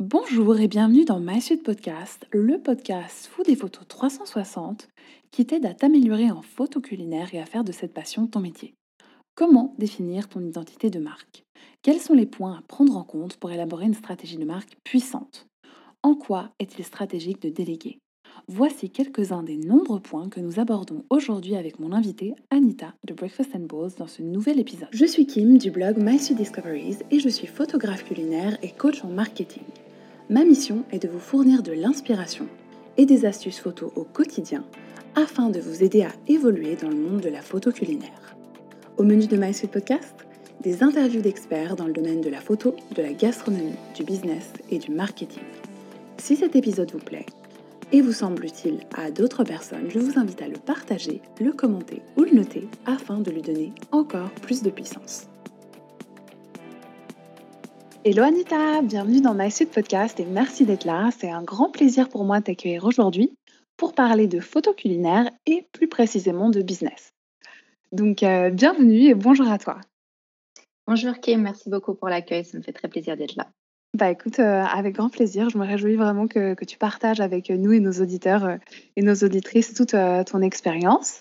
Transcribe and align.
Bonjour 0.00 0.58
et 0.58 0.66
bienvenue 0.66 1.04
dans 1.04 1.20
MySuite 1.20 1.62
Podcast, 1.62 2.26
le 2.32 2.58
podcast 2.58 3.26
Food 3.26 3.44
des 3.44 3.54
photos 3.54 3.86
360 3.86 4.88
qui 5.30 5.44
t'aide 5.44 5.66
à 5.66 5.74
t'améliorer 5.74 6.30
en 6.30 6.40
photo 6.40 6.80
culinaire 6.80 7.34
et 7.34 7.38
à 7.38 7.44
faire 7.44 7.64
de 7.64 7.72
cette 7.72 7.92
passion 7.92 8.26
ton 8.26 8.40
métier. 8.40 8.72
Comment 9.34 9.74
définir 9.76 10.30
ton 10.30 10.40
identité 10.40 10.88
de 10.88 11.00
marque? 11.00 11.44
Quels 11.82 12.00
sont 12.00 12.14
les 12.14 12.24
points 12.24 12.56
à 12.56 12.62
prendre 12.62 12.96
en 12.96 13.04
compte 13.04 13.36
pour 13.36 13.50
élaborer 13.50 13.84
une 13.84 13.92
stratégie 13.92 14.38
de 14.38 14.46
marque 14.46 14.74
puissante? 14.84 15.46
En 16.02 16.14
quoi 16.14 16.48
est-il 16.58 16.82
stratégique 16.82 17.42
de 17.42 17.50
déléguer? 17.50 17.98
Voici 18.48 18.88
quelques-uns 18.88 19.42
des 19.42 19.58
nombreux 19.58 20.00
points 20.00 20.30
que 20.30 20.40
nous 20.40 20.58
abordons 20.58 21.04
aujourd'hui 21.10 21.56
avec 21.56 21.78
mon 21.78 21.92
invitée 21.92 22.34
Anita 22.48 22.94
de 23.06 23.12
Breakfast 23.12 23.54
and 23.54 23.66
Bowls 23.66 23.92
dans 23.98 24.08
ce 24.08 24.22
nouvel 24.22 24.60
épisode. 24.60 24.88
Je 24.92 25.04
suis 25.04 25.26
Kim 25.26 25.58
du 25.58 25.70
blog 25.70 25.98
MySuite 25.98 26.38
Discoveries 26.38 27.00
et 27.10 27.18
je 27.18 27.28
suis 27.28 27.46
photographe 27.46 28.04
culinaire 28.04 28.56
et 28.62 28.70
coach 28.70 29.04
en 29.04 29.08
marketing. 29.08 29.64
Ma 30.30 30.44
mission 30.44 30.84
est 30.92 31.02
de 31.02 31.08
vous 31.08 31.18
fournir 31.18 31.60
de 31.64 31.72
l'inspiration 31.72 32.46
et 32.96 33.04
des 33.04 33.24
astuces 33.24 33.58
photos 33.58 33.90
au 33.96 34.04
quotidien 34.04 34.64
afin 35.16 35.50
de 35.50 35.58
vous 35.58 35.82
aider 35.82 36.02
à 36.02 36.12
évoluer 36.28 36.76
dans 36.76 36.88
le 36.88 36.94
monde 36.94 37.20
de 37.20 37.28
la 37.28 37.42
photo 37.42 37.72
culinaire. 37.72 38.36
Au 38.96 39.02
menu 39.02 39.26
de 39.26 39.36
MySuite 39.36 39.72
Podcast, 39.72 40.14
des 40.60 40.84
interviews 40.84 41.20
d'experts 41.20 41.74
dans 41.74 41.88
le 41.88 41.92
domaine 41.92 42.20
de 42.20 42.30
la 42.30 42.40
photo, 42.40 42.76
de 42.94 43.02
la 43.02 43.12
gastronomie, 43.12 43.74
du 43.96 44.04
business 44.04 44.52
et 44.70 44.78
du 44.78 44.92
marketing. 44.92 45.42
Si 46.18 46.36
cet 46.36 46.54
épisode 46.54 46.92
vous 46.92 47.04
plaît 47.04 47.26
et 47.90 48.00
vous 48.00 48.12
semble 48.12 48.44
utile 48.44 48.78
à 48.96 49.10
d'autres 49.10 49.42
personnes, 49.42 49.90
je 49.90 49.98
vous 49.98 50.16
invite 50.16 50.42
à 50.42 50.48
le 50.48 50.58
partager, 50.58 51.22
le 51.40 51.50
commenter 51.50 52.02
ou 52.16 52.22
le 52.22 52.30
noter 52.30 52.68
afin 52.86 53.18
de 53.18 53.32
lui 53.32 53.42
donner 53.42 53.72
encore 53.90 54.30
plus 54.42 54.62
de 54.62 54.70
puissance. 54.70 55.26
Hello 58.02 58.22
Anita, 58.22 58.80
bienvenue 58.80 59.20
dans 59.20 59.34
My 59.34 59.50
Podcast 59.66 60.18
et 60.20 60.24
merci 60.24 60.64
d'être 60.64 60.86
là. 60.86 61.10
C'est 61.18 61.30
un 61.30 61.42
grand 61.42 61.70
plaisir 61.70 62.08
pour 62.08 62.24
moi 62.24 62.40
de 62.40 62.44
t'accueillir 62.44 62.86
aujourd'hui 62.86 63.36
pour 63.76 63.92
parler 63.92 64.26
de 64.26 64.40
photo 64.40 64.72
culinaire 64.72 65.30
et 65.44 65.68
plus 65.72 65.86
précisément 65.86 66.48
de 66.48 66.62
business. 66.62 67.12
Donc 67.92 68.22
euh, 68.22 68.48
bienvenue 68.48 69.08
et 69.08 69.14
bonjour 69.14 69.50
à 69.50 69.58
toi. 69.58 69.82
Bonjour 70.86 71.12
Kim, 71.20 71.42
merci 71.42 71.68
beaucoup 71.68 71.94
pour 71.94 72.08
l'accueil, 72.08 72.42
ça 72.46 72.56
me 72.56 72.62
fait 72.62 72.72
très 72.72 72.88
plaisir 72.88 73.18
d'être 73.18 73.36
là. 73.36 73.48
Bah 73.92 74.10
écoute, 74.10 74.38
euh, 74.38 74.62
avec 74.62 74.94
grand 74.94 75.10
plaisir, 75.10 75.50
je 75.50 75.58
me 75.58 75.66
réjouis 75.66 75.96
vraiment 75.96 76.26
que, 76.26 76.54
tu 76.64 76.78
partages 76.78 77.20
avec 77.20 77.50
nous 77.50 77.72
et 77.72 77.80
nos 77.80 78.00
auditeurs 78.00 78.44
euh, 78.46 78.56
et 78.96 79.02
nos 79.02 79.16
auditrices 79.16 79.74
toute 79.74 79.94
ton 80.24 80.40
expérience. 80.40 81.20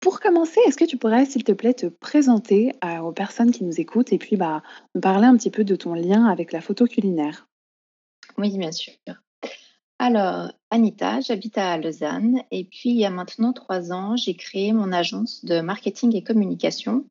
Pour 0.00 0.20
commencer, 0.20 0.60
est-ce 0.66 0.76
que 0.76 0.84
tu 0.84 0.96
pourrais, 0.96 1.26
s'il 1.26 1.44
te 1.44 1.52
plaît, 1.52 1.74
te 1.74 1.86
présenter 1.86 2.72
euh, 2.84 2.98
aux 2.98 3.12
personnes 3.12 3.50
qui 3.50 3.64
nous 3.64 3.80
écoutent 3.80 4.12
et 4.12 4.18
puis 4.18 4.36
bah, 4.36 4.62
me 4.94 5.00
parler 5.00 5.26
un 5.26 5.36
petit 5.36 5.50
peu 5.50 5.64
de 5.64 5.74
ton 5.76 5.94
lien 5.94 6.26
avec 6.26 6.52
la 6.52 6.60
photo 6.60 6.86
culinaire? 6.86 7.48
Oui, 8.36 8.56
bien 8.56 8.70
sûr. 8.70 8.94
Alors, 9.98 10.52
Anita, 10.70 11.20
j'habite 11.20 11.58
à 11.58 11.76
Lausanne 11.76 12.42
et 12.52 12.64
puis 12.64 12.90
il 12.90 12.96
y 12.96 13.04
a 13.04 13.10
maintenant 13.10 13.52
trois 13.52 13.92
ans, 13.92 14.14
j'ai 14.14 14.34
créé 14.34 14.72
mon 14.72 14.92
agence 14.92 15.44
de 15.44 15.60
marketing 15.60 16.14
et 16.14 16.22
communication 16.22 17.04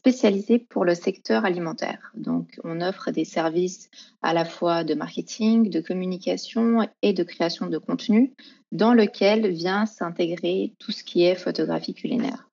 spécialisée 0.00 0.58
pour 0.58 0.86
le 0.86 0.94
secteur 0.94 1.44
alimentaire. 1.44 2.10
Donc, 2.14 2.58
on 2.64 2.80
offre 2.80 3.10
des 3.10 3.26
services 3.26 3.90
à 4.22 4.32
la 4.32 4.46
fois 4.46 4.82
de 4.82 4.94
marketing, 4.94 5.68
de 5.68 5.82
communication 5.82 6.88
et 7.02 7.12
de 7.12 7.22
création 7.22 7.66
de 7.66 7.76
contenu 7.76 8.32
dans 8.72 8.94
lequel 8.94 9.50
vient 9.50 9.84
s'intégrer 9.84 10.72
tout 10.78 10.90
ce 10.90 11.04
qui 11.04 11.24
est 11.24 11.34
photographie 11.34 11.92
culinaire. 11.92 12.48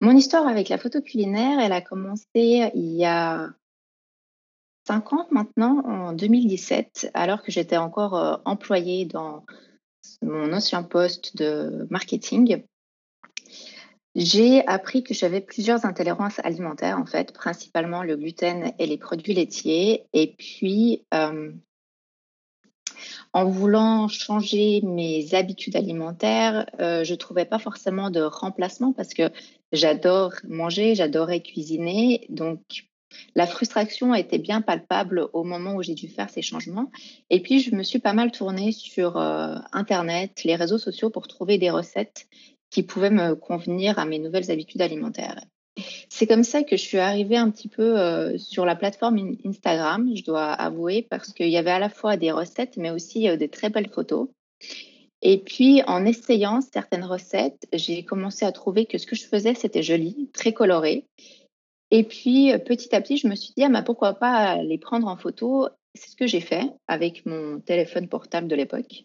Mon 0.00 0.12
histoire 0.16 0.46
avec 0.46 0.68
la 0.68 0.78
photo 0.78 1.00
culinaire, 1.00 1.58
elle 1.58 1.72
a 1.72 1.80
commencé 1.80 2.70
il 2.74 2.92
y 2.92 3.04
a 3.04 3.50
cinq 4.86 5.12
ans 5.12 5.26
maintenant, 5.32 5.82
en 5.84 6.12
2017, 6.12 7.10
alors 7.12 7.42
que 7.42 7.50
j'étais 7.50 7.76
encore 7.76 8.16
euh, 8.16 8.36
employée 8.44 9.04
dans 9.04 9.44
mon 10.22 10.52
ancien 10.52 10.84
poste 10.84 11.36
de 11.36 11.88
marketing. 11.90 12.62
J'ai 14.14 14.66
appris 14.66 15.02
que 15.02 15.14
j'avais 15.14 15.40
plusieurs 15.40 15.86
intolérances 15.86 16.38
alimentaires, 16.44 16.98
en 16.98 17.06
fait, 17.06 17.32
principalement 17.32 18.02
le 18.02 18.16
gluten 18.16 18.72
et 18.78 18.86
les 18.86 18.98
produits 18.98 19.32
laitiers. 19.32 20.04
Et 20.12 20.34
puis, 20.36 21.02
euh, 21.14 21.50
en 23.32 23.46
voulant 23.46 24.08
changer 24.08 24.82
mes 24.82 25.34
habitudes 25.34 25.76
alimentaires, 25.76 26.66
euh, 26.78 27.04
je 27.04 27.12
ne 27.12 27.18
trouvais 27.18 27.46
pas 27.46 27.58
forcément 27.58 28.10
de 28.10 28.20
remplacement 28.20 28.92
parce 28.92 29.14
que 29.14 29.30
j'adore 29.72 30.32
manger, 30.46 30.94
j'adorais 30.94 31.40
cuisiner. 31.40 32.26
Donc, 32.28 32.60
la 33.34 33.46
frustration 33.46 34.14
était 34.14 34.38
bien 34.38 34.60
palpable 34.60 35.28
au 35.32 35.44
moment 35.44 35.74
où 35.74 35.82
j'ai 35.82 35.94
dû 35.94 36.08
faire 36.08 36.30
ces 36.30 36.42
changements. 36.42 36.90
Et 37.30 37.40
puis, 37.40 37.60
je 37.60 37.74
me 37.74 37.82
suis 37.82 37.98
pas 37.98 38.12
mal 38.12 38.30
tournée 38.30 38.72
sur 38.72 39.16
euh, 39.16 39.56
Internet, 39.72 40.44
les 40.44 40.56
réseaux 40.56 40.78
sociaux 40.78 41.10
pour 41.10 41.28
trouver 41.28 41.56
des 41.56 41.70
recettes 41.70 42.26
qui 42.72 42.82
pouvaient 42.82 43.10
me 43.10 43.34
convenir 43.34 43.98
à 43.98 44.06
mes 44.06 44.18
nouvelles 44.18 44.50
habitudes 44.50 44.80
alimentaires. 44.80 45.44
C'est 46.08 46.26
comme 46.26 46.42
ça 46.42 46.62
que 46.62 46.76
je 46.76 46.82
suis 46.82 46.98
arrivée 46.98 47.36
un 47.36 47.50
petit 47.50 47.68
peu 47.68 47.98
euh, 47.98 48.36
sur 48.38 48.64
la 48.64 48.76
plateforme 48.76 49.36
Instagram, 49.44 50.10
je 50.14 50.24
dois 50.24 50.52
avouer, 50.52 51.06
parce 51.08 51.32
qu'il 51.32 51.48
y 51.48 51.56
avait 51.56 51.70
à 51.70 51.78
la 51.78 51.88
fois 51.88 52.16
des 52.16 52.30
recettes, 52.30 52.76
mais 52.76 52.90
aussi 52.90 53.28
euh, 53.28 53.36
des 53.36 53.48
très 53.48 53.70
belles 53.70 53.90
photos. 53.90 54.28
Et 55.20 55.38
puis, 55.38 55.82
en 55.86 56.04
essayant 56.04 56.60
certaines 56.60 57.04
recettes, 57.04 57.66
j'ai 57.72 58.04
commencé 58.04 58.44
à 58.44 58.52
trouver 58.52 58.86
que 58.86 58.98
ce 58.98 59.06
que 59.06 59.16
je 59.16 59.26
faisais, 59.26 59.54
c'était 59.54 59.82
joli, 59.82 60.30
très 60.32 60.52
coloré. 60.52 61.04
Et 61.90 62.04
puis, 62.04 62.52
petit 62.66 62.94
à 62.94 63.00
petit, 63.00 63.18
je 63.18 63.28
me 63.28 63.34
suis 63.34 63.52
dit, 63.56 63.62
ah, 63.64 63.68
bah, 63.68 63.82
pourquoi 63.82 64.14
pas 64.14 64.62
les 64.62 64.78
prendre 64.78 65.06
en 65.06 65.16
photo? 65.16 65.68
C'est 65.94 66.10
ce 66.10 66.16
que 66.16 66.26
j'ai 66.26 66.40
fait 66.40 66.64
avec 66.88 67.24
mon 67.26 67.60
téléphone 67.60 68.08
portable 68.08 68.48
de 68.48 68.56
l'époque. 68.56 69.04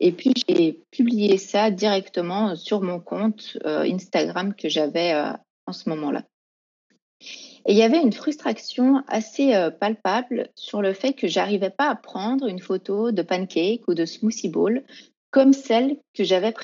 Et 0.00 0.12
puis, 0.12 0.32
j'ai 0.48 0.80
publié 0.90 1.38
ça 1.38 1.70
directement 1.70 2.54
sur 2.56 2.82
mon 2.82 3.00
compte 3.00 3.56
euh, 3.64 3.82
Instagram 3.82 4.54
que 4.54 4.68
j'avais 4.68 5.14
en 5.66 5.72
ce 5.72 5.88
moment-là. 5.88 6.22
Et 7.68 7.72
il 7.72 7.76
y 7.76 7.82
avait 7.82 8.00
une 8.00 8.12
frustration 8.12 9.02
assez 9.08 9.54
euh, 9.54 9.70
palpable 9.70 10.50
sur 10.54 10.82
le 10.82 10.92
fait 10.92 11.14
que 11.14 11.26
j'arrivais 11.26 11.70
pas 11.70 11.88
à 11.88 11.96
prendre 11.96 12.46
une 12.46 12.60
photo 12.60 13.10
de 13.10 13.22
pancake 13.22 13.88
ou 13.88 13.94
de 13.94 14.04
smoothie 14.04 14.48
bowl 14.48 14.84
comme 15.30 15.52
celle 15.52 15.96
que 16.14 16.22
j'avais 16.22 16.54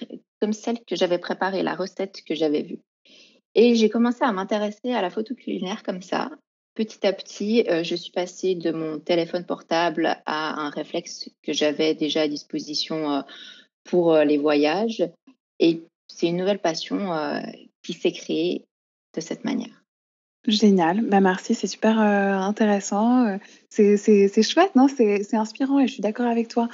comme 0.41 0.53
celle 0.53 0.79
que 0.85 0.97
j'avais 0.97 1.19
préparée, 1.19 1.63
la 1.63 1.75
recette 1.75 2.23
que 2.25 2.35
j'avais 2.35 2.63
vue. 2.63 2.79
Et 3.55 3.75
j'ai 3.75 3.91
commencé 3.91 4.23
à 4.23 4.33
m'intéresser 4.33 4.93
à 4.93 5.03
la 5.03 5.11
photo 5.11 5.35
culinaire 5.35 5.83
comme 5.83 6.03
ça. 6.03 6.31
Petit 6.75 7.07
à 7.07 7.13
petit, 7.13 7.67
euh, 7.69 7.83
je 7.83 7.95
suis 7.95 8.13
passée 8.13 8.55
de 8.55 8.71
mon 8.71 8.99
téléphone 8.99 9.45
portable 9.45 10.17
à 10.25 10.61
un 10.61 10.71
réflexe 10.71 11.29
que 11.43 11.53
j'avais 11.53 11.95
déjà 11.95 12.23
à 12.23 12.29
disposition 12.29 13.13
euh, 13.13 13.21
pour 13.85 14.17
les 14.17 14.39
voyages. 14.39 15.05
Et 15.59 15.83
c'est 16.09 16.29
une 16.29 16.37
nouvelle 16.37 16.61
passion 16.61 17.11
qui 17.83 17.93
s'est 17.93 18.13
créée 18.13 18.65
de 19.15 19.21
cette 19.21 19.45
manière. 19.45 19.83
Génial, 20.49 21.03
bah 21.03 21.21
merci, 21.21 21.55
c'est 21.55 21.69
super 21.69 22.01
euh, 22.01 22.35
intéressant. 22.35 23.27
Euh, 23.27 23.37
c'est 23.71 24.43
chouette, 24.43 24.75
non? 24.75 24.89
C'est 24.89 25.35
inspirant 25.35 25.79
et 25.79 25.87
je 25.87 25.93
suis 25.93 26.03
d'accord 26.03 26.27
avec 26.27 26.49
toi 26.49 26.69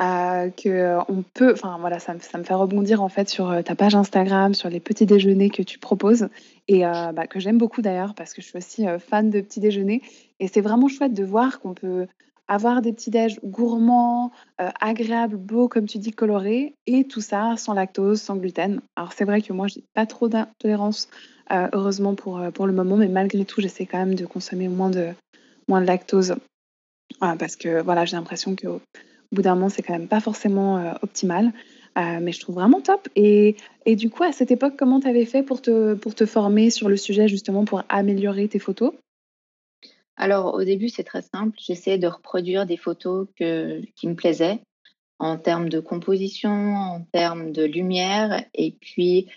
euh, 0.00 0.48
que 0.48 0.96
on 1.06 1.22
peut, 1.34 1.52
enfin 1.52 1.76
voilà, 1.80 1.98
ça, 1.98 2.14
ça, 2.18 2.38
me 2.38 2.44
fait 2.44 2.54
rebondir 2.54 3.02
en 3.02 3.10
fait 3.10 3.28
sur 3.28 3.62
ta 3.62 3.74
page 3.74 3.94
Instagram, 3.94 4.54
sur 4.54 4.70
les 4.70 4.80
petits 4.80 5.04
déjeuners 5.04 5.50
que 5.50 5.62
tu 5.62 5.78
proposes 5.78 6.28
et 6.72 6.82
bah, 6.82 7.26
que 7.26 7.40
j'aime 7.40 7.58
beaucoup 7.58 7.82
d'ailleurs 7.82 8.14
parce 8.14 8.32
que 8.32 8.40
je 8.40 8.46
suis 8.46 8.56
aussi 8.56 8.86
fan 9.00 9.28
de 9.28 9.40
petits 9.40 9.58
déjeuners. 9.58 10.02
Et 10.38 10.46
c'est 10.46 10.60
vraiment 10.60 10.86
chouette 10.86 11.12
de 11.12 11.24
voir 11.24 11.58
qu'on 11.58 11.74
peut 11.74 12.06
avoir 12.46 12.80
des 12.80 12.92
petits 12.92 13.10
déj 13.10 13.40
gourmands, 13.42 14.30
agréables, 14.80 15.36
beaux, 15.36 15.66
comme 15.66 15.86
tu 15.86 15.98
dis, 15.98 16.12
colorés, 16.12 16.76
et 16.86 17.08
tout 17.08 17.20
ça 17.20 17.56
sans 17.56 17.74
lactose, 17.74 18.22
sans 18.22 18.36
gluten. 18.36 18.80
Alors 18.94 19.12
c'est 19.12 19.24
vrai 19.24 19.42
que 19.42 19.52
moi, 19.52 19.66
j'ai 19.66 19.82
pas 19.94 20.06
trop 20.06 20.28
d'intolérance 20.28 21.08
euh, 21.52 21.68
heureusement 21.72 22.14
pour, 22.14 22.38
euh, 22.38 22.50
pour 22.52 22.66
le 22.66 22.72
moment, 22.72 22.96
mais 22.96 23.08
malgré 23.08 23.44
tout, 23.44 23.60
j'essaie 23.60 23.86
quand 23.86 23.98
même 23.98 24.14
de 24.14 24.24
consommer 24.24 24.68
moins 24.68 24.90
de, 24.90 25.08
moins 25.66 25.80
de 25.80 25.86
lactose. 25.86 26.36
Parce 27.18 27.56
que 27.56 27.82
voilà, 27.82 28.04
j'ai 28.04 28.16
l'impression 28.16 28.54
qu'au 28.54 28.80
bout 29.32 29.42
d'un 29.42 29.56
moment, 29.56 29.68
c'est 29.68 29.82
quand 29.82 29.92
même 29.92 30.06
pas 30.06 30.20
forcément 30.20 30.94
euh, 31.98 32.18
mais 32.20 32.32
je 32.32 32.40
trouve 32.40 32.56
vraiment 32.56 32.80
top. 32.80 33.08
Et, 33.16 33.56
du 33.86 34.10
coup, 34.10 34.22
à 34.22 34.32
cette 34.32 34.50
époque, 34.50 34.74
comment 34.78 35.00
tu 35.00 35.08
avais 35.08 35.24
fait 35.24 35.42
pour 35.42 35.60
te, 35.62 35.94
pour 35.94 36.14
te 36.14 36.26
former 36.26 36.70
sur 36.70 36.88
le 36.88 36.96
sujet, 36.96 37.28
justement, 37.28 37.64
pour 37.64 37.82
améliorer 37.88 38.48
tes 38.48 38.58
photos? 38.58 38.92
Alors, 40.16 40.54
au 40.54 40.64
début, 40.64 40.88
c'est 40.88 41.04
très 41.04 41.22
simple. 41.22 41.56
J'essayais 41.58 41.98
de 41.98 42.06
reproduire 42.06 42.66
des 42.66 42.76
photos 42.76 43.26
qui 43.36 44.08
me 44.08 44.14
plaisaient 44.14 44.60
en 45.18 45.36
termes 45.36 45.68
de 45.68 45.80
composition, 45.80 46.50
en 46.50 47.00
termes 47.12 47.52
de 47.52 47.64
lumière. 47.64 48.44
Et 48.54 48.72
puis, 48.72 49.28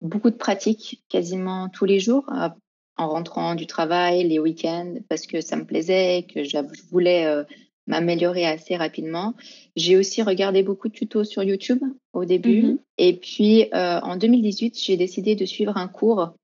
beaucoup 0.00 0.30
de 0.30 0.36
pratiques 0.36 1.02
quasiment 1.08 1.68
tous 1.68 1.84
les 1.84 2.00
jours 2.00 2.26
euh, 2.32 2.48
en 2.96 3.08
rentrant 3.08 3.54
du 3.54 3.66
travail, 3.66 4.26
les 4.26 4.38
week-ends, 4.38 4.96
parce 5.08 5.26
que 5.26 5.40
ça 5.40 5.56
me 5.56 5.64
plaisait, 5.64 6.26
que 6.32 6.42
je 6.42 6.58
voulais 6.90 7.26
euh, 7.26 7.44
m'améliorer 7.88 8.46
assez 8.46 8.76
rapidement. 8.76 9.34
J'ai 9.74 9.96
aussi 9.96 10.22
regardé 10.22 10.62
beaucoup 10.62 10.88
de 10.88 10.92
tutos 10.92 11.24
sur 11.24 11.42
YouTube 11.42 11.82
au 12.12 12.24
début. 12.24 12.62
Mm-hmm. 12.62 12.78
Et 12.98 13.16
puis, 13.16 13.64
euh, 13.74 13.98
en 14.00 14.16
2018, 14.16 14.78
j'ai 14.80 14.96
décidé 14.96 15.34
de 15.34 15.44
suivre 15.44 15.76
un 15.76 15.88
cours. 15.88 16.34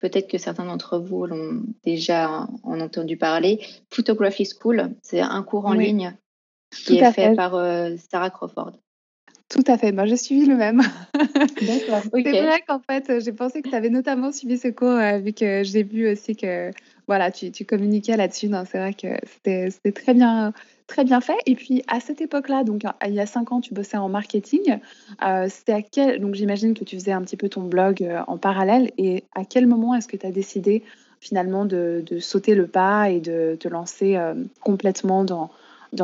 Peut-être 0.00 0.28
que 0.28 0.38
certains 0.38 0.64
d'entre 0.64 0.98
vous 0.98 1.26
l'ont 1.26 1.62
déjà 1.84 2.48
en 2.62 2.80
entendu 2.80 3.16
parler. 3.16 3.60
Photography 3.90 4.46
School, 4.46 4.90
c'est 5.02 5.20
un 5.20 5.42
cours 5.42 5.66
en 5.66 5.74
ligne 5.74 6.16
qui 6.70 6.84
Tout 6.84 7.04
est 7.04 7.12
fait 7.12 7.28
fait. 7.28 7.36
par, 7.36 7.54
heu, 7.56 7.96
Sarah 8.10 8.30
Crawford. 8.30 8.72
Tout 9.48 9.64
à 9.66 9.76
fait, 9.76 9.92
ben, 9.92 10.06
j'ai 10.06 10.16
suivi 10.16 10.46
le 10.46 10.56
même. 10.56 10.80
D'accord, 11.60 12.02
C'est 12.14 12.20
OK. 12.20 12.36
vrai 12.36 12.62
qu'en 12.66 12.80
fait, 12.80 13.20
j'ai 13.22 13.32
pensé 13.32 13.60
que 13.60 13.68
tu 13.68 13.74
avais 13.74 13.90
notamment 13.90 14.32
suivi 14.32 14.56
ce 14.56 14.68
cours, 14.68 14.88
heu, 14.88 15.18
vu 15.18 15.34
que 15.34 15.62
j'ai 15.62 15.82
vu 15.82 16.10
aussi 16.10 16.34
que, 16.34 16.70
voilà, 17.12 17.30
tu 17.30 17.66
communiquais 17.66 18.16
là-dessus. 18.16 18.48
C'est 18.70 18.78
vrai 18.78 18.94
que 18.94 19.08
c'était 19.26 19.92
très 19.92 20.14
bien 20.14 20.54
très 20.86 21.04
bien 21.04 21.20
fait 21.20 21.36
et 21.46 21.54
puis 21.54 21.82
à 21.88 22.00
cette 22.00 22.20
époque-là, 22.20 22.64
donc 22.64 22.82
il 23.06 23.14
y 23.14 23.20
a 23.20 23.26
5 23.26 23.52
ans, 23.52 23.60
tu 23.60 23.74
bossais 23.74 23.98
en 23.98 24.08
marketing. 24.08 24.78
C'était 25.48 25.72
à 25.74 25.82
quel 25.82 26.20
donc 26.20 26.34
j'imagine 26.34 26.72
que 26.72 26.84
tu 26.84 26.96
faisais 26.96 27.12
un 27.12 27.20
petit 27.20 27.36
peu 27.36 27.50
ton 27.50 27.62
blog, 27.62 28.02
heu, 28.02 28.16
en 28.26 28.38
parallèle 28.38 28.90
et 28.96 29.24
à 29.34 29.44
quel 29.44 29.66
moment 29.66 29.94
est-ce 29.94 30.08
que 30.08 30.16
tu 30.16 30.26
as 30.26 30.30
décidé 30.32 30.82
finalement 31.20 31.66
de 31.66 32.02
sauter 32.18 32.54
le 32.54 32.66
pas 32.66 33.10
et 33.10 33.20
de 33.20 33.56
te 33.60 33.68
lancer, 33.68 34.12
hem, 34.12 34.48
complètement 34.62 35.22
dans 35.24 35.50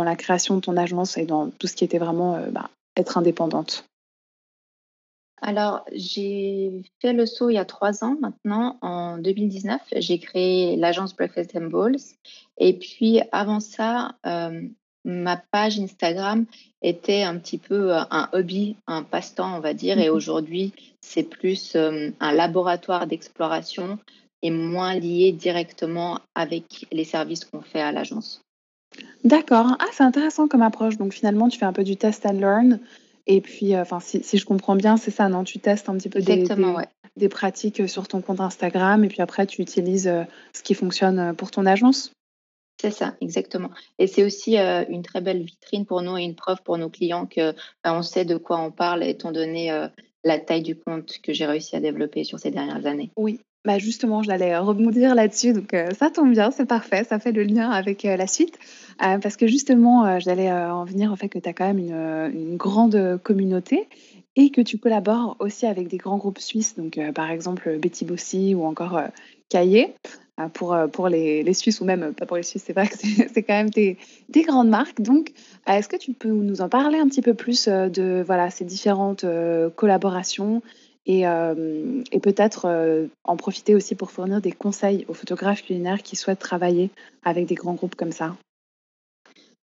la 0.05 0.15
création 0.15 0.57
de 0.57 0.61
ton 0.61 0.77
agence 0.77 1.17
et 1.17 1.25
dans 1.25 1.49
tout 1.49 1.67
ce 1.67 1.75
qui 1.75 1.85
était 1.85 1.99
vraiment, 1.99 2.39
bah, 2.53 2.69
être 2.97 3.17
indépendante? 3.17 3.89
Alors, 5.43 5.85
j'ai 5.93 6.83
fait 7.01 7.13
le 7.13 7.27
saut 7.27 7.51
il 7.51 7.55
y 7.55 7.59
a 7.59 7.65
3 7.65 8.05
ans 8.05 8.17
maintenant, 8.21 8.79
en 8.83 9.19
2019, 9.19 9.81
j'ai 9.97 10.19
créé 10.19 10.77
l'agence 10.77 11.15
Breakfast 11.15 11.55
and 11.57 11.69
Balls 11.69 11.97
et 12.59 12.73
puis 12.75 13.21
avant 13.33 13.61
ça, 13.61 14.17
hem, 14.25 14.73
ma 15.05 15.37
page 15.37 15.79
Instagram 15.79 16.45
était 16.83 17.23
un 17.23 17.39
petit 17.39 17.59
peu, 17.59 17.93
heu, 17.93 18.01
un 18.11 18.29
hobby, 18.33 18.77
un 18.87 19.03
passe-temps, 19.03 19.57
on 19.57 19.61
va 19.61 19.75
dire 19.75 19.99
et 19.99 20.09
Mmh 20.09 20.13
aujourd'hui, 20.13 20.73
c'est 21.01 21.23
plus, 21.23 21.75
hem, 21.77 22.13
un 22.21 22.33
laboratoire 22.33 23.07
d'exploration 23.07 23.99
et 24.43 24.51
moins 24.51 24.95
lié 24.95 25.33
directement 25.33 26.21
avec 26.35 26.87
les 26.93 27.05
services 27.05 27.45
qu'on 27.45 27.61
fait 27.63 27.81
à 27.81 27.93
l'agence. 27.93 28.41
D'accord. 29.25 29.77
Ah, 29.79 29.87
c'est 29.93 30.05
intéressant 30.05 30.49
comme 30.49 30.63
approche. 30.63 30.97
Donc 30.97 31.13
finalement, 31.13 31.49
tu 31.49 31.59
fais 31.59 31.65
un 31.65 31.73
peu 31.73 31.85
du 31.85 31.97
test 31.97 32.25
and 32.27 32.41
learn 32.41 32.81
et 33.29 33.41
puis, 33.41 33.75
heu, 33.75 33.81
enfin, 33.81 34.01
si 34.01 34.23
si 34.25 34.39
je 34.39 34.45
comprends 34.47 34.75
bien, 34.77 34.97
c'est 34.97 35.11
ça, 35.13 35.29
non? 35.29 35.45
Tu 35.45 35.59
testes 35.61 35.89
un 35.89 35.97
petit 35.97 36.09
peu 36.09 36.21
des 36.21 36.35
Exactement, 36.37 36.73
des 36.73 36.77
ouais. 36.79 36.89
des 37.17 37.29
pratiques, 37.29 37.81
heu, 37.81 37.87
sur 37.87 38.09
ton 38.09 38.21
compte 38.21 38.41
Instagram 38.41 39.05
et 39.05 39.09
puis 39.09 39.23
après 39.23 39.47
tu 39.47 39.63
utilises, 39.63 40.09
heu, 40.09 40.25
ce 40.55 40.63
qui 40.63 40.75
fonctionne, 40.75 41.35
pour 41.37 41.51
ton 41.51 41.67
agence? 41.67 42.13
C'est 42.81 42.93
ça, 42.93 43.17
exactement 43.21 43.71
et 43.99 44.07
c'est 44.07 44.23
aussi, 44.25 44.57
une 44.57 45.03
très 45.03 45.21
belle 45.21 45.43
vitrine 45.43 45.85
pour 45.85 46.01
nous 46.01 46.17
et 46.17 46.23
une 46.23 46.37
preuve 46.37 46.63
pour 46.63 46.79
nos 46.79 46.89
clients 46.89 47.27
que, 47.27 47.53
bah, 47.83 47.93
on 47.93 48.03
sait 48.03 48.25
de 48.25 48.37
quoi 48.37 48.61
on 48.61 48.71
parle 48.71 49.03
étant 49.03 49.33
donné, 49.33 49.89
la 50.25 50.39
taille 50.39 50.63
du 50.63 50.77
compte 50.77 51.19
que 51.23 51.33
j'ai 51.33 51.47
réussi 51.47 51.75
à 51.75 51.81
développer 51.81 52.23
sur 52.23 52.39
ces 52.39 52.53
dernières 52.53 52.87
années. 52.87 53.11
Oui, 53.17 53.41
bah, 53.69 53.79
justement, 53.79 54.23
j'allais, 54.23 54.57
rebondir 54.57 55.15
là-dessus. 55.15 55.53
Donc 55.53 55.75
heu, 55.75 55.89
ça 55.93 56.09
tombe 56.09 56.31
bien, 56.31 56.51
c'est 56.51 56.65
parfait, 56.65 57.05
ça 57.05 57.19
fait 57.19 57.33
le 57.33 57.43
lien 57.43 57.71
avec, 57.71 58.07
heu, 58.07 58.17
la 58.17 58.27
suite. 58.27 58.59
Heu, 59.03 59.19
parce 59.23 59.37
que 59.37 59.47
justement, 59.47 60.19
j'allais, 60.21 60.51
en 60.51 60.87
venir 60.87 61.13
au 61.13 61.17
fait 61.17 61.29
que 61.29 61.39
tu 61.39 61.47
as 61.47 61.53
quand 61.53 61.67
même 61.67 61.79
une, 61.79 62.57
grande, 62.57 63.21
communauté 63.23 63.87
et 64.37 64.49
que 64.49 64.63
tu 64.63 64.79
collabores 64.79 65.37
aussi 65.39 65.67
avec 65.67 65.89
des 65.89 65.99
grands 65.99 66.17
groupes 66.17 66.39
suisses. 66.39 66.77
Donc 66.77 66.99
par 67.15 67.31
exemple, 67.31 67.77
Betty 67.77 68.07
Bossi 68.07 68.55
ou 68.55 68.65
encore, 68.65 69.03
Caillé, 69.51 69.95
pour, 70.55 71.09
les 71.11 71.53
Suisses 71.53 71.83
ou 71.83 71.85
même, 71.85 72.15
pas 72.15 72.25
pour 72.25 72.39
les 72.39 72.45
Suisses, 72.45 72.65
c'est 72.67 72.73
vrai 72.73 72.89
que 72.89 72.97
c'est 72.97 73.43
quand 73.47 73.53
même 73.53 73.69
des 73.69 73.99
des 74.31 74.45
grandes 74.45 74.71
marques. 74.71 75.03
Donc 75.03 75.33
est-ce 75.67 75.91
que 75.91 75.97
tu 75.97 76.15
peux 76.15 76.31
nous 76.31 76.63
en 76.63 76.71
parler 76.71 76.99
un 76.99 77.07
petit 77.07 77.23
peu 77.23 77.35
plus, 77.35 77.69
de 77.69 78.25
voilà, 78.27 78.49
ces 78.49 78.65
différentes, 78.65 79.27
collaborations 79.77 80.63
et 81.09 81.21
hem 81.23 82.05
et 82.13 82.21
peut-être, 82.21 82.67
heu, 82.67 83.11
en 83.25 83.37
profiter 83.37 83.75
aussi 83.75 83.97
pour 83.97 84.13
fournir 84.13 84.41
des 84.41 84.53
conseils 84.53 85.05
aux 85.09 85.15
photographes 85.15 85.63
culinaires 85.63 86.03
qui 86.03 86.15
souhaitent 86.15 86.39
travailler 86.39 86.91
avec 87.25 87.47
des 87.47 87.57
grands 87.57 87.75
groupes 87.75 87.97
comme 87.97 88.13
ça. 88.13 88.37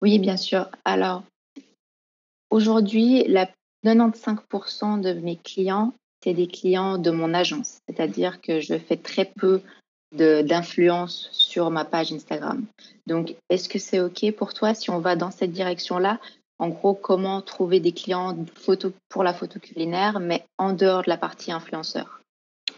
Oui, 0.02 0.20
bien 0.20 0.36
sûr. 0.36 0.70
Alors 0.84 1.24
aujourd'hui, 2.50 3.24
la 3.28 3.48
95% 3.86 5.00
de 5.00 5.14
mes 5.14 5.38
clients, 5.38 5.94
c'est 6.24 6.34
des 6.34 6.48
clients 6.48 6.98
de 6.98 7.12
mon 7.12 7.34
agence. 7.34 7.78
C'est-à-dire 7.88 8.42
que 8.42 8.60
je 8.60 8.78
fais 8.78 8.98
très 8.98 9.26
peu 9.26 9.62
d'influence 10.12 11.30
sur 11.32 11.70
ma 11.70 11.86
page 11.86 12.12
Instagram. 12.12 12.66
Donc, 13.06 13.36
est-ce 13.50 13.70
que 13.70 13.80
c'est 13.80 14.00
OK 14.00 14.32
pour 14.32 14.54
toi 14.54 14.74
si 14.74 14.90
on 14.90 15.00
va 15.00 15.16
dans 15.16 15.30
cette 15.30 15.52
direction-là? 15.52 16.20
En 16.58 16.70
gros, 16.70 16.94
comment 16.94 17.42
trouver 17.42 17.80
des 17.80 17.92
clients 17.92 18.36
photo 18.56 18.94
pour 19.10 19.24
la 19.24 19.34
photo 19.34 19.60
culinaire, 19.60 20.20
mais 20.20 20.46
en 20.58 20.74
dehors 20.74 21.04
de 21.04 21.10
la 21.10 21.18
partie 21.18 21.52
influenceur? 21.52 22.22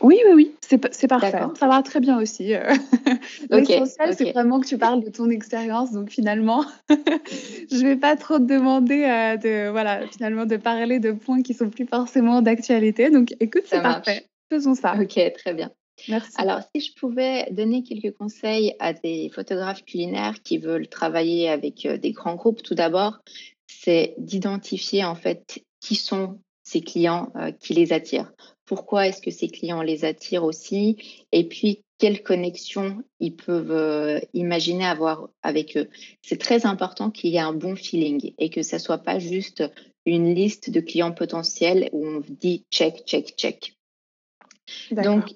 Oui, 0.01 0.19
oui, 0.27 0.33
oui, 0.35 0.55
c'est 0.91 1.07
parfait, 1.07 1.39
ça 1.59 1.67
va 1.67 1.81
très 1.81 1.99
bien 1.99 2.19
aussi, 2.19 2.53
OK, 2.55 3.49
l'essentiel, 3.49 4.13
c'est 4.15 4.31
vraiment 4.31 4.59
que 4.59 4.67
tu 4.67 4.77
parles 4.77 5.03
de 5.03 5.09
ton 5.09 5.29
expérience 5.31 5.91
donc 5.91 6.11
finalement, 6.11 6.65
je 6.89 7.83
vais 7.83 7.95
pas 7.95 8.15
trop 8.15 8.37
te 8.37 8.43
demander, 8.43 9.05
heu, 9.05 9.37
de 9.39 9.69
voilà, 9.71 10.07
finalement 10.07 10.45
de 10.45 10.57
parler 10.57 10.99
de 10.99 11.13
points 11.13 11.41
qui 11.41 11.55
sont 11.55 11.71
plus 11.71 11.87
forcément 11.87 12.43
d'actualité 12.43 13.09
donc 13.09 13.33
écoute, 13.39 13.63
c'est 13.65 13.81
parfait, 13.81 14.27
faisons 14.51 14.75
ça. 14.75 14.95
OK, 15.01 15.19
très 15.33 15.53
bien. 15.55 15.71
Merci. 16.07 16.33
Alors, 16.37 16.59
si 16.73 16.81
je 16.81 16.93
pouvais 16.93 17.47
donner 17.51 17.83
quelques 17.83 18.15
conseils 18.15 18.75
à 18.79 18.93
des 18.93 19.31
photographes 19.33 19.83
culinaires 19.83 20.35
qui 20.43 20.59
veulent 20.59 20.87
travailler 20.87 21.49
avec, 21.49 21.85
heu, 21.85 21.97
des 21.97 22.11
grands 22.11 22.35
groupes, 22.35 22.61
tout 22.61 22.75
d'abord, 22.75 23.19
c'est 23.67 24.15
d'identifier 24.17 25.03
en 25.03 25.15
fait 25.15 25.63
qui 25.79 25.95
sont 25.95 26.39
ces 26.63 26.81
clients, 26.81 27.31
heu, 27.35 27.51
qui 27.51 27.73
les 27.73 27.93
attirent. 27.93 28.31
Pourquoi 28.65 29.07
est-ce 29.07 29.21
que 29.21 29.31
ces 29.31 29.47
clients 29.47 29.81
les 29.81 30.03
attirent 30.03 30.43
aussi? 30.43 30.97
Et 31.31 31.47
puis, 31.47 31.83
quelle 31.97 32.21
connexion 32.21 33.03
ils 33.19 33.35
peuvent, 33.35 33.71
heu, 33.71 34.21
imaginer 34.33 34.85
avoir 34.85 35.29
avec 35.41 35.77
eux? 35.77 35.89
C'est 36.21 36.39
très 36.39 36.65
important 36.65 37.09
qu'il 37.09 37.31
y 37.31 37.37
ait 37.37 37.39
un 37.39 37.53
bon 37.53 37.75
feeling 37.75 38.33
et 38.37 38.49
que 38.49 38.63
ça 38.63 38.79
soit 38.79 38.97
pas 38.97 39.19
juste 39.19 39.63
une 40.05 40.33
liste 40.33 40.69
de 40.69 40.79
clients 40.81 41.13
potentiels 41.13 41.89
où 41.93 42.05
on 42.05 42.21
dit: 42.29 42.65
«Check, 42.71 43.05
check, 43.05 43.35
check». 43.37 43.77
Donc 44.91 45.29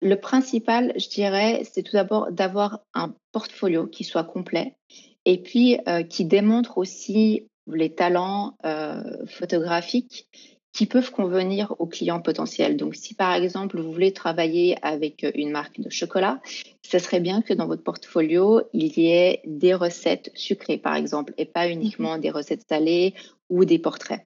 le 0.00 0.14
principal, 0.14 0.92
je 0.96 1.08
dirais, 1.08 1.62
c'est 1.64 1.82
tout 1.82 1.92
d'abord 1.92 2.30
d'avoir 2.30 2.80
un 2.94 3.14
portfolio 3.32 3.86
qui 3.88 4.04
soit 4.04 4.24
complet 4.24 4.76
et 5.24 5.42
puis, 5.42 5.78
heu, 5.88 6.04
qui 6.04 6.24
démontre 6.24 6.78
aussi 6.78 7.48
les 7.72 7.94
talents, 7.94 8.56
heu, 8.64 9.24
photographiques 9.26 10.28
qui 10.72 10.86
peuvent 10.86 11.10
convenir 11.10 11.74
aux 11.78 11.86
clients 11.86 12.20
potentiels. 12.20 12.76
Donc 12.76 12.94
si, 12.94 13.14
par 13.14 13.34
exemple, 13.34 13.80
vous 13.80 13.92
voulez 13.92 14.12
travailler 14.12 14.76
avec, 14.82 15.24
heu, 15.24 15.32
une 15.34 15.50
marque 15.50 15.80
de 15.80 15.90
chocolat, 15.90 16.40
ce 16.82 16.98
serait 16.98 17.20
bien 17.20 17.42
que 17.42 17.54
dans 17.54 17.66
votre 17.66 17.82
portfolio, 17.82 18.62
il 18.72 18.96
y 18.98 19.10
ait 19.10 19.40
des 19.46 19.74
recettes 19.74 20.30
sucrées, 20.34 20.78
par 20.78 20.94
exemple, 20.94 21.34
et 21.38 21.46
pas 21.46 21.68
Mmh 21.72 21.92
mh. 21.98 22.08
uniquement 22.08 22.18
des 22.18 22.30
recettes 22.30 22.64
salées 22.68 23.14
ou 23.48 23.64
des 23.64 23.78
portraits. 23.78 24.24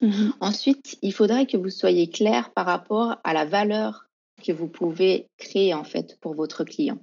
Mmh 0.00 0.32
Ensuite, 0.40 0.98
il 1.02 1.12
faudrait 1.12 1.46
que 1.46 1.56
vous 1.56 1.70
soyez 1.70 2.08
clair 2.08 2.52
par 2.52 2.66
rapport 2.66 3.16
à 3.24 3.32
la 3.32 3.44
valeur 3.44 4.06
que 4.44 4.52
vous 4.52 4.68
pouvez 4.68 5.28
créer 5.38 5.72
en 5.74 5.84
fait 5.84 6.18
pour 6.20 6.34
votre 6.34 6.64
client. 6.64 6.98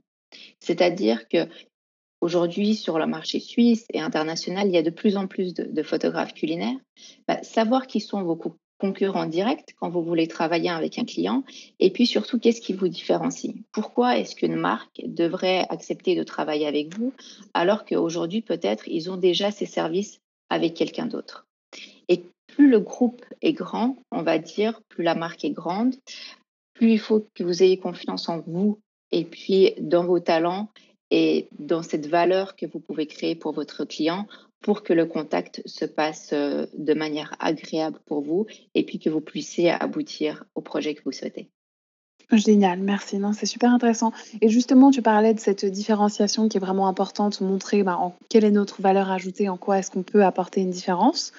C'est-à-dire 0.59 1.27
que 1.27 1.47
aujourd'hui 2.21 2.75
sur 2.75 2.99
le 2.99 3.07
marché 3.07 3.39
suisse 3.39 3.85
et 3.91 3.99
international, 3.99 4.67
il 4.67 4.73
y 4.73 4.77
a 4.77 4.83
de 4.83 4.89
plus 4.89 5.17
en 5.17 5.27
plus 5.27 5.53
de, 5.53 5.83
photographes 5.83 6.33
culinaires. 6.33 6.77
Bah, 7.27 7.41
savoir 7.43 7.87
qui 7.87 7.99
sont 7.99 8.23
vos 8.23 8.35
co- 8.35 8.55
concurrents 8.79 9.25
directs 9.25 9.75
quand 9.79 9.89
vous 9.89 10.03
voulez 10.03 10.27
travailler 10.27 10.69
avec 10.69 10.97
un 10.97 11.05
client 11.05 11.43
et 11.79 11.91
puis 11.91 12.07
surtout 12.07 12.39
qu'est-ce 12.39 12.61
qui 12.61 12.73
vous 12.73 12.87
différencie? 12.87 13.53
Pourquoi 13.71 14.17
est-ce 14.17 14.35
qu'une 14.35 14.55
marque 14.55 15.01
devrait 15.05 15.65
accepter 15.69 16.15
de 16.15 16.23
travailler 16.23 16.65
avec 16.65 16.95
vous 16.95 17.13
alors 17.53 17.85
qu'aujourd'hui 17.85 18.41
peut-être 18.41 18.87
ils 18.87 19.11
ont 19.11 19.17
déjà 19.17 19.51
ces 19.51 19.67
services 19.67 20.19
avec 20.49 20.73
quelqu'un 20.73 21.05
d'autre? 21.05 21.45
Et 22.07 22.23
plus 22.47 22.69
le 22.69 22.79
groupe 22.79 23.23
est 23.41 23.53
grand, 23.53 23.97
on 24.11 24.23
va 24.23 24.39
dire, 24.39 24.81
plus 24.89 25.03
la 25.03 25.15
marque 25.15 25.45
est 25.45 25.51
grande, 25.51 25.95
plus 26.73 26.93
il 26.93 26.99
faut 26.99 27.27
que 27.35 27.43
vous 27.43 27.61
ayez 27.61 27.77
confiance 27.77 28.29
en 28.29 28.39
vous 28.39 28.79
et 29.11 29.25
puis 29.25 29.73
dans 29.79 30.05
vos 30.05 30.19
talents 30.19 30.69
et 31.11 31.49
dans 31.59 31.83
cette 31.83 32.07
valeur 32.07 32.55
que 32.55 32.65
vous 32.65 32.79
pouvez 32.79 33.05
créer 33.05 33.35
pour 33.35 33.51
votre 33.51 33.85
client 33.85 34.25
pour 34.61 34.83
que 34.83 34.93
le 34.93 35.05
contact 35.05 35.61
se 35.65 35.85
passe 35.85 36.29
euh, 36.33 36.65
de 36.77 36.93
manière 36.93 37.35
agréable 37.39 37.99
pour 38.05 38.21
vous 38.21 38.45
et 38.75 38.85
puis 38.85 38.99
que 38.99 39.09
vous 39.09 39.21
puissiez 39.21 39.71
aboutir 39.71 40.45
au 40.55 40.61
projet 40.61 40.93
que 40.95 41.01
vous 41.03 41.11
souhaitez. 41.11 41.49
Génial, 42.31 42.79
merci. 42.79 43.19
C'est 43.33 43.45
super 43.45 43.73
intéressant 43.73 44.13
et 44.39 44.47
justement, 44.47 44.89
tu 44.89 45.01
parlais 45.01 45.33
de 45.33 45.39
cette 45.39 45.65
différenciation 45.65 46.47
qui 46.47 46.57
est 46.57 46.61
vraiment 46.61 46.87
importante, 46.87 47.41
montrer, 47.41 47.83
bah, 47.83 47.99
quelle 48.29 48.45
est 48.45 48.51
notre 48.51 48.81
valeur 48.81 49.11
ajoutée, 49.11 49.49
en 49.49 49.57
quoi 49.57 49.79
est-ce 49.79 49.91
qu'on 49.91 50.03
peut 50.03 50.23
apporter 50.23 50.61
une 50.61 50.69
différence. 50.69 51.33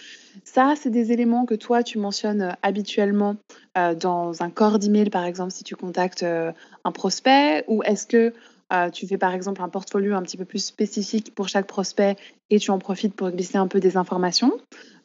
Ça, 0.44 0.74
c'est 0.76 0.90
des 0.90 1.12
éléments 1.12 1.46
que 1.46 1.54
toi, 1.54 1.82
tu 1.82 1.98
mentionnes, 1.98 2.42
heu, 2.42 2.50
habituellement, 2.62 3.36
heu, 3.78 3.94
dans 3.94 4.42
un 4.42 4.50
corps 4.50 4.78
d'email, 4.78 5.08
par 5.08 5.24
exemple, 5.24 5.52
si 5.52 5.64
tu 5.64 5.76
contactes, 5.76 6.24
un 6.24 6.92
prospect? 6.92 7.64
Ou 7.68 7.82
est-ce 7.84 8.06
que, 8.06 8.34
heu, 8.72 8.90
tu 8.90 9.06
fais, 9.06 9.18
par 9.18 9.34
exemple, 9.34 9.62
un 9.62 9.68
portfolio 9.68 10.14
un 10.14 10.22
petit 10.22 10.36
peu 10.36 10.44
plus 10.44 10.64
spécifique 10.64 11.34
pour 11.34 11.48
chaque 11.48 11.66
prospect 11.66 12.16
et 12.50 12.58
tu 12.58 12.70
en 12.70 12.78
profites 12.78 13.14
pour 13.14 13.30
glisser 13.30 13.58
un 13.58 13.68
peu 13.68 13.80
des 13.80 13.96
informations? 13.96 14.52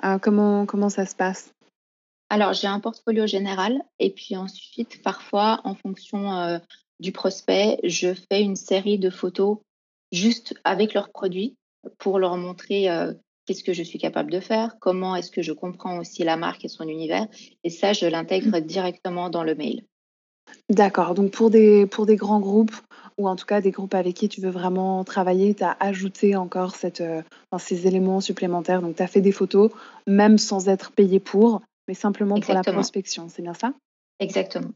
Heu, 0.03 0.17
comment 0.21 0.65
comment 0.65 0.89
ça 0.89 1.05
se 1.05 1.15
passe? 1.15 1.51
Alors, 2.29 2.53
j'ai 2.53 2.67
un 2.67 2.79
portfolio 2.79 3.25
général 3.25 3.81
et 3.99 4.11
puis 4.11 4.35
ensuite, 4.35 5.01
parfois, 5.01 5.61
en 5.63 5.75
fonction, 5.75 6.33
heu, 6.33 6.59
du 6.99 7.11
prospect, 7.11 7.79
je 7.83 8.13
fais 8.13 8.41
une 8.41 8.55
série 8.55 8.99
de 8.99 9.09
photos 9.09 9.59
juste 10.11 10.55
avec 10.63 10.93
leurs 10.93 11.11
produits 11.11 11.55
pour 11.99 12.19
leur 12.19 12.37
montrer, 12.37 12.87
qu'est-ce 13.45 13.63
que 13.63 13.73
je 13.73 13.83
suis 13.83 13.99
capable 13.99 14.31
de 14.31 14.39
faire, 14.39 14.77
comment 14.79 15.15
est-ce 15.15 15.31
que 15.31 15.41
je 15.41 15.53
comprends 15.53 15.99
aussi 15.99 16.23
la 16.23 16.37
marque 16.37 16.65
et 16.65 16.69
son 16.69 16.87
univers. 16.87 17.27
Et 17.63 17.69
ça, 17.69 17.93
je 17.93 18.05
l'intègre 18.05 18.59
directement 18.59 19.29
dans 19.29 19.43
le 19.43 19.55
mail. 19.55 19.85
D'accord, 20.69 21.13
donc 21.13 21.31
pour 21.31 21.49
des, 21.49 21.85
pour 21.85 22.05
des 22.05 22.15
grands 22.15 22.39
groupes, 22.39 22.75
ou 23.17 23.27
en 23.27 23.35
tout 23.35 23.45
cas 23.45 23.61
des 23.61 23.71
groupes 23.71 23.95
avec 23.95 24.15
qui 24.15 24.29
tu 24.29 24.41
veux 24.41 24.49
vraiment 24.49 25.03
travailler, 25.03 25.53
tu 25.53 25.63
as 25.63 25.75
ajouté 25.79 26.35
encore 26.35 26.75
cette, 26.75 27.01
euh, 27.01 27.21
ces 27.57 27.87
éléments 27.87 28.21
supplémentaires. 28.21 28.81
Donc 28.81 28.95
tu 28.95 29.03
as 29.03 29.07
fait 29.07 29.21
des 29.21 29.31
photos, 29.31 29.71
même 30.05 30.37
sans 30.37 30.69
être 30.69 30.91
payé 30.91 31.19
pour, 31.19 31.61
mais 31.87 31.93
simplement 31.93 32.39
pour 32.39 32.53
la 32.53 32.63
prospection, 32.63 33.27
c'est 33.29 33.41
bien 33.41 33.53
ça? 33.53 33.73
Exactement. 34.19 34.71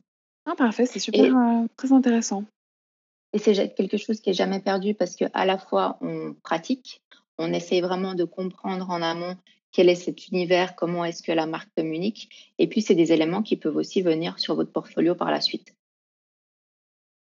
Ah, 0.46 0.56
parfait, 0.56 0.86
c'est 0.86 1.00
super, 1.00 1.38
euh, 1.38 1.66
très 1.78 1.92
intéressant. 1.92 2.44
Et 3.34 3.40
c'est 3.40 3.74
quelque 3.76 3.98
chose 3.98 4.20
qui 4.20 4.32
est 4.32 4.34
jamais 4.34 4.60
perdu 4.60 4.94
parce 4.94 5.16
qu'à 5.16 5.46
la 5.46 5.58
fois 5.58 5.98
on 6.02 6.34
pratique, 6.44 7.02
on 7.38 7.54
essaie 7.54 7.82
vraiment 7.82 8.14
de 8.14 8.24
comprendre 8.24 8.90
en 8.90 9.02
amont 9.02 9.36
quel 9.72 9.88
est 9.88 9.96
cet 9.96 10.28
univers, 10.28 10.76
comment 10.76 11.06
est-ce 11.06 11.24
que 11.24 11.32
la 11.32 11.46
marque 11.46 11.70
communique, 11.78 12.54
et 12.60 12.68
puis 12.68 12.82
c'est 12.82 12.96
des 12.96 13.14
éléments 13.14 13.42
qui 13.42 13.56
peuvent 13.56 13.78
aussi 13.78 14.02
venir 14.02 14.38
sur 14.38 14.56
votre 14.56 14.72
portfolio 14.72 15.16
par 15.16 15.32
la 15.32 15.40
suite. 15.40 15.74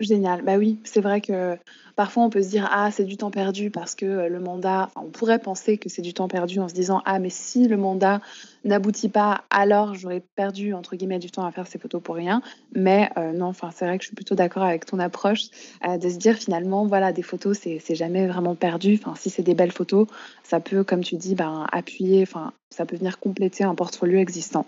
Génial. 0.02 0.42
Bah 0.42 0.58
oui, 0.58 0.80
c'est 0.84 1.00
vrai 1.00 1.22
que 1.22 1.58
parfois 1.96 2.24
on 2.24 2.32
peut 2.32 2.42
se 2.42 2.50
dire 2.50 2.68
ah 2.72 2.90
c'est 2.90 3.04
du 3.04 3.18
temps 3.18 3.30
perdu 3.30 3.70
parce 3.70 3.94
que 3.94 4.06
euh, 4.06 4.30
le 4.30 4.40
mandat, 4.40 4.90
on 4.96 5.12
pourrait 5.12 5.38
penser 5.38 5.78
que 5.78 5.90
c'est 5.90 6.02
du 6.02 6.12
temps 6.12 6.28
perdu 6.28 6.60
en 6.60 6.68
se 6.68 6.74
disant 6.74 7.04
ah 7.06 7.20
mais 7.20 7.30
si 7.30 7.68
le 7.68 7.78
mandat 7.78 8.20
n'aboutit 8.66 9.10
pas 9.10 9.44
alors 9.52 9.94
j'aurais 9.94 10.24
perdu 10.36 10.74
entre 10.74 10.96
guillemets 10.96 11.20
du 11.20 11.30
temps 11.30 11.46
à 11.46 11.52
faire 11.52 11.68
ces 11.68 11.78
photos 11.78 12.02
pour 12.02 12.16
rien. 12.16 12.42
Mais 12.74 13.12
euh, 13.18 13.32
non, 13.32 13.46
enfin 13.46 13.70
c'est 13.72 13.86
vrai 13.86 14.00
que 14.00 14.04
je 14.04 14.08
suis 14.08 14.16
plutôt 14.16 14.34
d'accord 14.34 14.64
avec 14.64 14.88
ton 14.88 14.98
approche 14.98 15.44
euh, 15.88 16.00
de 16.00 16.10
se 16.10 16.18
dire 16.18 16.36
finalement 16.36 16.88
voilà 16.88 17.14
des 17.14 17.22
photos 17.22 17.60
c'est 17.60 17.96
jamais 17.96 18.26
vraiment 18.26 18.56
perdu. 18.56 19.00
Enfin 19.00 19.14
si 19.16 19.30
c'est 19.30 19.44
des 19.44 19.54
belles 19.54 19.72
photos, 19.72 20.08
ça 20.44 20.60
peut 20.60 20.84
comme 20.84 21.04
tu 21.04 21.16
dis 21.16 21.36
ben 21.36 21.68
appuyer, 21.72 22.24
enfin 22.24 22.54
ça 22.72 22.88
peut 22.88 22.96
venir 22.96 23.20
compléter 23.20 23.64
un 23.66 23.76
portfolio 23.76 24.18
existant. 24.18 24.66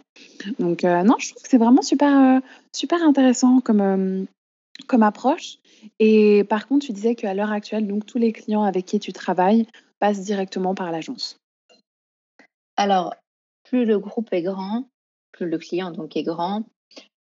Donc 0.60 0.84
non, 0.84 1.16
je 1.18 1.30
trouve 1.30 1.42
que 1.42 1.50
c'est 1.50 1.58
vraiment 1.58 1.82
super 1.82 2.40
super 2.72 3.02
intéressant 3.02 3.62
comme 3.62 4.28
comme 4.88 5.04
approche. 5.04 5.58
Et 6.00 6.44
par 6.46 6.68
contre, 6.68 6.86
tu 6.86 6.94
disais 6.94 7.16
qu'à 7.16 7.34
l'heure 7.34 7.52
actuelle, 7.52 7.88
donc 7.88 8.06
tous 8.06 8.18
les 8.18 8.34
clients 8.34 8.64
avec 8.64 8.86
qui 8.86 9.00
tu 9.00 9.14
travailles 9.14 9.68
passent 10.00 10.22
directement 10.22 10.76
par 10.76 10.92
l'agence. 10.92 11.38
Alors, 12.76 13.14
plus 13.64 13.86
le 13.86 14.00
groupe 14.00 14.34
est 14.34 14.42
grand, 14.42 14.88
plus 15.32 15.48
le 15.48 15.58
client 15.58 15.92
donc 15.92 16.18
est 16.18 16.24
grand, 16.24 16.64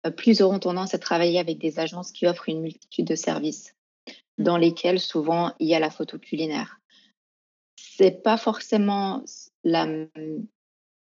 euh, 0.05 0.11
plus 0.11 0.41
auront 0.41 0.59
tendance 0.59 0.93
à 0.93 0.99
travailler 0.99 1.39
avec 1.39 1.57
des 1.57 1.79
agences 1.79 2.11
qui 2.11 2.27
offrent 2.27 2.49
une 2.49 2.61
multitude 2.61 3.07
de 3.07 3.15
services, 3.15 3.75
dans 4.37 4.57
lesquels 4.57 4.99
souvent 4.99 5.53
il 5.59 5.67
y 5.67 5.75
a 5.75 5.79
la 5.79 5.89
photo 5.89 6.17
culinaire. 6.17 6.79
C'est 7.77 8.23
pas 8.23 8.37
forcément 8.37 9.23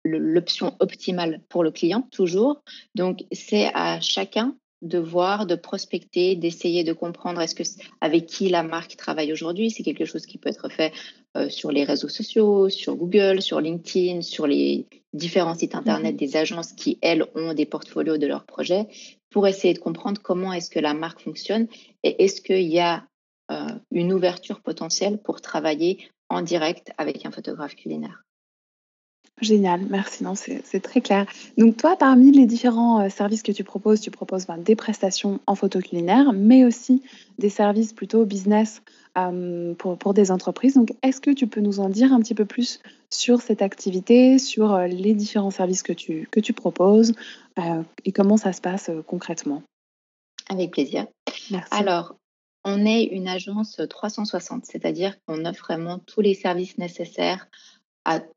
l'option 0.05 0.75
optimale 0.79 1.41
pour 1.49 1.63
le 1.63 1.71
client 1.71 2.01
toujours. 2.11 2.61
Donc 2.95 3.23
c'est 3.31 3.71
à 3.73 4.01
chacun 4.01 4.55
de 4.83 4.99
voir, 4.99 5.45
de 5.45 5.55
prospecter, 5.55 6.35
d'essayer 6.35 6.83
de 6.83 6.93
comprendre 6.93 7.41
est-ce 7.41 7.55
que 7.55 7.63
avec 8.01 8.25
qui 8.27 8.49
la 8.49 8.63
marque 8.63 8.95
travaille 8.97 9.31
aujourd'hui. 9.31 9.71
C'est 9.71 9.83
quelque 9.83 10.05
chose 10.05 10.25
qui 10.25 10.37
peut 10.37 10.49
être 10.49 10.69
fait 10.69 10.93
euh, 11.37 11.49
sur 11.49 11.71
les 11.71 11.85
réseaux 11.85 12.09
sociaux, 12.09 12.69
sur 12.69 12.95
Google, 12.95 13.41
sur 13.41 13.61
LinkedIn, 13.61 14.21
sur 14.21 14.45
les 14.45 14.85
différents 15.13 15.55
sites 15.55 15.75
internet 15.75 16.13
mhm. 16.13 16.17
des 16.17 16.35
agences 16.35 16.73
qui 16.73 16.99
elles 17.01 17.25
ont 17.33 17.53
des 17.53 17.65
portfolios 17.65 18.17
de 18.17 18.27
leurs 18.27 18.45
projets 18.45 18.87
pour 19.29 19.47
essayer 19.47 19.73
de 19.73 19.79
comprendre 19.79 20.21
comment 20.21 20.53
est-ce 20.53 20.69
que 20.69 20.79
la 20.79 20.93
marque 20.93 21.21
fonctionne 21.21 21.67
et 22.03 22.23
est-ce 22.23 22.41
qu'il 22.41 22.67
y 22.67 22.79
a 22.79 23.05
euh, 23.51 23.67
une 23.91 24.13
ouverture 24.13 24.61
potentielle 24.61 25.17
pour 25.17 25.41
travailler 25.41 26.09
en 26.29 26.41
direct 26.41 26.91
avec 26.97 27.25
un 27.25 27.31
photographe 27.31 27.75
culinaire. 27.75 28.23
Génial, 29.41 29.81
merci. 29.89 30.23
Non, 30.23 30.35
c'est 30.35 30.79
très 30.79 31.01
clair. 31.01 31.25
Donc 31.57 31.75
toi, 31.77 31.97
parmi 31.97 32.31
les 32.31 32.45
différents 32.45 33.01
euh, 33.01 33.09
services 33.09 33.41
que 33.41 33.51
tu 33.51 33.63
proposes, 33.63 33.99
tu 33.99 34.11
proposes 34.11 34.45
ben, 34.45 34.57
des 34.57 34.75
prestations 34.75 35.39
en 35.47 35.55
photo 35.55 35.79
culinaire, 35.79 36.33
mais 36.33 36.65
aussi 36.65 37.01
des 37.39 37.49
services 37.49 37.93
plutôt 37.93 38.25
business 38.25 38.83
euh, 39.17 39.73
pour, 39.73 39.97
pour, 39.97 40.13
des 40.13 40.29
entreprises. 40.29 40.75
Donc 40.75 40.89
est-ce 41.01 41.19
que 41.19 41.31
tu 41.31 41.47
peux 41.47 41.61
nous 41.61 41.79
en 41.79 41.89
dire 41.89 42.13
un 42.13 42.19
petit 42.21 42.35
peu 42.35 42.45
plus 42.45 42.79
sur 43.09 43.41
cette 43.41 43.63
activité, 43.63 44.37
sur 44.37 44.73
euh, 44.73 44.87
les 44.87 45.15
différents 45.15 45.51
services 45.51 45.83
que 45.83 45.93
tu, 45.93 46.27
que 46.31 46.39
tu 46.39 46.53
proposes 46.53 47.13
et 48.03 48.11
comment 48.11 48.37
ça 48.37 48.51
se 48.51 48.61
passe 48.61 48.89
concrètement? 49.05 49.61
Avec 50.49 50.71
plaisir. 50.71 51.05
Merci. 51.51 51.69
Alors, 51.71 52.15
on 52.65 52.85
est 52.85 53.03
une 53.03 53.27
agence 53.27 53.79
360, 53.89 54.65
c'est-à-dire 54.65 55.15
qu'on 55.25 55.45
offre 55.45 55.65
vraiment 55.65 55.99
tous 55.99 56.21
les 56.21 56.33
services 56.33 56.77
nécessaires 56.77 57.47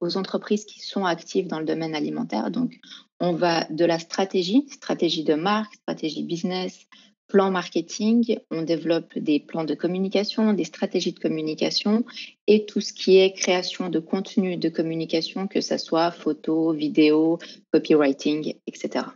aux 0.01 0.17
entreprises 0.17 0.65
qui 0.65 0.81
sont 0.81 1.05
actives 1.05 1.47
dans 1.47 1.59
le 1.59 1.65
domaine 1.65 1.95
alimentaire. 1.95 2.51
Donc, 2.51 2.79
on 3.21 3.33
va 3.33 3.65
de 3.71 3.85
la 3.85 3.99
stratégie, 3.99 4.67
stratégie 4.71 5.25
de 5.25 5.35
marque, 5.35 5.75
stratégie 5.75 6.23
business, 6.23 6.87
plan 7.29 7.51
marketing, 7.51 8.39
on 8.51 8.63
développe 8.63 9.19
des 9.19 9.41
plans 9.41 9.65
de 9.65 9.75
communication, 9.75 10.53
des 10.53 10.65
stratégies 10.65 11.13
de 11.13 11.19
communication 11.19 12.05
et 12.47 12.67
tout 12.67 12.81
ce 12.81 12.93
qui 12.93 13.19
est 13.19 13.33
création 13.33 13.89
de 13.89 13.99
contenu 13.99 14.57
de 14.57 14.69
communication, 14.69 15.49
que 15.49 15.61
ce 15.61 15.79
soit 15.79 16.13
photo, 16.13 16.73
vidéo, 16.73 17.39
copywriting, 17.73 18.55
etc. 18.67 19.07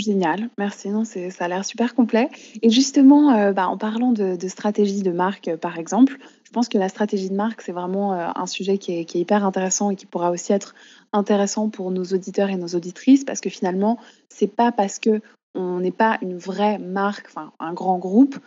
Génial, 0.00 0.48
merci. 0.56 0.88
Non, 0.88 1.04
ça 1.04 1.20
a 1.38 1.48
l'air 1.48 1.64
super 1.64 1.94
complet. 1.94 2.30
Et 2.62 2.70
justement, 2.70 3.32
euh, 3.32 3.52
bah, 3.52 3.68
en 3.68 3.76
parlant 3.76 4.12
de, 4.12 4.36
stratégie 4.48 5.02
de 5.02 5.10
marque, 5.10 5.48
euh, 5.48 5.56
par 5.58 5.78
exemple, 5.78 6.16
je 6.44 6.50
pense 6.52 6.68
que 6.70 6.78
la 6.78 6.88
stratégie 6.88 7.28
de 7.28 7.34
marque, 7.34 7.60
c'est 7.60 7.72
vraiment 7.72 8.14
euh, 8.14 8.28
un 8.34 8.46
sujet 8.46 8.78
qui 8.78 8.92
est, 8.92 9.14
hyper 9.14 9.44
intéressant 9.44 9.90
et 9.90 9.96
qui 9.96 10.06
pourra 10.06 10.30
aussi 10.30 10.54
être 10.54 10.74
intéressant 11.12 11.68
pour 11.68 11.90
nos 11.90 12.04
auditeurs 12.04 12.48
et 12.48 12.56
nos 12.56 12.68
auditrices, 12.68 13.24
parce 13.24 13.40
que 13.40 13.50
finalement, 13.50 13.98
c'est 14.30 14.46
pas 14.46 14.72
parce 14.72 14.98
que 14.98 15.20
on 15.54 15.80
n'est 15.80 15.90
pas 15.90 16.16
une 16.22 16.38
vraie 16.38 16.78
marque, 16.78 17.26
enfin 17.28 17.52
un 17.60 17.74
grand 17.74 17.98
groupe, 17.98 18.38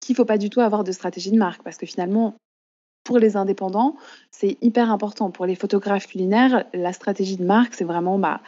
qu'il 0.00 0.14
faut 0.14 0.24
pas 0.24 0.38
du 0.38 0.48
tout 0.48 0.60
avoir 0.60 0.84
de 0.84 0.92
stratégie 0.92 1.32
de 1.32 1.38
marque, 1.38 1.62
parce 1.64 1.76
que 1.76 1.86
finalement, 1.86 2.36
pour 3.02 3.18
les 3.18 3.36
indépendants, 3.36 3.96
c'est 4.30 4.58
hyper 4.60 4.92
important. 4.92 5.30
Pour 5.30 5.46
les 5.46 5.56
photographes 5.56 6.06
culinaires, 6.06 6.66
la 6.72 6.92
stratégie 6.92 7.36
de 7.36 7.44
marque, 7.44 7.74
c'est 7.74 7.84
vraiment 7.84 8.18
bah, 8.18 8.40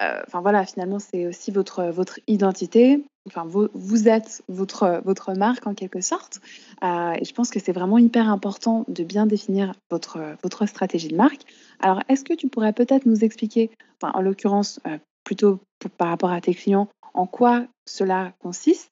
enfin 0.00 0.40
voilà, 0.40 0.64
finalement, 0.64 0.98
c'est 0.98 1.26
aussi 1.26 1.50
votre, 1.50 1.84
votre 1.84 2.20
identité. 2.26 3.04
Enfin, 3.26 3.44
vous, 3.44 3.68
vous, 3.74 4.08
êtes 4.08 4.42
votre, 4.48 5.02
votre 5.04 5.34
marque 5.34 5.66
en 5.66 5.74
quelque 5.74 6.00
sorte. 6.00 6.40
Euh, 6.82 7.12
et 7.12 7.24
je 7.24 7.34
pense 7.34 7.50
que 7.50 7.60
c'est 7.60 7.72
vraiment 7.72 7.98
hyper 7.98 8.28
important 8.28 8.84
de 8.88 9.04
bien 9.04 9.26
définir 9.26 9.74
votre, 9.90 10.36
votre 10.42 10.66
stratégie 10.66 11.08
de 11.08 11.16
marque. 11.16 11.42
Alors, 11.80 12.00
est-ce 12.08 12.24
que 12.24 12.34
tu 12.34 12.48
pourrais 12.48 12.72
peut-être 12.72 13.06
nous 13.06 13.24
expliquer, 13.24 13.70
en 14.02 14.20
l'occurrence, 14.20 14.80
euh, 14.86 14.98
plutôt 15.24 15.60
par 15.98 16.08
rapport 16.08 16.30
à 16.30 16.40
tes 16.40 16.54
clients, 16.54 16.88
en 17.14 17.26
quoi 17.26 17.66
cela 17.86 18.32
consiste 18.38 18.90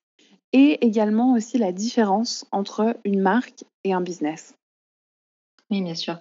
et 0.52 0.84
également 0.86 1.32
aussi 1.34 1.58
la 1.58 1.72
différence 1.72 2.46
entre 2.52 2.96
une 3.04 3.20
marque 3.20 3.64
et 3.84 3.92
un 3.92 4.00
business? 4.00 4.54
Oui, 5.70 5.82
bien 5.82 5.94
sûr. 5.94 6.18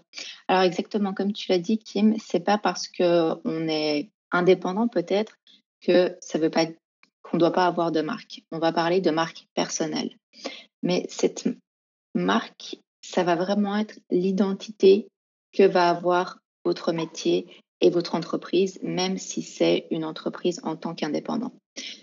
Alors 0.47 0.63
exactement 0.63 1.13
comme 1.13 1.31
tu 1.31 1.51
l'as 1.51 1.59
dit, 1.59 1.77
Kim, 1.77 2.15
c'est 2.17 2.39
pas 2.39 2.57
parce 2.57 2.87
que 2.87 3.33
on 3.45 3.67
est 3.67 4.09
indépendant 4.31 4.87
peut-être 4.87 5.37
que 5.81 6.15
ça 6.21 6.39
veut 6.39 6.49
pas 6.49 6.65
qu'on 7.21 7.37
ne 7.37 7.39
doit 7.39 7.53
pas 7.53 7.65
avoir 7.65 7.91
de 7.91 8.01
marque. 8.01 8.43
On 8.51 8.59
va 8.59 8.71
parler 8.71 9.01
de 9.01 9.11
marque 9.11 9.47
personnelle. 9.53 10.15
Mais 10.83 11.05
cette 11.09 11.47
marque, 12.13 12.77
ça 13.01 13.23
va 13.23 13.35
vraiment 13.35 13.75
être 13.75 13.99
l'identité 14.09 15.07
que 15.51 15.63
va 15.63 15.89
avoir 15.89 16.39
votre 16.63 16.91
métier 16.91 17.47
et 17.81 17.89
votre 17.89 18.15
entreprise, 18.15 18.79
même 18.81 19.17
si 19.17 19.41
c'est 19.41 19.87
une 19.91 20.05
entreprise 20.05 20.59
en 20.63 20.75
tant 20.75 20.95
qu'indépendant. 20.95 21.53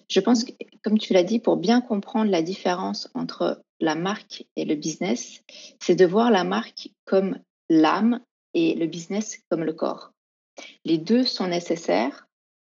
Je 0.08 0.20
pense 0.20 0.44
que, 0.44 0.52
comme 0.82 0.98
tu 0.98 1.12
l'as 1.12 1.22
dit, 1.22 1.38
pour 1.38 1.56
bien 1.56 1.80
comprendre 1.80 2.30
la 2.30 2.42
différence 2.42 3.08
entre 3.14 3.62
la 3.80 3.94
marque 3.94 4.44
et 4.56 4.64
le 4.64 4.74
business, 4.74 5.42
c'est 5.80 5.94
de 5.94 6.04
voir 6.04 6.30
la 6.30 6.44
marque 6.44 6.90
comme 7.04 7.38
l'âme 7.68 8.20
et 8.54 8.74
le 8.74 8.86
business 8.86 9.38
comme 9.48 9.64
le 9.64 9.72
corps. 9.72 10.11
Les 10.84 10.98
deux 10.98 11.24
sont 11.24 11.48
nécessaires 11.48 12.26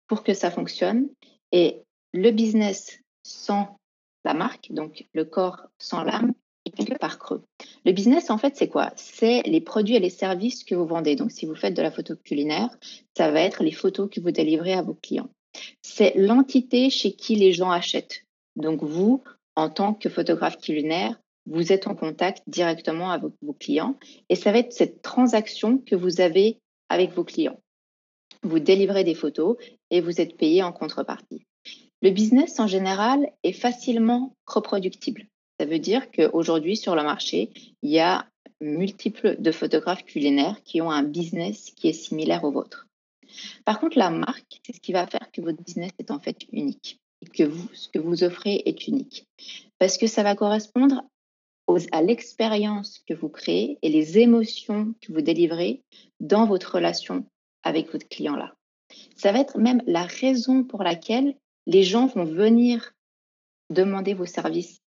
pour 0.08 0.22
que 0.22 0.34
ça 0.34 0.50
fonctionne. 0.50 1.08
Et 1.52 1.82
le 2.12 2.30
business 2.30 3.00
sans 3.22 3.76
la 4.24 4.34
marque, 4.34 4.72
donc 4.72 5.06
le 5.14 5.24
corps 5.24 5.66
sans 5.78 6.02
l'âme, 6.02 6.32
est 6.64 6.70
quelque 6.70 6.98
part 6.98 7.18
creux. 7.18 7.42
Le 7.84 7.92
business, 7.92 8.30
en 8.30 8.38
fait, 8.38 8.56
c'est 8.56 8.68
quoi? 8.68 8.92
C'est 8.96 9.42
les 9.42 9.60
produits 9.60 9.96
et 9.96 10.00
les 10.00 10.10
services 10.10 10.64
que 10.64 10.74
vous 10.74 10.86
vendez. 10.86 11.16
Donc, 11.16 11.32
si 11.32 11.46
vous 11.46 11.56
faites 11.56 11.74
de 11.74 11.82
la 11.82 11.90
photo 11.90 12.14
culinaire, 12.16 12.68
ça 13.16 13.30
va 13.30 13.40
être 13.40 13.64
les 13.64 13.72
photos 13.72 14.08
que 14.10 14.20
vous 14.20 14.30
délivrez 14.30 14.74
à 14.74 14.82
vos 14.82 14.94
clients. 14.94 15.30
C'est 15.82 16.14
l'entité 16.16 16.88
chez 16.88 17.12
qui 17.12 17.34
les 17.34 17.52
gens 17.52 17.70
achètent. 17.70 18.24
Donc, 18.56 18.82
vous, 18.82 19.22
en 19.56 19.70
tant 19.70 19.94
que 19.94 20.08
photographe 20.08 20.58
culinaire, 20.58 21.18
vous 21.46 21.72
êtes 21.72 21.86
en 21.86 21.94
contact 21.94 22.42
directement 22.46 23.10
avec 23.10 23.32
vos 23.42 23.52
clients 23.52 23.96
et 24.28 24.36
ça 24.36 24.52
va 24.52 24.58
être 24.58 24.72
cette 24.72 25.02
transaction 25.02 25.78
que 25.78 25.96
vous 25.96 26.20
avez 26.20 26.60
avec 26.88 27.12
vos 27.12 27.24
clients. 27.24 27.58
Vous 28.42 28.58
délivrez 28.58 29.04
des 29.04 29.14
photos 29.14 29.56
et 29.90 30.00
vous 30.00 30.20
êtes 30.20 30.36
payé 30.36 30.62
en 30.62 30.72
contrepartie. 30.72 31.46
Le 32.02 32.10
business 32.10 32.58
en 32.58 32.66
général 32.66 33.30
est 33.44 33.52
facilement 33.52 34.34
reproductible. 34.46 35.26
Ça 35.60 35.66
veut 35.66 35.78
dire 35.78 36.10
qu'aujourd'hui 36.10 36.76
sur 36.76 36.96
le 36.96 37.04
marché, 37.04 37.50
il 37.82 37.90
y 37.90 38.00
a 38.00 38.26
multiples 38.60 39.40
de 39.40 39.52
photographes 39.52 40.04
culinaires 40.04 40.62
qui 40.64 40.80
ont 40.80 40.90
un 40.90 41.02
business 41.02 41.72
qui 41.76 41.88
est 41.88 41.92
similaire 41.92 42.44
au 42.44 42.50
vôtre. 42.50 42.88
Par 43.64 43.80
contre, 43.80 43.98
la 43.98 44.10
marque, 44.10 44.60
c'est 44.66 44.74
ce 44.74 44.80
qui 44.80 44.92
va 44.92 45.06
faire 45.06 45.30
que 45.32 45.40
votre 45.40 45.62
business 45.62 45.92
est 45.98 46.10
en 46.10 46.18
fait 46.18 46.38
unique 46.52 46.98
et 47.22 47.26
que 47.26 47.50
ce 47.72 47.88
que 47.88 47.98
vous 47.98 48.24
offrez 48.24 48.62
est 48.66 48.88
unique. 48.88 49.26
Parce 49.78 49.98
que 49.98 50.06
ça 50.06 50.22
va 50.22 50.34
correspondre 50.34 51.02
à 51.92 52.02
l'expérience 52.02 53.00
que 53.06 53.14
vous 53.14 53.28
créez 53.28 53.78
et 53.82 53.88
les 53.88 54.18
émotions 54.18 54.94
que 55.00 55.12
vous 55.12 55.22
délivrez 55.22 55.82
dans 56.20 56.46
votre 56.46 56.74
relation 56.74 57.24
avec 57.62 57.92
votre 57.92 58.08
client-là. 58.08 58.54
Ça 59.16 59.32
va 59.32 59.40
être 59.40 59.58
même 59.58 59.82
la 59.86 60.04
raison 60.04 60.64
pour 60.64 60.82
laquelle 60.82 61.36
les 61.66 61.82
gens 61.82 62.06
vont 62.06 62.24
venir 62.24 62.92
demander 63.70 64.14
vos 64.14 64.26
services 64.26 64.80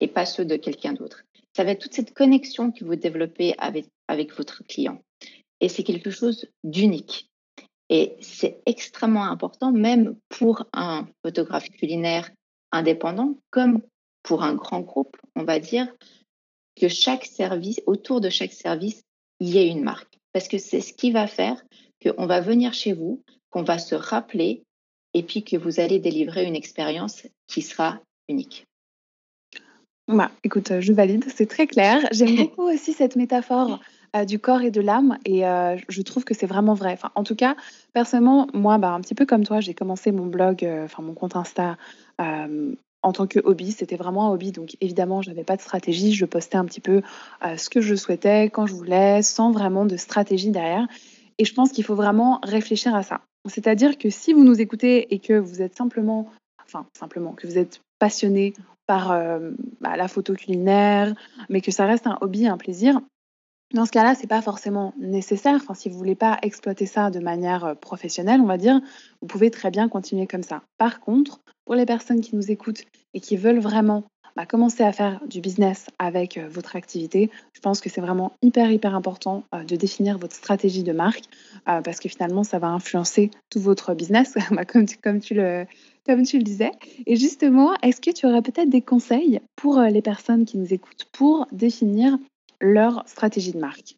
et 0.00 0.08
pas 0.08 0.26
ceux 0.26 0.44
de 0.44 0.56
quelqu'un 0.56 0.92
d'autre. 0.92 1.24
Ça 1.54 1.64
va 1.64 1.72
être 1.72 1.82
toute 1.82 1.94
cette 1.94 2.14
connexion 2.14 2.72
que 2.72 2.84
vous 2.84 2.96
développez 2.96 3.54
avec, 3.58 3.86
avec 4.08 4.34
votre 4.34 4.64
client. 4.64 5.02
Et 5.60 5.68
c'est 5.68 5.82
quelque 5.82 6.10
chose 6.10 6.46
d'unique. 6.64 7.28
Et 7.90 8.16
c'est 8.20 8.62
extrêmement 8.66 9.24
important, 9.24 9.72
même 9.72 10.16
pour 10.28 10.64
un 10.72 11.08
photographe 11.22 11.68
culinaire 11.70 12.30
indépendant, 12.72 13.36
comme 13.50 13.82
pour 14.22 14.42
un 14.44 14.54
grand 14.54 14.80
groupe, 14.80 15.16
on 15.34 15.44
va 15.44 15.58
dire, 15.58 15.92
que 16.80 16.88
chaque 16.88 17.26
service, 17.26 17.80
autour 17.86 18.20
de 18.20 18.30
chaque 18.30 18.52
service, 18.52 19.02
il 19.40 19.48
y 19.48 19.58
ait 19.58 19.68
une 19.68 19.82
marque. 19.82 20.18
Parce 20.32 20.46
que 20.46 20.58
c'est 20.58 20.80
ce 20.80 20.92
qui 20.92 21.10
va 21.10 21.26
faire 21.26 21.60
qu'on 22.02 22.26
va 22.26 22.40
venir 22.40 22.74
chez 22.74 22.92
vous, 22.92 23.22
qu'on 23.50 23.62
va 23.62 23.78
se 23.78 23.94
rappeler, 23.94 24.64
et 25.14 25.22
puis 25.22 25.42
que 25.42 25.56
vous 25.56 25.80
allez 25.80 25.98
délivrer 25.98 26.44
une 26.44 26.56
expérience 26.56 27.26
qui 27.46 27.62
sera 27.62 28.00
unique. 28.28 28.66
Bah, 30.08 30.30
écoute, 30.42 30.72
je 30.80 30.92
valide, 30.92 31.24
c'est 31.34 31.46
très 31.46 31.66
clair. 31.66 32.06
J'aime 32.10 32.36
beaucoup 32.36 32.68
aussi 32.68 32.92
cette 32.92 33.16
métaphore 33.16 33.80
euh, 34.16 34.24
du 34.24 34.40
corps 34.40 34.62
et 34.62 34.72
de 34.72 34.80
l'âme. 34.80 35.18
Et 35.24 35.46
euh, 35.46 35.76
je 35.88 36.02
trouve 36.02 36.24
que 36.24 36.34
c'est 36.34 36.46
vraiment 36.46 36.74
vrai. 36.74 36.92
Enfin, 36.92 37.10
en 37.14 37.22
tout 37.22 37.36
cas, 37.36 37.54
personnellement, 37.92 38.48
moi, 38.52 38.76
bah, 38.78 38.90
un 38.90 39.00
petit 39.00 39.14
peu 39.14 39.24
comme 39.24 39.44
toi, 39.44 39.60
j'ai 39.60 39.72
commencé 39.72 40.10
mon 40.10 40.26
blog, 40.26 40.64
euh, 40.64 40.84
enfin 40.84 41.02
mon 41.02 41.14
compte 41.14 41.36
Insta 41.36 41.76
en 43.02 43.12
tant 43.12 43.26
que 43.26 43.38
hobby. 43.42 43.72
C'était 43.72 43.96
vraiment 43.96 44.26
un 44.26 44.32
hobby. 44.32 44.50
Donc 44.50 44.76
évidemment, 44.80 45.22
je 45.22 45.30
n'avais 45.30 45.44
pas 45.44 45.56
de 45.56 45.62
stratégie. 45.62 46.12
Je 46.12 46.26
postais 46.26 46.58
un 46.58 46.66
petit 46.66 46.80
peu 46.80 47.00
ce 47.56 47.70
que 47.70 47.80
je 47.80 47.94
souhaitais, 47.94 48.50
quand 48.50 48.66
je 48.66 48.74
voulais, 48.74 49.22
sans 49.22 49.52
vraiment 49.52 49.86
de 49.86 49.96
stratégie 49.96 50.50
derrière. 50.50 50.86
Et 51.40 51.46
je 51.46 51.54
pense 51.54 51.72
qu'il 51.72 51.84
faut 51.84 51.94
vraiment 51.94 52.38
réfléchir 52.42 52.94
à 52.94 53.02
ça. 53.02 53.22
C'est-à-dire 53.48 53.96
que 53.96 54.10
si 54.10 54.34
vous 54.34 54.44
nous 54.44 54.60
écoutez 54.60 55.14
et 55.14 55.18
que 55.18 55.32
vous 55.32 55.62
êtes 55.62 55.74
simplement, 55.74 56.30
enfin 56.66 56.84
simplement, 56.98 57.32
que 57.32 57.46
vous 57.46 57.56
êtes 57.56 57.80
passionné 57.98 58.52
par 58.86 59.08
bah, 59.80 59.96
la 59.96 60.06
photo 60.06 60.34
culinaire, 60.34 61.14
mais 61.48 61.62
que 61.62 61.70
ça 61.70 61.86
reste 61.86 62.06
un 62.06 62.18
hobby, 62.20 62.46
un 62.46 62.58
plaisir, 62.58 63.00
dans 63.72 63.86
ce 63.86 63.92
cas-là, 63.92 64.14
c'est 64.16 64.26
pas 64.26 64.42
forcément 64.42 64.94
nécessaire. 64.98 65.54
Enfin, 65.54 65.74
si 65.74 65.88
vous 65.88 65.96
voulez 65.96 66.16
pas 66.16 66.38
exploiter 66.42 66.86
ça 66.86 67.10
de 67.10 67.20
manière 67.20 67.64
euh, 67.64 67.74
professionnelle, 67.74 68.40
on 68.40 68.46
va 68.46 68.58
dire, 68.58 68.80
vous 69.20 69.28
pouvez 69.28 69.50
très 69.50 69.70
bien 69.70 69.88
continuer 69.88 70.26
comme 70.26 70.42
ça. 70.42 70.62
Par 70.76 71.00
contre, 71.00 71.40
pour 71.64 71.76
les 71.76 71.86
personnes 71.86 72.20
qui 72.20 72.34
nous 72.34 72.50
écoutent 72.50 72.84
et 73.14 73.20
qui 73.20 73.36
veulent 73.36 73.60
vraiment 73.60 74.04
bah, 74.36 74.46
commencer 74.46 74.82
à 74.82 74.92
faire 74.92 75.20
du 75.26 75.40
business 75.40 75.86
avec 75.98 76.36
euh, 76.36 76.48
votre 76.48 76.76
activité, 76.76 77.30
je 77.52 77.60
pense 77.60 77.80
que 77.80 77.88
c'est 77.88 78.00
vraiment 78.00 78.32
hyper 78.42 78.70
hyper 78.70 78.94
important 78.94 79.44
euh, 79.54 79.64
de 79.64 79.76
définir 79.76 80.18
votre 80.18 80.34
stratégie 80.34 80.82
de 80.82 80.92
marque 80.92 81.24
parce 81.64 82.00
que 82.00 82.08
finalement, 82.08 82.42
ça 82.42 82.58
va 82.58 82.68
influencer 82.68 83.30
tout 83.48 83.60
votre 83.60 83.94
business, 83.94 84.34
bah, 84.50 84.64
comme, 84.64 84.86
tu, 84.86 84.96
comme, 84.96 85.20
tu 85.20 85.34
le, 85.34 85.66
comme 86.04 86.24
tu 86.24 86.38
le 86.38 86.42
disais. 86.42 86.72
Et 87.06 87.16
justement, 87.16 87.74
est-ce 87.82 88.00
que 88.00 88.10
tu 88.10 88.26
aurais 88.26 88.42
peut-être 88.42 88.70
des 88.70 88.82
conseils 88.82 89.40
pour 89.56 89.80
les 89.80 90.02
personnes 90.02 90.46
qui 90.46 90.58
nous 90.58 90.72
écoutent 90.74 91.06
pour 91.12 91.46
définir 91.52 92.18
leur 92.60 93.04
stratégie 93.06 93.52
de 93.52 93.58
marque? 93.58 93.96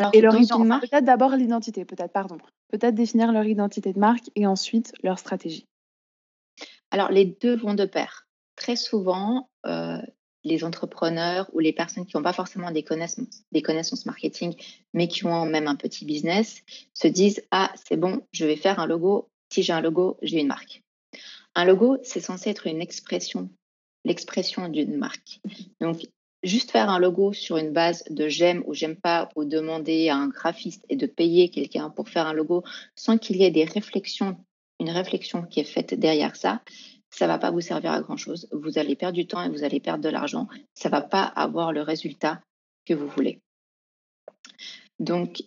Alors, 0.00 0.14
et 0.14 0.20
leur 0.22 0.34
identité, 0.34 0.88
peut-être 0.88 1.04
d'abord 1.04 1.36
l'identité, 1.36 1.84
peut-être, 1.84 2.12
pardon. 2.12 2.38
Peut-être 2.70 2.94
définir 2.94 3.32
leur 3.32 3.44
identité 3.44 3.92
de 3.92 3.98
marque 3.98 4.30
et 4.34 4.46
ensuite 4.46 4.94
leur 5.02 5.18
stratégie. 5.18 5.66
Alors, 6.90 7.10
les 7.10 7.24
deux 7.24 7.56
vont 7.56 7.74
de 7.74 7.84
pair. 7.84 8.26
Très 8.56 8.76
souvent, 8.76 9.48
euh, 9.66 10.00
les 10.44 10.64
entrepreneurs 10.64 11.48
ou 11.52 11.58
les 11.58 11.72
personnes 11.72 12.06
qui 12.06 12.16
n'ont 12.16 12.22
pas 12.22 12.32
forcément 12.32 12.70
des 12.70 12.82
connaissances, 12.82 13.44
des 13.52 13.62
connaissances 13.62 14.06
marketing, 14.06 14.54
mais 14.94 15.08
qui 15.08 15.26
ont 15.26 15.46
même 15.46 15.68
un 15.68 15.76
petit 15.76 16.04
business, 16.04 16.62
se 16.94 17.08
disent 17.08 17.42
Ah, 17.50 17.72
c'est 17.86 17.96
bon, 17.96 18.22
je 18.32 18.46
vais 18.46 18.56
faire 18.56 18.80
un 18.80 18.86
logo. 18.86 19.28
Si 19.52 19.62
j'ai 19.62 19.72
un 19.72 19.80
logo, 19.80 20.16
j'ai 20.22 20.40
une 20.40 20.46
marque. 20.46 20.82
Un 21.54 21.64
logo, 21.64 21.98
c'est 22.02 22.20
censé 22.20 22.50
être 22.50 22.66
une 22.66 22.80
expression, 22.80 23.50
l'expression 24.04 24.68
d'une 24.68 24.96
marque. 24.96 25.40
Donc, 25.80 26.06
juste 26.42 26.70
faire 26.70 26.88
un 26.88 26.98
logo 26.98 27.32
sur 27.32 27.56
une 27.56 27.72
base 27.72 28.04
de 28.08 28.28
j'aime 28.28 28.62
ou 28.66 28.74
j'aime 28.74 28.96
pas 28.96 29.28
ou 29.36 29.44
demander 29.44 30.08
à 30.08 30.16
un 30.16 30.28
graphiste 30.28 30.84
et 30.88 30.96
de 30.96 31.06
payer 31.06 31.50
quelqu'un 31.50 31.90
pour 31.90 32.08
faire 32.08 32.26
un 32.26 32.32
logo 32.32 32.62
sans 32.94 33.18
qu'il 33.18 33.36
y 33.36 33.44
ait 33.44 33.50
des 33.50 33.64
réflexions, 33.64 34.36
une 34.80 34.90
réflexion 34.90 35.42
qui 35.42 35.60
est 35.60 35.64
faite 35.64 35.94
derrière 35.94 36.34
ça, 36.34 36.62
ça 37.10 37.26
va 37.26 37.38
pas 37.38 37.50
vous 37.50 37.60
servir 37.60 37.92
à 37.92 38.00
grand 38.00 38.16
chose. 38.16 38.48
Vous 38.52 38.78
allez 38.78 38.96
perdre 38.96 39.16
du 39.16 39.26
temps 39.26 39.42
et 39.42 39.48
vous 39.48 39.64
allez 39.64 39.80
perdre 39.80 40.02
de 40.02 40.08
l'argent. 40.08 40.48
Ça 40.74 40.88
va 40.88 41.02
pas 41.02 41.24
avoir 41.24 41.72
le 41.72 41.82
résultat 41.82 42.40
que 42.86 42.94
vous 42.94 43.08
voulez. 43.08 43.40
Donc, 44.98 45.42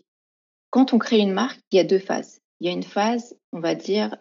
quand 0.69 0.93
on 0.93 0.98
crée 0.98 1.19
une 1.19 1.34
marque, 1.34 1.60
il 1.72 1.78
y 1.78 1.80
a 1.80 1.84
deux 1.84 2.00
phases. 2.00 2.41
Il 2.60 2.67
y 2.67 2.69
a 2.69 2.74
une 2.74 2.84
phase, 2.84 3.38
on 3.52 3.60
va 3.60 3.76
dire, 3.76 4.15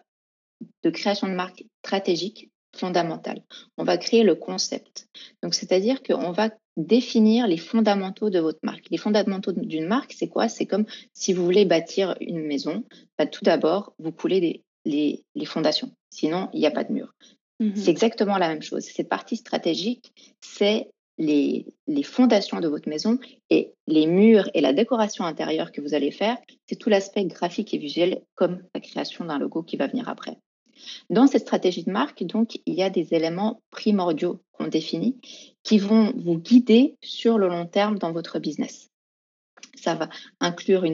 de 0.83 0.89
création 0.89 1.27
de 1.27 1.33
marque 1.33 1.65
stratégique 1.85 2.49
fondamentale. 2.75 3.43
On 3.77 3.83
va 3.83 3.97
créer 3.97 4.23
le 4.23 4.35
concept. 4.35 5.07
Donc, 5.41 5.53
c'est-à-dire 5.53 6.01
qu'on 6.01 6.31
va 6.31 6.49
définir 6.77 7.47
les 7.47 7.57
fondamentaux 7.57 8.29
de 8.29 8.39
votre 8.39 8.59
marque. 8.63 8.87
Les 8.89 8.97
fondamentaux 8.97 9.51
d'une 9.51 9.85
marque, 9.85 10.13
c'est 10.13 10.27
quoi? 10.27 10.49
C'est 10.49 10.65
comme 10.65 10.85
si 11.13 11.33
vous 11.33 11.43
voulez 11.43 11.65
bâtir 11.65 12.15
une 12.19 12.45
maison, 12.45 12.83
bah, 13.17 13.27
tout 13.27 13.43
d'abord, 13.43 13.93
vous 13.99 14.11
coulez 14.11 14.63
les, 14.85 15.23
fondations. 15.45 15.91
Sinon, 16.09 16.49
il 16.53 16.59
n'y 16.59 16.67
a 16.67 16.71
pas 16.71 16.83
de 16.83 16.93
mur. 16.93 17.13
Mmh 17.59 17.75
c'est 17.75 17.91
exactement 17.91 18.37
la 18.37 18.47
même 18.47 18.61
chose. 18.61 18.83
Cette 18.83 19.09
partie 19.09 19.37
stratégique, 19.37 20.11
c'est 20.41 20.89
les, 21.19 21.67
les, 21.87 22.03
fondations 22.03 22.59
de 22.59 22.67
votre 22.67 22.89
maison 22.89 23.19
et 23.51 23.73
les 23.85 24.07
murs 24.07 24.49
et 24.55 24.61
la 24.61 24.73
décoration 24.73 25.25
intérieure 25.25 25.71
que 25.71 25.79
vous 25.79 25.93
allez 25.93 26.09
faire, 26.11 26.37
c'est 26.67 26.75
tout 26.75 26.89
l'aspect 26.89 27.25
graphique 27.25 27.73
et 27.73 27.77
visuel 27.77 28.23
comme 28.33 28.63
la 28.73 28.81
création 28.81 29.25
d'un 29.25 29.37
logo 29.37 29.61
qui 29.61 29.77
va 29.77 29.87
venir 29.87 30.09
après. 30.09 30.37
Dans 31.09 31.27
cette 31.27 31.43
stratégie 31.43 31.83
de 31.83 31.91
marque, 31.91 32.23
donc, 32.23 32.59
il 32.65 32.73
y 32.73 32.83
a 32.83 32.89
des 32.89 33.13
éléments 33.13 33.61
primordiaux 33.69 34.41
qu'on 34.51 34.67
définit 34.67 35.17
qui 35.63 35.77
vont 35.77 36.13
vous 36.15 36.37
guider 36.37 36.95
sur 37.01 37.37
le 37.37 37.47
long 37.47 37.65
terme 37.65 37.97
dans 37.97 38.11
votre 38.11 38.39
business. 38.39 38.89
Ça 39.83 39.95
va 39.95 40.07
inclure 40.39 40.85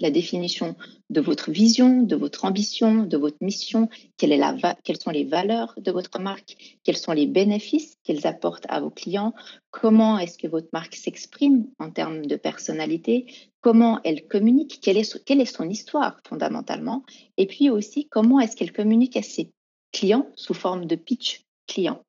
la 0.00 0.10
définition 0.12 0.76
de 1.10 1.20
votre 1.20 1.50
vision, 1.50 2.02
de 2.02 2.14
votre 2.14 2.44
ambition, 2.44 3.02
de 3.02 3.16
votre 3.16 3.38
mission, 3.40 3.88
quelles 4.16 5.00
sont 5.00 5.10
les 5.10 5.24
valeurs 5.24 5.74
de 5.76 5.90
votre 5.90 6.20
marque, 6.20 6.78
quels 6.84 6.96
sont 6.96 7.10
les 7.10 7.26
bénéfices 7.26 7.96
qu'elles 8.04 8.28
apportent 8.28 8.66
à 8.68 8.78
vos 8.78 8.90
clients, 8.90 9.34
comment 9.72 10.20
est-ce 10.20 10.38
que 10.38 10.46
votre 10.46 10.68
marque 10.72 10.94
s'exprime 10.94 11.66
en 11.80 11.90
termes 11.90 12.26
de 12.26 12.36
personnalité, 12.36 13.26
comment 13.60 13.98
elle 14.04 14.28
communique, 14.28 14.78
quelle 14.80 14.98
est, 14.98 15.24
quelle 15.24 15.40
est 15.40 15.56
son 15.56 15.68
histoire 15.68 16.20
fondamentalement, 16.24 17.02
et 17.38 17.46
puis 17.48 17.70
aussi 17.70 18.06
comment 18.08 18.38
est-ce 18.38 18.54
qu'elle 18.54 18.72
communique 18.72 19.16
à 19.16 19.22
ses 19.22 19.50
clients 19.90 20.28
sous 20.36 20.54
forme 20.54 20.86
de 20.86 20.94
pitch 20.94 21.42
client? 21.66 22.04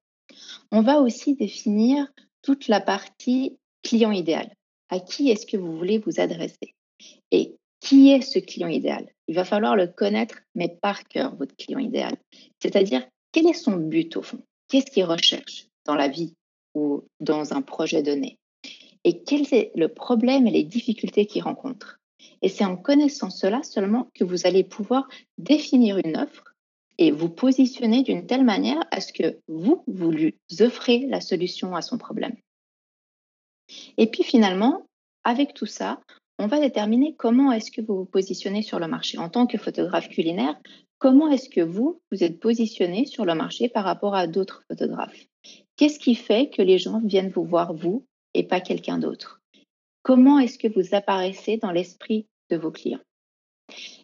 On 0.72 0.84
va 0.84 1.02
aussi 1.02 1.34
définir 1.36 2.06
toute 2.44 2.68
la 2.68 2.82
partie 2.82 3.58
client 3.82 4.12
idéal. 4.12 4.54
À 4.90 5.00
qui 5.00 5.30
est-ce 5.30 5.46
que 5.46 5.58
vous 5.58 5.78
voulez 5.78 6.00
vous 6.00 6.20
adresser 6.20 6.74
Et 7.32 7.56
qui 7.80 8.12
est 8.12 8.22
ce 8.22 8.40
client 8.40 8.68
idéal? 8.68 9.08
Il 9.28 9.36
va 9.36 9.46
falloir 9.46 9.76
le 9.76 9.88
connaître, 9.88 10.40
mais 10.56 10.78
par 10.82 11.04
cœur, 11.06 11.36
votre 11.36 11.56
client 11.56 11.80
idéal. 11.80 12.16
C'est-à-dire, 12.62 13.08
quel 13.32 13.48
est 13.48 13.54
son 13.54 13.78
but 13.78 14.18
au 14.18 14.22
fond? 14.22 14.42
Qu'est-ce 14.68 14.92
qu'il 14.92 15.06
recherche 15.06 15.68
dans 15.86 15.96
la 15.96 16.08
vie 16.08 16.34
ou 16.74 17.04
dans 17.20 17.54
un 17.54 17.62
projet 17.62 18.04
donné? 18.04 18.38
Et 19.04 19.22
quel 19.24 19.42
est 19.54 19.72
le 19.76 19.88
problème 19.88 20.48
et 20.48 20.52
les 20.52 20.64
difficultés 20.64 21.26
qu'il 21.26 21.44
rencontre? 21.44 22.00
Et 22.42 22.50
c'est 22.50 22.66
en 22.66 22.76
connaissant 22.76 23.30
cela 23.30 23.64
seulement 23.64 24.08
que 24.14 24.24
vous 24.24 24.46
allez 24.46 24.64
pouvoir 24.64 25.08
définir 25.38 25.98
une 26.04 26.18
offre 26.18 26.56
et 26.98 27.12
vous 27.12 27.30
positionner 27.30 28.04
d'une 28.04 28.28
telle 28.28 28.44
manière 28.44 28.84
à 28.92 29.00
ce 29.00 29.14
que 29.14 29.40
vous, 29.48 29.84
vous 29.88 30.12
lui 30.12 30.36
offrez 30.60 31.06
la 31.08 31.22
solution 31.22 31.76
à 31.76 31.82
son 31.82 31.98
problème. 31.98 32.36
Et 33.98 34.08
puis 34.08 34.24
finalement, 34.24 34.86
avec 35.24 35.54
tout 35.54 35.66
ça, 35.66 36.00
on 36.38 36.48
va 36.48 36.60
déterminer 36.60 37.16
comment 37.16 37.52
est-ce 37.52 37.72
que 37.72 37.82
vous 37.82 37.98
vous 37.98 38.06
positionnez 38.06 38.62
sur 38.62 38.80
le 38.80 38.88
marché. 38.88 39.18
En 39.18 39.30
tant 39.30 39.46
que 39.46 39.58
photographe 39.58 40.10
culinaire, 40.10 40.58
comment 40.98 41.30
est-ce 41.30 41.50
que 41.50 41.62
vous, 41.62 42.02
vous 42.12 42.24
êtes 42.24 42.40
positionné 42.40 43.06
sur 43.06 43.26
le 43.26 43.36
marché 43.36 43.68
par 43.68 43.84
rapport 43.84 44.16
à 44.16 44.28
d'autres 44.28 44.64
photographes? 44.68 45.26
Qu'est-ce 45.76 46.00
qui 46.00 46.16
fait 46.16 46.50
que 46.50 46.62
les 46.62 46.78
gens 46.78 47.02
viennent 47.04 47.30
vous 47.30 47.44
voir 47.44 47.74
vous 47.74 48.06
et 48.34 48.44
pas 48.44 48.62
quelqu'un 48.62 49.00
d'autre? 49.00 49.42
Comment 50.04 50.40
est-ce 50.40 50.58
que 50.58 50.68
vous 50.68 50.96
apparaissez 50.96 51.58
dans 51.58 51.72
l'esprit 51.72 52.26
de 52.50 52.58
vos 52.58 52.72
clients? 52.72 53.02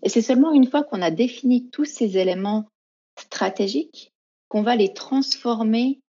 Et 0.04 0.10
c'est 0.10 0.22
seulement 0.22 0.52
une 0.52 0.68
fois 0.68 0.84
qu'on 0.84 1.02
a 1.02 1.12
défini 1.12 1.70
tous 1.70 1.86
ces 1.86 2.18
éléments 2.18 2.66
stratégiques 3.18 4.12
qu'on 4.50 4.62
va 4.62 4.76
les 4.76 4.94
transformer 4.94 6.00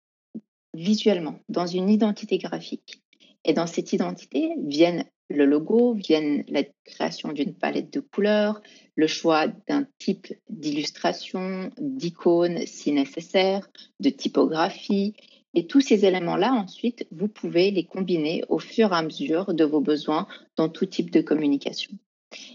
visuellement 0.75 1.38
dans 1.49 1.66
une 1.66 1.88
identité 1.88 2.38
graphique. 2.38 3.01
Et 3.46 3.52
dans 3.52 3.68
cette 3.68 3.92
identité 3.92 4.50
viennent 4.59 5.04
le 5.28 5.46
logo, 5.46 5.94
viennent 5.94 6.44
la 6.48 6.64
création 6.85 7.32
d'une 7.32 7.54
palette 7.54 7.92
de 7.92 8.00
couleurs, 8.00 8.61
le 8.96 9.06
choix 9.06 9.46
d'un 9.46 9.87
type 9.98 10.35
d'illustration, 10.50 11.70
d'icône 11.78 12.66
si 12.66 12.90
nécessaire, 12.92 13.70
de 14.00 14.11
typographie. 14.11 15.14
Et 15.54 15.68
tous 15.68 15.80
ces 15.80 16.04
éléments-là, 16.04 16.52
ensuite, 16.52 17.06
vous 17.12 17.28
pouvez 17.28 17.70
les 17.70 17.85
combiner 17.85 18.42
au 18.48 18.59
fur 18.59 18.92
et 18.92 18.96
à 18.96 19.02
mesure 19.02 19.54
de 19.54 19.64
vos 19.64 19.80
besoins 19.80 20.26
dans 20.56 20.68
tout 20.68 20.87
type 20.87 21.11
de 21.11 21.20
communication. 21.20 21.92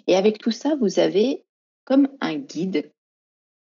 Et 0.07 0.15
avec 0.15 0.39
tout 0.39 0.51
ça, 0.51 0.75
vous 0.75 0.99
avez 0.99 1.45
comme 1.85 2.09
un 2.19 2.35
guide 2.35 2.91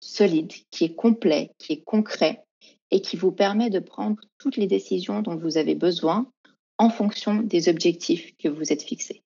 solide, 0.02 0.52
qui 0.70 0.84
est 0.84 0.96
complet, 0.96 1.52
qui 1.58 1.74
est 1.74 1.84
concret 1.84 2.44
et 2.92 3.02
qui 3.02 3.16
vous 3.16 3.32
permet 3.32 3.70
de 3.70 3.80
prendre 3.80 4.22
toutes 4.38 4.58
les 4.58 4.68
décisions 4.68 5.22
dont 5.22 5.36
vous 5.38 5.58
avez 5.58 5.76
besoin 5.76 6.32
en 6.78 6.90
fonction 6.90 7.36
des 7.36 7.70
objectifs 7.70 8.36
que 8.38 8.50
vous 8.50 8.72
êtes 8.72 8.84
fixés. 8.84 9.24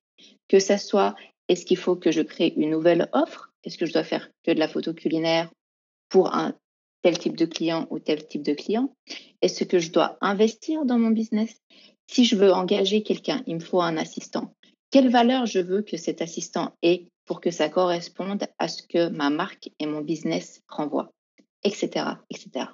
Que 0.47 0.59
ça 0.59 0.77
soit, 0.77 1.15
est-ce 1.47 1.65
qu'il 1.65 1.77
faut 1.77 1.95
que 1.95 2.11
je 2.11 2.21
crée 2.21 2.53
une 2.55 2.69
nouvelle 2.69 3.09
offre? 3.13 3.51
Est-ce 3.63 3.77
que 3.77 3.85
je 3.85 3.93
dois 3.93 4.03
faire 4.03 4.29
que 4.43 4.51
de 4.51 4.59
la 4.59 4.67
photo 4.67 4.93
culinaire 4.93 5.51
pour 6.09 6.33
un 6.33 6.55
tel 7.01 7.17
type 7.17 7.37
de 7.37 7.45
client 7.45 7.87
ou 7.89 7.99
tel 7.99 8.27
type 8.27 8.43
de 8.43 8.53
client? 8.53 8.93
Est-ce 9.41 9.63
que 9.63 9.79
je 9.79 9.91
dois 9.91 10.17
investir 10.21 10.85
dans 10.85 10.99
mon 10.99 11.11
business? 11.11 11.61
Si 12.07 12.25
je 12.25 12.35
veux 12.35 12.51
engager 12.51 13.03
quelqu'un, 13.03 13.43
il 13.45 13.55
me 13.55 13.59
faut 13.59 13.81
un 13.81 13.97
assistant. 13.97 14.53
Quelle 14.91 15.09
valeur 15.09 15.45
je 15.45 15.59
veux 15.59 15.83
que 15.83 15.97
cet 15.97 16.21
assistant 16.21 16.73
ait 16.81 17.07
pour 17.25 17.41
que 17.41 17.51
ça 17.51 17.69
corresponde 17.69 18.47
à 18.57 18.67
ce 18.67 18.81
que 18.81 19.09
ma 19.09 19.29
marque 19.29 19.69
et 19.77 19.85
mon 19.85 20.01
business 20.01 20.63
renvoient, 20.67 21.11
etc., 21.63 22.05
etc. 22.31 22.65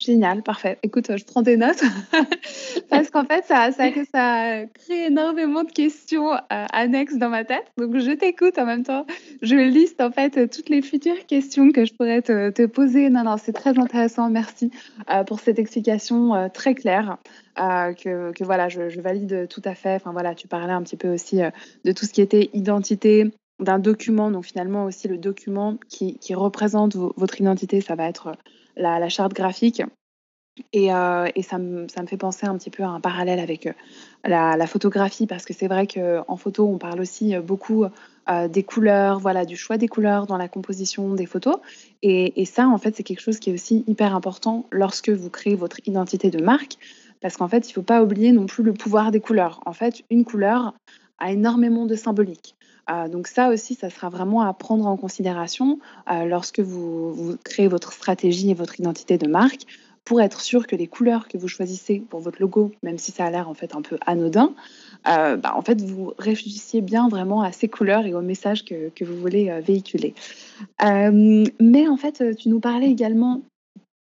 Génial, 0.00 0.42
parfait. 0.42 0.78
Écoute, 0.82 1.16
je 1.16 1.24
prends 1.24 1.42
des 1.42 1.56
notes 1.56 1.82
parce 2.90 3.10
qu'en 3.10 3.24
fait, 3.24 3.44
ça, 3.44 3.70
ça, 3.70 4.66
crée 4.66 5.06
énormément 5.06 5.62
de 5.62 5.70
questions 5.70 6.34
euh, 6.34 6.38
annexes 6.72 7.16
dans 7.16 7.28
ma 7.28 7.44
tête. 7.44 7.64
Donc, 7.78 7.96
je 7.98 8.10
t'écoute 8.10 8.58
en 8.58 8.66
même 8.66 8.82
temps. 8.82 9.06
Je 9.40 9.54
liste 9.54 10.00
en 10.00 10.10
fait 10.10 10.50
toutes 10.50 10.68
les 10.68 10.82
futures 10.82 11.24
questions 11.26 11.70
que 11.70 11.84
je 11.84 11.94
pourrais 11.94 12.22
te, 12.22 12.66
poser. 12.66 13.08
Non, 13.08 13.22
non, 13.22 13.36
c'est 13.36 13.52
très 13.52 13.78
intéressant. 13.78 14.28
Merci 14.30 14.72
euh, 15.10 15.22
pour 15.22 15.38
cette 15.38 15.60
explication 15.60 16.34
euh, 16.34 16.48
très 16.48 16.74
claire. 16.74 17.18
Que, 17.56 18.32
que, 18.32 18.42
voilà, 18.42 18.68
je, 18.68 19.00
valide 19.00 19.46
tout 19.48 19.62
à 19.64 19.76
fait. 19.76 19.94
Enfin 19.94 20.10
voilà, 20.10 20.34
tu 20.34 20.48
parlais 20.48 20.72
un 20.72 20.82
petit 20.82 20.96
peu 20.96 21.14
aussi 21.14 21.38
de 21.84 21.92
tout 21.92 22.04
ce 22.04 22.12
qui 22.12 22.20
était 22.20 22.50
identité, 22.52 23.30
d'un 23.60 23.78
document. 23.78 24.32
Donc 24.32 24.44
finalement 24.44 24.86
aussi 24.86 25.06
le 25.06 25.18
document 25.18 25.76
qui 25.88 26.34
représente 26.34 26.96
votre 26.96 27.40
identité, 27.40 27.80
ça 27.80 27.94
va 27.94 28.08
être 28.08 28.32
la, 28.76 29.08
charte 29.08 29.32
graphique. 29.32 29.82
Et, 30.72 30.94
euh, 30.94 31.28
et 31.34 31.42
ça, 31.42 31.58
me, 31.58 31.88
ça, 31.88 32.00
me, 32.00 32.06
fait 32.06 32.16
penser 32.16 32.46
un 32.46 32.56
petit 32.56 32.70
peu 32.70 32.84
à 32.84 32.88
un 32.88 33.00
parallèle 33.00 33.40
avec 33.40 33.66
euh, 33.66 33.72
la, 34.24 34.66
photographie, 34.68 35.26
parce 35.26 35.44
que 35.44 35.52
c'est 35.52 35.66
vrai 35.66 35.88
qu'en 35.88 36.36
photo, 36.36 36.68
on 36.68 36.78
parle 36.78 37.00
aussi 37.00 37.34
euh, 37.34 37.40
beaucoup 37.40 37.86
des 38.48 38.62
couleurs, 38.62 39.18
voilà, 39.18 39.44
du 39.44 39.54
choix 39.54 39.76
des 39.76 39.88
couleurs 39.88 40.26
dans 40.26 40.38
la 40.38 40.48
composition 40.48 41.12
des 41.12 41.26
photos. 41.26 41.56
Et, 42.00 42.40
et 42.40 42.44
ça, 42.46 42.68
en 42.68 42.78
fait, 42.78 42.96
c'est 42.96 43.02
quelque 43.02 43.20
chose 43.20 43.38
qui 43.38 43.50
est 43.50 43.52
aussi 43.52 43.84
hyper 43.86 44.14
important 44.14 44.64
lorsque 44.70 45.10
vous 45.10 45.28
créez 45.28 45.56
votre 45.56 45.78
identité 45.86 46.30
de 46.30 46.42
marque, 46.42 46.78
parce 47.20 47.36
qu'en 47.36 47.48
fait, 47.48 47.68
il 47.68 47.70
ne 47.70 47.74
faut 47.74 47.82
pas 47.82 48.02
oublier 48.02 48.32
non 48.32 48.46
plus 48.46 48.62
le 48.62 48.72
pouvoir 48.72 49.10
des 49.10 49.20
couleurs. 49.20 49.60
En 49.66 49.72
fait, 49.72 50.02
une 50.08 50.24
couleur 50.24 50.74
a 51.18 51.32
énormément 51.32 51.86
de 51.86 51.96
symbolique. 51.96 52.56
Euh, 52.90 53.08
donc 53.08 53.26
ça 53.26 53.48
aussi, 53.48 53.74
ça 53.74 53.90
sera 53.90 54.08
vraiment 54.08 54.42
à 54.42 54.52
prendre 54.52 54.86
en 54.86 54.96
considération 54.96 55.78
euh, 56.10 56.24
lorsque 56.24 56.60
vous, 56.60 57.36
créez 57.44 57.68
votre 57.68 57.92
stratégie 57.92 58.50
et 58.50 58.54
votre 58.54 58.78
identité 58.78 59.18
de 59.18 59.26
marque 59.28 59.66
pour 60.04 60.20
être 60.20 60.42
sûr 60.42 60.66
que 60.66 60.76
les 60.76 60.86
couleurs 60.86 61.28
que 61.28 61.38
vous 61.38 61.48
choisissez 61.48 62.00
pour 62.10 62.20
votre 62.20 62.40
logo, 62.40 62.72
même 62.82 62.98
si 62.98 63.10
ça 63.10 63.24
a 63.24 63.30
l'air 63.30 63.48
en 63.48 63.54
fait 63.54 63.74
un 63.74 63.80
peu 63.80 63.96
anodin, 64.04 64.52
euh, 65.08 65.36
bah, 65.36 65.54
en 65.56 65.62
fait 65.62 65.80
vous 65.80 66.12
réfléchissiez 66.18 66.82
bien 66.82 67.08
vraiment 67.08 67.40
à 67.40 67.52
ces 67.52 67.68
couleurs 67.68 68.04
et 68.04 68.12
au 68.12 68.20
message 68.20 68.66
que, 68.66 69.04
vous 69.04 69.16
voulez 69.16 69.50
véhiculer. 69.62 70.14
mais 70.80 71.88
en 71.88 71.96
fait, 71.96 72.36
tu 72.36 72.50
nous 72.50 72.60
parlais 72.60 72.90
également 72.90 73.40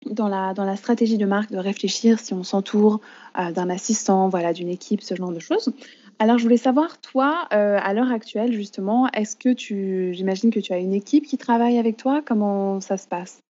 dans 0.05 0.29
la, 0.29 0.75
stratégie 0.77 1.17
de 1.17 1.25
marque 1.25 1.51
de 1.51 1.57
réfléchir 1.57 2.19
si 2.19 2.33
on 2.33 2.43
s'entoure 2.43 3.01
d'un 3.35 3.69
assistant, 3.69 4.29
voilà, 4.29 4.53
d'une 4.53 4.69
équipe, 4.69 5.01
ce 5.01 5.15
genre 5.15 5.31
de 5.31 5.39
choses. 5.39 5.73
Alors, 6.21 6.37
je 6.37 6.43
voulais 6.43 6.57
savoir, 6.57 7.01
toi, 7.01 7.47
euh, 7.51 7.79
à 7.81 7.95
l'heure 7.95 8.11
actuelle, 8.11 8.53
justement, 8.53 9.07
est-ce 9.07 9.35
que 9.35 9.51
tu, 9.51 10.13
j'imagine 10.13 10.51
que 10.51 10.59
tu 10.59 10.71
as 10.71 10.77
une 10.77 10.93
équipe 10.93 11.25
qui 11.25 11.39
travaille 11.39 11.79
avec 11.79 11.97
toi? 11.97 12.21
Comment 12.23 12.79
ça 12.79 12.97
se 12.97 13.07
passe? 13.07 13.41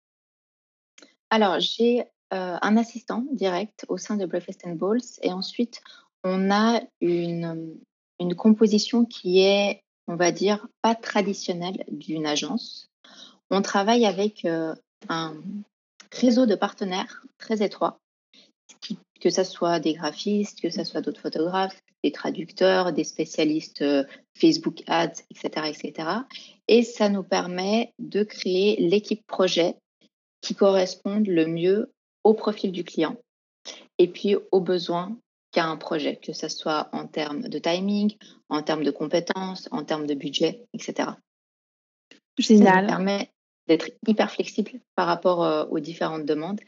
Alors, 1.29 1.59
j'ai 1.59 2.05
euh, 2.33 2.57
un 2.61 2.77
assistant 2.77 3.25
direct 3.33 3.85
au 3.89 3.97
sein 3.97 4.15
de 4.15 4.25
Breakfast 4.25 4.65
Balls 4.77 5.01
et 5.21 5.33
ensuite, 5.33 5.81
on 6.23 6.49
a 6.49 6.79
une, 7.01 7.77
une 8.21 8.35
composition 8.35 9.03
qui 9.03 9.41
est, 9.41 9.83
on 10.07 10.15
va 10.15 10.31
dire, 10.31 10.65
pas 10.81 10.95
traditionnelle 10.95 11.83
d'une 11.91 12.25
agence. 12.25 12.87
On 13.49 13.61
travaille 13.61 14.05
avec 14.05 14.45
euh, 14.45 14.73
un 15.09 15.35
réseau 16.13 16.45
de 16.45 16.55
partenaires 16.55 17.21
très 17.37 17.61
étroit 17.61 17.99
que 19.21 19.29
ce 19.29 19.43
soit 19.43 19.79
des 19.79 19.93
graphistes, 19.93 20.61
que 20.61 20.69
ce 20.69 20.83
soit 20.83 21.01
d'autres 21.01 21.21
photographes, 21.21 21.79
des 22.03 22.11
traducteurs, 22.11 22.93
des 22.93 23.03
spécialistes 23.03 23.81
euh, 23.81 24.03
Facebook 24.37 24.83
Ads, 24.87 25.23
etc., 25.29 25.67
etc. 25.67 26.09
Et 26.67 26.83
ça 26.83 27.09
nous 27.09 27.23
permet 27.23 27.93
de 27.99 28.23
créer 28.23 28.77
l'équipe 28.79 29.25
projet 29.27 29.75
qui 30.41 30.55
corresponde 30.55 31.27
le 31.27 31.45
mieux 31.45 31.91
au 32.23 32.33
profil 32.33 32.71
du 32.71 32.83
client 32.83 33.17
et 33.97 34.07
puis 34.07 34.35
aux 34.51 34.61
besoins 34.61 35.15
qu'a 35.51 35.65
un 35.65 35.77
projet, 35.77 36.15
que 36.15 36.33
ce 36.33 36.47
soit 36.47 36.89
en 36.93 37.07
termes 37.07 37.43
de 37.43 37.59
timing, 37.59 38.15
en 38.49 38.63
termes 38.63 38.83
de 38.83 38.91
compétences, 38.91 39.67
en 39.71 39.83
termes 39.83 40.07
de 40.07 40.13
budget, 40.13 40.63
etc. 40.73 41.09
Génial. 42.37 42.73
Ça 42.73 42.81
nous 42.81 42.87
permet 42.87 43.31
d'être 43.67 43.89
hyper 44.07 44.31
flexible 44.31 44.79
par 44.95 45.07
rapport 45.07 45.43
euh, 45.43 45.65
aux 45.65 45.79
différentes 45.79 46.25
demandes 46.25 46.61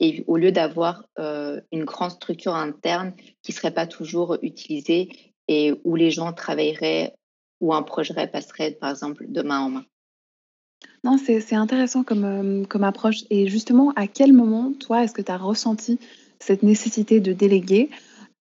et 0.00 0.24
au 0.26 0.36
lieu 0.38 0.50
d'avoir 0.50 1.04
euh, 1.18 1.60
une 1.72 1.84
grande 1.84 2.10
structure 2.10 2.54
interne 2.54 3.12
qui 3.42 3.52
ne 3.52 3.54
serait 3.54 3.70
pas 3.70 3.86
toujours 3.86 4.38
utilisée 4.42 5.10
et 5.46 5.74
où 5.84 5.94
les 5.94 6.10
gens 6.10 6.32
travailleraient, 6.32 7.14
ou 7.60 7.74
un 7.74 7.82
projet 7.82 8.26
passerait, 8.26 8.72
par 8.72 8.90
exemple, 8.90 9.26
de 9.28 9.42
main 9.42 9.60
en 9.60 9.68
main. 9.68 9.84
Non, 11.04 11.18
c'est 11.18 11.54
intéressant 11.54 12.02
comme, 12.02 12.24
euh, 12.24 12.64
comme 12.64 12.84
approche. 12.84 13.24
Et 13.28 13.48
justement, 13.48 13.92
à 13.96 14.06
quel 14.06 14.32
moment, 14.32 14.72
toi, 14.72 15.04
est-ce 15.04 15.12
que 15.12 15.22
tu 15.22 15.32
as 15.32 15.36
ressenti 15.36 15.98
cette 16.38 16.62
nécessité 16.62 17.20
de 17.20 17.34
déléguer? 17.34 17.90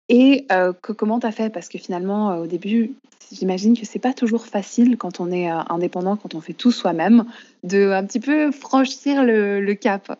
Et 0.09 0.45
euh, 0.51 0.73
comment 0.73 1.19
tu 1.19 1.25
as 1.25 1.31
fait? 1.31 1.49
Parce 1.49 1.69
que 1.69 1.79
finalement, 1.79 2.37
au 2.37 2.45
début, 2.45 2.93
j'imagine 3.31 3.75
que 3.77 3.85
c'est 3.85 3.99
pas 3.99 4.13
toujours 4.13 4.45
facile 4.45 4.97
quand 4.97 5.19
on 5.19 5.31
est 5.31 5.47
indépendant, 5.47 6.15
quand 6.15 6.35
on 6.35 6.41
fait 6.41 6.53
tout 6.53 6.71
soi-même, 6.71 7.25
de 7.63 7.91
un 7.91 8.05
petit 8.05 8.19
peu 8.19 8.51
franchir 8.51 9.23
le 9.23 9.73
cap. 9.73 10.17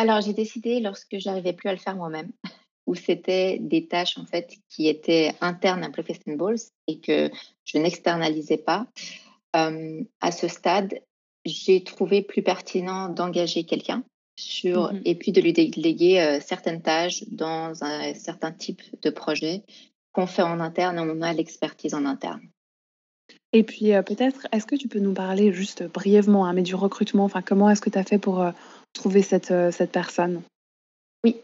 Alors, 0.00 0.20
j'ai 0.20 0.32
décidé 0.32 0.78
lorsque 0.78 1.18
j'arrivais 1.18 1.52
plus 1.52 1.68
à 1.68 1.72
le 1.72 1.78
faire 1.78 1.96
moi-même, 1.96 2.30
où 2.86 2.94
c'était 2.94 3.58
des 3.58 3.88
tâches 3.88 4.16
en 4.16 4.24
fait 4.24 4.54
qui 4.68 4.86
étaient 4.86 5.32
internes 5.40 5.82
à 5.82 5.88
Breakfast 5.88 6.22
Balls 6.28 6.60
et 6.86 7.00
que 7.00 7.32
je 7.64 7.78
n'externalisais 7.78 8.58
pas. 8.58 8.86
Euh, 9.56 10.04
à 10.20 10.30
ce 10.30 10.46
stade, 10.46 11.00
j'ai 11.44 11.82
trouvé 11.82 12.22
plus 12.22 12.44
pertinent 12.44 13.08
d'engager 13.08 13.64
quelqu'un 13.64 14.04
sur 14.38 14.92
mmh 14.92 15.00
et 15.04 15.16
puis 15.16 15.32
de 15.32 15.40
lui 15.40 15.52
déléguer 15.52 16.20
euh, 16.20 16.38
certaines 16.38 16.80
tâches 16.80 17.24
dans 17.32 17.82
un 17.82 18.14
certain 18.14 18.52
type 18.52 18.82
de 19.02 19.10
projet 19.10 19.64
qu'on 20.12 20.28
fait 20.28 20.42
en 20.42 20.60
interne. 20.60 21.00
On 21.00 21.22
a 21.22 21.32
l'expertise 21.32 21.94
en 21.94 22.04
interne. 22.04 22.42
Et 23.52 23.64
puis 23.64 23.94
euh, 23.94 24.02
peut-être, 24.02 24.46
est-ce 24.52 24.66
que 24.66 24.76
tu 24.76 24.86
peux 24.86 25.00
nous 25.00 25.14
parler 25.14 25.52
juste 25.52 25.82
brièvement, 25.82 26.46
hein, 26.46 26.52
mais 26.52 26.62
du 26.62 26.76
recrutement, 26.76 27.24
enfin 27.24 27.42
comment 27.42 27.68
est-ce 27.68 27.80
que 27.80 27.90
tu 27.90 27.98
as 27.98 28.04
fait 28.04 28.18
pour 28.18 28.48
trouver 28.92 29.22
cette, 29.22 29.50
euh, 29.50 29.70
cette 29.70 29.92
personne 29.92 30.42
Oui, 31.24 31.36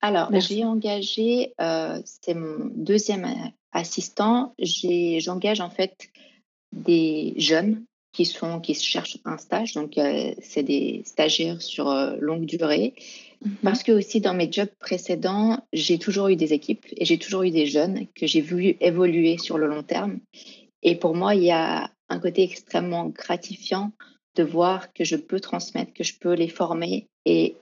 alors 0.00 0.30
j'ai 0.40 0.64
engagé, 0.64 1.54
euh, 1.60 2.00
c'est 2.04 2.34
mon 2.34 2.70
deuxième 2.74 3.26
assistant, 3.72 4.54
j'engage 4.58 5.60
en 5.60 5.70
fait 5.70 6.08
des 6.72 7.34
jeunes 7.36 7.84
qui, 8.12 8.24
sont, 8.24 8.60
qui 8.60 8.74
cherchent 8.74 9.18
un 9.24 9.38
stage, 9.38 9.74
donc 9.74 9.98
euh, 9.98 10.34
c'est 10.40 10.62
des 10.62 11.02
stagiaires 11.04 11.62
sur 11.62 11.92
longue 12.20 12.46
durée. 12.46 12.94
Mhm. 13.42 13.56
Parce 13.62 13.82
que 13.82 13.92
aussi 13.92 14.20
dans 14.20 14.34
mes 14.34 14.50
jobs 14.50 14.70
précédents, 14.80 15.60
j'ai 15.72 15.98
toujours 15.98 16.28
eu 16.28 16.36
des 16.36 16.52
équipes 16.52 16.86
et 16.96 17.04
j'ai 17.04 17.18
toujours 17.18 17.42
eu 17.42 17.50
des 17.50 17.66
jeunes 17.66 18.06
que 18.14 18.26
j'ai 18.26 18.40
vu 18.40 18.76
évoluer 18.80 19.38
sur 19.38 19.58
le 19.58 19.68
long 19.68 19.82
terme. 19.82 20.18
Et 20.82 20.96
pour 20.96 21.14
moi, 21.14 21.34
il 21.34 21.44
y 21.44 21.50
a 21.50 21.90
un 22.08 22.18
côté 22.18 22.42
extrêmement 22.42 23.06
gratifiant 23.06 23.92
de 24.38 24.44
voir 24.44 24.92
que 24.92 25.04
je 25.04 25.16
peux 25.16 25.40
transmettre, 25.40 25.92
que 25.92 26.04
je 26.04 26.14
peux 26.18 26.32
les 26.32 26.48
former 26.48 27.08
et 27.24 27.56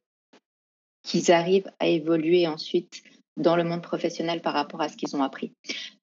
qu'ils 1.03 1.33
arrivent 1.33 1.71
à 1.81 1.87
évoluer 1.87 2.47
ensuite 2.47 3.03
dans 3.37 3.57
le 3.57 3.65
monde 3.65 3.83
professionnel 3.83 4.41
par 4.41 4.55
rapport 4.55 4.81
à 4.81 4.89
ce 4.89 4.97
qu'ils 4.97 5.15
ont 5.17 5.23
appris. 5.23 5.53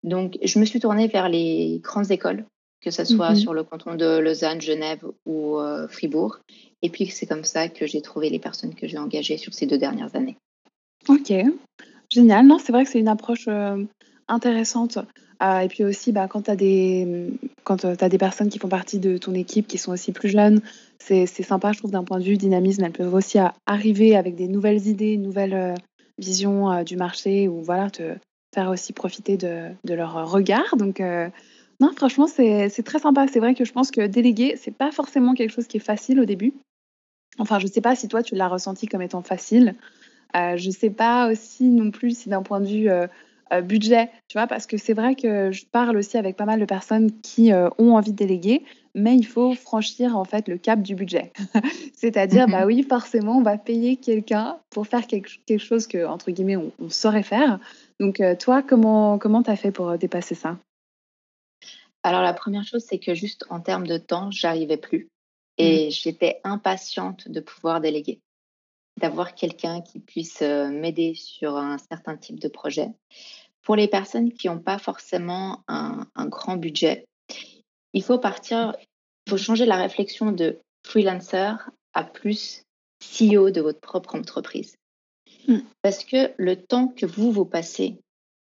Donc, 0.03 0.37
je 0.41 0.59
me 0.59 0.65
suis 0.65 0.79
tournée 0.79 1.07
vers 1.07 1.29
les 1.29 1.79
grandes 1.83 2.11
écoles, 2.11 2.45
que 2.81 2.91
ce 2.91 3.05
soit 3.05 3.31
mhm. 3.31 3.35
sur 3.35 3.53
le 3.53 3.63
canton 3.63 3.95
de 3.95 4.17
Lausanne, 4.17 4.61
Genève 4.61 5.03
ou 5.25 5.57
euh, 5.59 5.87
Fribourg. 5.87 6.39
Et 6.81 6.89
puis, 6.89 7.07
c'est 7.07 7.25
comme 7.25 7.43
ça 7.43 7.69
que 7.69 7.85
j'ai 7.85 8.01
trouvé 8.01 8.29
les 8.29 8.39
personnes 8.39 8.75
que 8.75 8.87
j'ai 8.87 8.97
engagées 8.97 9.37
sur 9.37 9.53
ces 9.53 9.65
deux 9.65 9.77
dernières 9.77 10.15
années. 10.15 10.37
Ok, 11.07 11.33
Génial, 12.13 12.45
non, 12.45 12.59
c'est 12.59 12.71
vrai 12.71 12.83
que 12.83 12.91
c'est 12.91 12.99
une 12.99 13.07
approche, 13.07 13.47
heu, 13.47 13.87
intéressante. 14.27 14.97
Heu 15.41 15.63
et 15.63 15.67
puis 15.67 15.83
aussi, 15.83 16.11
bah, 16.11 16.27
quand 16.27 16.43
tu 16.43 16.51
as 16.51 16.55
des, 16.55 17.29
as 17.67 18.09
des 18.09 18.17
personnes 18.17 18.49
qui 18.49 18.59
font 18.59 18.69
partie 18.69 18.99
de 18.99 19.17
ton 19.17 19.33
équipe 19.33 19.67
qui 19.67 19.77
sont 19.77 19.91
aussi 19.91 20.11
plus 20.11 20.29
jeunes, 20.29 20.61
c'est 20.99 21.25
sympa, 21.25 21.71
je 21.73 21.79
trouve, 21.79 21.91
d'un 21.91 22.03
point 22.03 22.19
de 22.19 22.23
vue 22.23 22.37
dynamisme. 22.37 22.83
Elles 22.83 22.91
peuvent 22.91 23.13
aussi 23.13 23.37
arriver 23.65 24.15
avec 24.15 24.35
des 24.35 24.47
nouvelles 24.47 24.87
idées, 24.87 25.13
une 25.13 25.23
nouvelle, 25.23 25.53
heu, 25.53 25.73
vision, 26.17 26.71
heu, 26.71 26.83
du 26.83 26.95
marché 26.95 27.47
ou 27.47 27.61
voilà, 27.61 27.89
te 27.89 28.15
faire 28.53 28.69
aussi 28.69 28.93
profiter 28.93 29.35
de 29.35 29.69
de 29.83 29.93
leur, 29.95 30.29
regard 30.31 30.77
donc 30.77 31.01
non, 31.79 31.91
franchement, 31.95 32.27
c'est 32.27 32.69
très 32.85 32.99
sympa. 32.99 33.25
C'est 33.27 33.39
vrai 33.39 33.55
que 33.55 33.65
je 33.65 33.73
pense 33.73 33.91
que 33.91 34.05
déléguer, 34.07 34.55
c'est 34.57 34.71
pas 34.75 34.91
forcément 34.91 35.33
quelque 35.33 35.51
chose 35.51 35.67
qui 35.67 35.77
est 35.77 35.81
facile 35.81 36.19
au 36.19 36.25
début. 36.25 36.53
Enfin, 37.39 37.59
je 37.59 37.67
sais 37.67 37.81
pas 37.81 37.95
si 37.95 38.07
toi, 38.07 38.23
tu 38.23 38.35
l'as 38.35 38.47
ressenti 38.47 38.87
comme 38.87 39.01
étant 39.01 39.21
facile? 39.21 39.75
Heu, 40.35 40.57
je 40.57 40.69
sais 40.69 40.91
pas 40.91 41.29
aussi 41.31 41.65
non 41.65 41.91
plus 41.91 42.17
si 42.17 42.29
d'un 42.29 42.43
point 42.43 42.59
de 42.61 42.67
vue, 42.67 42.89
budget, 43.61 44.09
tu 44.27 44.37
vois? 44.37 44.47
Parce 44.47 44.65
que 44.65 44.77
c'est 44.77 44.93
vrai 44.93 45.15
que 45.15 45.51
je 45.51 45.65
parle 45.65 45.97
aussi 45.97 46.17
avec 46.17 46.35
pas 46.37 46.45
mal 46.45 46.59
de 46.59 46.65
personnes 46.65 47.11
qui, 47.21 47.51
heu, 47.51 47.69
ont 47.77 47.93
envie 47.95 48.11
de 48.11 48.17
déléguer, 48.17 48.63
mais 48.95 49.15
il 49.15 49.25
faut 49.25 49.53
franchir 49.55 50.17
en 50.17 50.23
fait 50.25 50.47
le 50.47 50.57
cap 50.57 50.81
du 50.81 50.95
budget. 50.95 51.31
C'est-à-dire, 51.95 52.47
bah 52.49 52.65
Mmh 52.65 52.65
oui, 52.65 52.83
forcément, 52.83 53.37
on 53.37 53.41
va 53.43 53.57
payer 53.57 53.97
quelqu'un 53.97 54.57
pour 54.69 54.87
faire 54.87 55.07
quelque 55.07 55.27
ch 55.29 55.41
quelque 55.45 55.63
chose 55.63 55.87
que 55.87 56.05
entre 56.05 56.31
guillemets 56.31 56.57
«on 56.57 56.71
on 56.79 56.89
saurait 56.89 57.23
faire». 57.23 57.59
Donc 57.99 58.19
heu, 58.21 58.35
toi, 58.37 58.61
comment 58.63 59.17
comment 59.17 59.43
tu 59.43 59.51
as 59.51 59.55
fait 59.55 59.71
pour, 59.71 59.97
dépasser 59.97 60.35
ça? 60.35 60.57
Alors 62.03 62.21
la 62.21 62.33
première 62.33 62.63
chose, 62.65 62.83
c'est 62.87 62.99
que 62.99 63.15
juste 63.15 63.45
en 63.49 63.61
termes 63.61 63.87
de 63.87 63.97
temps, 63.97 64.29
j'arrivais 64.31 64.77
plus 64.77 65.09
Mmh. 65.61 65.63
et 65.63 65.91
j'étais 65.91 66.41
impatiente 66.43 67.29
de 67.29 67.39
pouvoir 67.39 67.79
déléguer, 67.79 68.19
d'avoir 68.99 69.35
quelqu'un 69.35 69.81
qui 69.81 69.99
puisse, 69.99 70.41
m'aider 70.41 71.13
sur 71.15 71.57
un 71.57 71.77
certain 71.77 72.17
type 72.17 72.39
de 72.39 72.47
projet. 72.47 72.89
Pour 73.63 73.75
les 73.75 73.87
personnes 73.87 74.33
qui 74.33 74.49
ont 74.49 74.59
pas 74.59 74.77
forcément 74.77 75.63
un 75.67 76.07
un 76.15 76.27
grand 76.27 76.57
budget, 76.57 77.05
il 77.93 78.03
faut 78.03 78.19
partir 78.19 78.75
il 79.25 79.29
faut 79.29 79.37
changer 79.37 79.65
la 79.65 79.77
réflexion 79.77 80.31
de 80.31 80.59
freelancer 80.85 81.55
à 81.93 82.03
plus 82.03 82.63
CEO 82.99 83.51
de 83.51 83.61
votre 83.61 83.79
propre 83.79 84.15
entreprise. 84.15 84.75
Mmh. 85.47 85.59
Parce 85.81 86.03
que 86.03 86.31
le 86.37 86.55
temps 86.55 86.87
que 86.87 87.05
vous, 87.05 87.31
vous 87.31 87.45
passez 87.45 87.97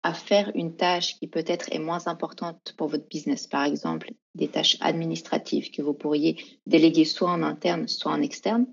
à 0.04 0.14
faire 0.14 0.52
une 0.56 0.76
tâche 0.76 1.18
qui 1.20 1.28
peut-être 1.28 1.68
est 1.72 1.80
moins 1.80 2.08
importante 2.08 2.74
pour 2.78 2.88
votre 2.88 3.08
business, 3.08 3.48
par 3.48 3.66
exemple, 3.66 4.12
des 4.36 4.48
tâches 4.48 4.78
administratives 4.80 5.72
que 5.72 5.82
vous 5.82 5.94
pourriez 5.94 6.38
déléguer 6.66 7.06
soit 7.06 7.32
en 7.32 7.44
interne, 7.44 7.88
soit 7.88 8.12
en 8.12 8.22
externe, 8.22 8.66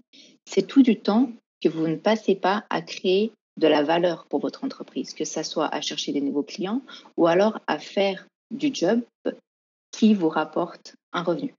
c'est 0.44 0.66
tout 0.66 0.82
du 0.82 1.00
temps 1.00 1.32
que 1.60 1.68
vous 1.68 1.88
ne 1.88 1.96
passez 1.96 2.36
pas 2.36 2.64
à 2.70 2.80
créer 2.80 3.32
de 3.56 3.66
la 3.66 3.82
valeur 3.82 4.26
pour 4.26 4.40
votre 4.40 4.64
entreprise, 4.64 5.14
que 5.14 5.24
ça 5.24 5.42
soit 5.42 5.72
à 5.74 5.80
chercher 5.80 6.12
des 6.12 6.20
nouveaux 6.20 6.42
clients 6.42 6.82
ou 7.16 7.26
alors 7.26 7.58
à 7.66 7.78
faire 7.78 8.26
du 8.50 8.70
job 8.72 9.00
qui 9.90 10.14
vous 10.14 10.28
rapporte 10.28 10.94
un 11.12 11.22
revenu. 11.22 11.54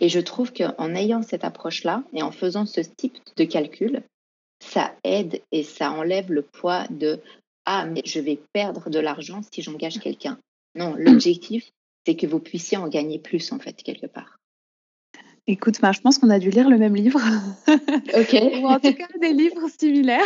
Et 0.00 0.08
je 0.08 0.20
trouve 0.20 0.52
qu'en 0.52 0.94
ayant 0.94 1.22
cette 1.22 1.44
approche-là 1.44 2.02
et 2.12 2.22
en 2.22 2.32
faisant 2.32 2.66
ce 2.66 2.80
type 2.80 3.18
de 3.36 3.44
calcul, 3.44 4.02
ça 4.60 4.94
aide 5.04 5.42
et 5.52 5.62
ça 5.62 5.90
enlève 5.90 6.32
le 6.32 6.42
poids 6.42 6.86
de 6.88 7.20
ah, 7.66 7.86
mais 7.86 8.02
je 8.04 8.20
vais 8.20 8.38
perdre 8.52 8.90
de 8.90 8.98
l'argent 8.98 9.40
si 9.52 9.62
j'engage 9.62 9.98
quelqu'un. 9.98 10.38
Non, 10.74 10.94
l'objectif, 10.98 11.70
c'est 12.06 12.16
que 12.16 12.26
vous 12.26 12.40
puissiez 12.40 12.76
en 12.76 12.88
gagner 12.88 13.18
plus, 13.18 13.52
en 13.52 13.58
fait, 13.58 13.82
quelque 13.82 14.06
part. 14.06 14.38
Écoute, 15.46 15.78
ben, 15.82 15.92
je 15.92 16.00
pense 16.00 16.16
qu'on 16.16 16.30
a 16.30 16.38
dû 16.38 16.48
lire 16.48 16.70
le 16.70 16.78
même 16.78 16.94
livre 16.96 17.20
Ok. 18.16 18.32
ou 18.62 18.66
en 18.66 18.80
tout 18.80 18.94
cas 18.94 19.06
des 19.20 19.34
livres 19.34 19.68
similaires. 19.78 20.24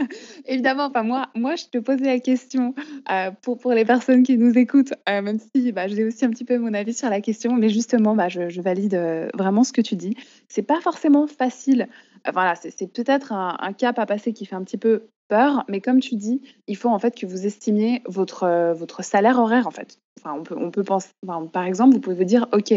Évidemment, 0.46 0.86
enfin 0.86 1.04
moi 1.04 1.28
moi 1.36 1.54
je 1.54 1.66
te 1.66 1.78
posais 1.78 2.04
la 2.04 2.18
question, 2.18 2.74
heu, 3.08 3.30
pour 3.42 3.58
pour 3.58 3.72
les 3.72 3.84
personnes 3.84 4.24
qui 4.24 4.36
nous 4.36 4.58
écoutent, 4.58 4.92
heu, 5.08 5.22
même 5.22 5.38
si, 5.54 5.70
bah, 5.70 5.86
j'ai 5.86 6.02
aussi 6.04 6.24
un 6.24 6.30
petit 6.30 6.44
peu 6.44 6.58
mon 6.58 6.74
avis 6.74 6.94
sur 6.94 7.08
la 7.08 7.20
question, 7.20 7.52
mais 7.52 7.68
justement, 7.68 8.16
bah, 8.16 8.28
je 8.28 8.48
je 8.48 8.60
valide, 8.60 8.94
heu, 8.94 9.28
vraiment 9.34 9.62
ce 9.62 9.72
que 9.72 9.80
tu 9.82 9.94
dis. 9.94 10.16
C'est 10.48 10.62
pas 10.62 10.80
forcément 10.80 11.28
facile, 11.28 11.86
voilà, 12.32 12.54
c'est 12.56 12.92
peut-être 12.92 13.32
un 13.32 13.56
un 13.60 13.72
cap 13.72 14.00
à 14.00 14.06
passer 14.06 14.32
qui 14.32 14.46
fait 14.46 14.56
un 14.56 14.64
petit 14.64 14.78
peu 14.78 15.06
peur, 15.28 15.64
mais 15.68 15.80
comme 15.80 16.00
tu 16.00 16.16
dis, 16.16 16.40
il 16.66 16.76
faut 16.76 16.88
en 16.88 16.98
fait 16.98 17.14
que 17.16 17.26
vous 17.26 17.46
estimiez 17.46 18.02
votre, 18.06 18.72
votre 18.74 19.02
salaire 19.04 19.38
horaire, 19.38 19.66
en 19.66 19.72
fait. 19.72 19.98
Enfin, 20.20 20.36
on 20.38 20.42
peut 20.42 20.56
on 20.58 20.70
peut 20.70 20.84
penser 20.84 21.08
enfin, 21.26 21.46
par 21.46 21.64
exemple, 21.64 21.94
vous 21.94 22.00
pouvez 22.00 22.16
vous 22.16 22.24
dire: 22.24 22.46
«OK, 22.52 22.72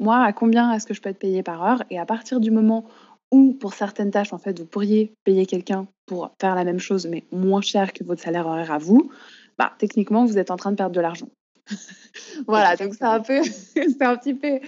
moi, 0.00 0.18
à 0.18 0.32
combien 0.32 0.72
est-ce 0.72 0.86
que 0.86 0.94
je 0.94 1.00
peux 1.00 1.10
être 1.10 1.18
payée 1.18 1.42
par 1.42 1.62
heure?» 1.64 1.82
et 1.90 1.98
à 1.98 2.06
partir 2.06 2.40
du 2.40 2.50
moment 2.50 2.84
où, 3.30 3.54
pour 3.54 3.74
certaines 3.74 4.10
tâches, 4.10 4.32
en 4.32 4.38
fait, 4.38 4.58
vous 4.58 4.66
pourriez 4.66 5.14
payer 5.24 5.46
quelqu'un 5.46 5.86
pour 6.06 6.30
faire 6.40 6.54
la 6.54 6.64
même 6.64 6.78
chose, 6.78 7.06
mais 7.06 7.24
moins 7.32 7.62
cher 7.62 7.92
que 7.92 8.04
votre 8.04 8.22
salaire 8.22 8.46
horaire 8.46 8.72
à 8.72 8.78
vous, 8.78 9.10
bah, 9.58 9.72
techniquement, 9.78 10.24
vous 10.24 10.38
êtes 10.38 10.50
en 10.50 10.56
train 10.56 10.70
de 10.70 10.76
perdre 10.76 10.94
de 10.94 11.00
l'argent. 11.00 11.28
Voilà, 12.46 12.76
donc 12.76 12.94
c'est 12.94 13.04
un 13.04 13.20
peu 13.20 13.42
c'est 13.74 14.02
un 14.02 14.16
petit 14.16 14.34
peu 14.34 14.60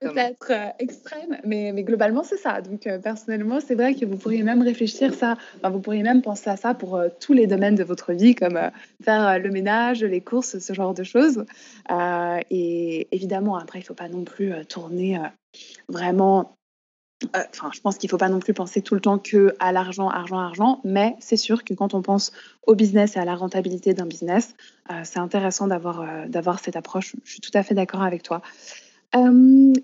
peut-être, 0.00 0.50
heu, 0.52 0.72
extrême, 0.78 1.38
mais 1.44 1.72
mais 1.72 1.82
globalement, 1.82 2.22
c'est 2.22 2.36
ça. 2.36 2.60
Donc 2.60 2.86
heu, 2.86 3.00
personnellement, 3.00 3.60
c'est 3.60 3.74
vrai 3.74 3.94
que 3.94 4.04
vous 4.04 4.16
pourriez 4.16 4.42
même 4.42 4.62
réfléchir 4.62 5.14
ça 5.14 5.36
enfin, 5.56 5.70
vous 5.70 5.80
pourriez 5.80 6.02
même 6.02 6.22
penser 6.22 6.50
à 6.50 6.56
ça 6.56 6.74
pour, 6.74 6.96
heu, 6.96 7.10
tous 7.20 7.32
les 7.32 7.46
domaines 7.46 7.74
de 7.74 7.84
votre 7.84 8.12
vie 8.12 8.34
comme, 8.34 8.58
faire, 9.02 9.38
le 9.38 9.50
ménage, 9.50 10.04
les 10.04 10.20
courses, 10.20 10.58
ce 10.58 10.72
genre 10.72 10.94
de 10.94 11.02
choses. 11.02 11.44
Et 12.50 13.08
évidemment, 13.12 13.56
après, 13.56 13.78
il 13.80 13.82
ne 13.82 13.86
faut 13.86 13.94
pas 13.94 14.08
non 14.08 14.24
plus, 14.24 14.52
tourner, 14.68 15.18
vraiment 15.88 16.56
enfin, 17.34 17.70
je 17.72 17.80
pense 17.80 17.98
qu'il 17.98 18.10
faut 18.10 18.18
pas 18.18 18.28
non 18.28 18.40
plus 18.40 18.54
penser 18.54 18.82
tout 18.82 18.94
le 18.94 19.00
temps 19.00 19.18
que 19.18 19.54
à 19.58 19.72
l'argent, 19.72 20.08
argent, 20.08 20.38
argent, 20.38 20.80
mais 20.84 21.16
c'est 21.20 21.36
sûr 21.36 21.64
que 21.64 21.74
quand 21.74 21.94
on 21.94 22.02
pense 22.02 22.32
au 22.66 22.74
business 22.74 23.16
et 23.16 23.18
à 23.18 23.24
la 23.24 23.34
rentabilité 23.34 23.94
d'un 23.94 24.06
business, 24.06 24.54
heu, 24.90 24.94
c'est 25.04 25.18
intéressant 25.18 25.66
d'avoir, 25.66 26.02
heu, 26.02 26.28
d'avoir 26.28 26.60
cette 26.60 26.76
approche. 26.76 27.16
Je 27.24 27.30
suis 27.30 27.40
tout 27.40 27.50
à 27.54 27.62
fait 27.62 27.74
d'accord 27.74 28.02
avec 28.02 28.22
toi. 28.22 28.42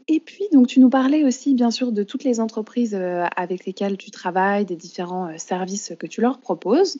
Et 0.09 0.18
puis 0.18 0.44
donc 0.53 0.66
tu 0.66 0.81
nous 0.81 0.90
parlais 0.90 1.22
aussi 1.22 1.55
bien 1.55 1.70
sûr 1.70 1.92
de 1.92 2.03
toutes 2.03 2.24
les 2.24 2.40
entreprises, 2.40 2.96
avec 3.37 3.64
lesquelles 3.64 3.96
tu 3.96 4.11
travailles, 4.11 4.64
des 4.64 4.74
différents, 4.74 5.38
services 5.38 5.92
que 6.00 6.09
tu 6.09 6.20
leur 6.20 6.40
proposes. 6.40 6.98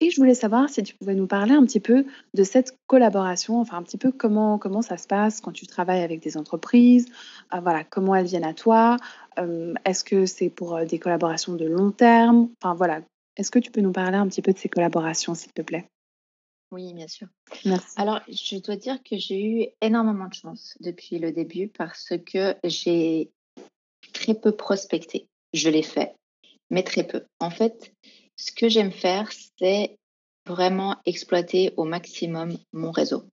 Et 0.00 0.10
je 0.10 0.16
voulais 0.16 0.34
savoir 0.34 0.68
si 0.68 0.82
tu 0.82 0.94
pouvais 0.94 1.14
nous 1.16 1.26
parler 1.26 1.52
un 1.54 1.64
petit 1.64 1.80
peu 1.80 2.04
de 2.32 2.44
cette 2.44 2.78
collaboration, 2.86 3.60
enfin 3.60 3.78
un 3.78 3.82
petit 3.82 3.98
peu 3.98 4.12
comment 4.12 4.56
comment 4.58 4.82
ça 4.82 4.96
se 4.96 5.08
passe 5.08 5.40
quand 5.40 5.50
tu 5.50 5.66
travailles 5.66 6.02
avec 6.02 6.20
des 6.20 6.36
entreprises? 6.36 7.06
Heu, 7.52 7.60
voilà, 7.60 7.82
comment 7.82 8.14
elles 8.14 8.26
viennent 8.26 8.44
à 8.44 8.54
toi? 8.54 8.96
Hem, 9.36 9.74
est-ce 9.84 10.04
que 10.04 10.24
c'est 10.24 10.50
pour, 10.50 10.76
heu, 10.76 10.86
des 10.86 11.00
collaborations 11.00 11.54
de 11.54 11.66
long 11.66 11.90
terme? 11.90 12.48
Enfin 12.62 12.74
voilà, 12.74 13.00
est-ce 13.36 13.50
que 13.50 13.58
tu 13.58 13.72
peux 13.72 13.80
nous 13.80 13.92
parler 13.92 14.16
un 14.16 14.28
petit 14.28 14.42
peu 14.42 14.52
de 14.52 14.58
ces 14.58 14.68
collaborations, 14.68 15.34
s'il 15.34 15.52
te 15.52 15.62
plaît? 15.62 15.86
Oui, 16.70 16.92
bien 16.92 17.08
sûr. 17.08 17.28
Merci. 17.64 17.94
Alors, 17.96 18.20
je 18.28 18.58
dois 18.58 18.76
dire 18.76 19.02
que 19.02 19.16
j'ai 19.16 19.42
eu 19.42 19.66
énormément 19.80 20.28
de 20.28 20.34
chance 20.34 20.76
depuis 20.80 21.18
le 21.18 21.32
début 21.32 21.68
parce 21.68 22.12
que 22.26 22.54
j'ai 22.62 23.30
très 24.12 24.34
peu 24.34 24.52
prospecté. 24.52 25.26
Je 25.54 25.70
l'ai 25.70 25.82
fait, 25.82 26.14
mais 26.70 26.82
très 26.82 27.04
peu. 27.04 27.24
En 27.40 27.50
fait, 27.50 27.92
ce 28.38 28.52
que 28.52 28.68
j'aime 28.68 28.92
faire, 28.92 29.30
c'est 29.58 29.98
vraiment 30.46 30.96
exploiter 31.04 31.74
au 31.76 31.84
maximum 31.84 32.56
mon 32.72 32.90
réseau. 32.90 33.24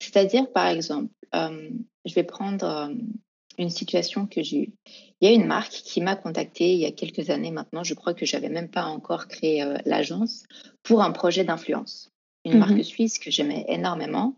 C'est-à-dire, 0.00 0.50
par 0.52 0.66
exemple, 0.68 1.12
hem, 1.32 1.84
je 2.04 2.14
vais 2.14 2.24
prendre, 2.24 2.66
hem, 2.66 3.12
une 3.58 3.70
situation 3.70 4.26
que 4.26 4.42
j'ai 4.42 4.62
eue. 4.62 4.72
Il 5.20 5.28
y 5.28 5.32
a 5.32 5.34
une 5.34 5.46
marque 5.46 5.72
qui 5.72 6.00
m'a 6.00 6.16
contactée 6.16 6.72
il 6.72 6.78
y 6.80 6.86
a 6.86 6.92
quelques 6.92 7.28
années 7.30 7.50
maintenant, 7.50 7.84
je 7.84 7.94
crois 7.94 8.14
que 8.14 8.24
j'avais 8.24 8.48
même 8.48 8.70
pas 8.70 8.84
encore 8.86 9.28
créé, 9.28 9.62
heu, 9.62 9.76
l'agence, 9.84 10.44
pour 10.82 11.02
un 11.02 11.12
projet 11.12 11.44
d'influence. 11.44 12.10
Une 12.46 12.54
Mmh 12.54 12.58
marque 12.58 12.84
suisse 12.84 13.18
que 13.18 13.30
j'aimais 13.30 13.66
énormément. 13.68 14.34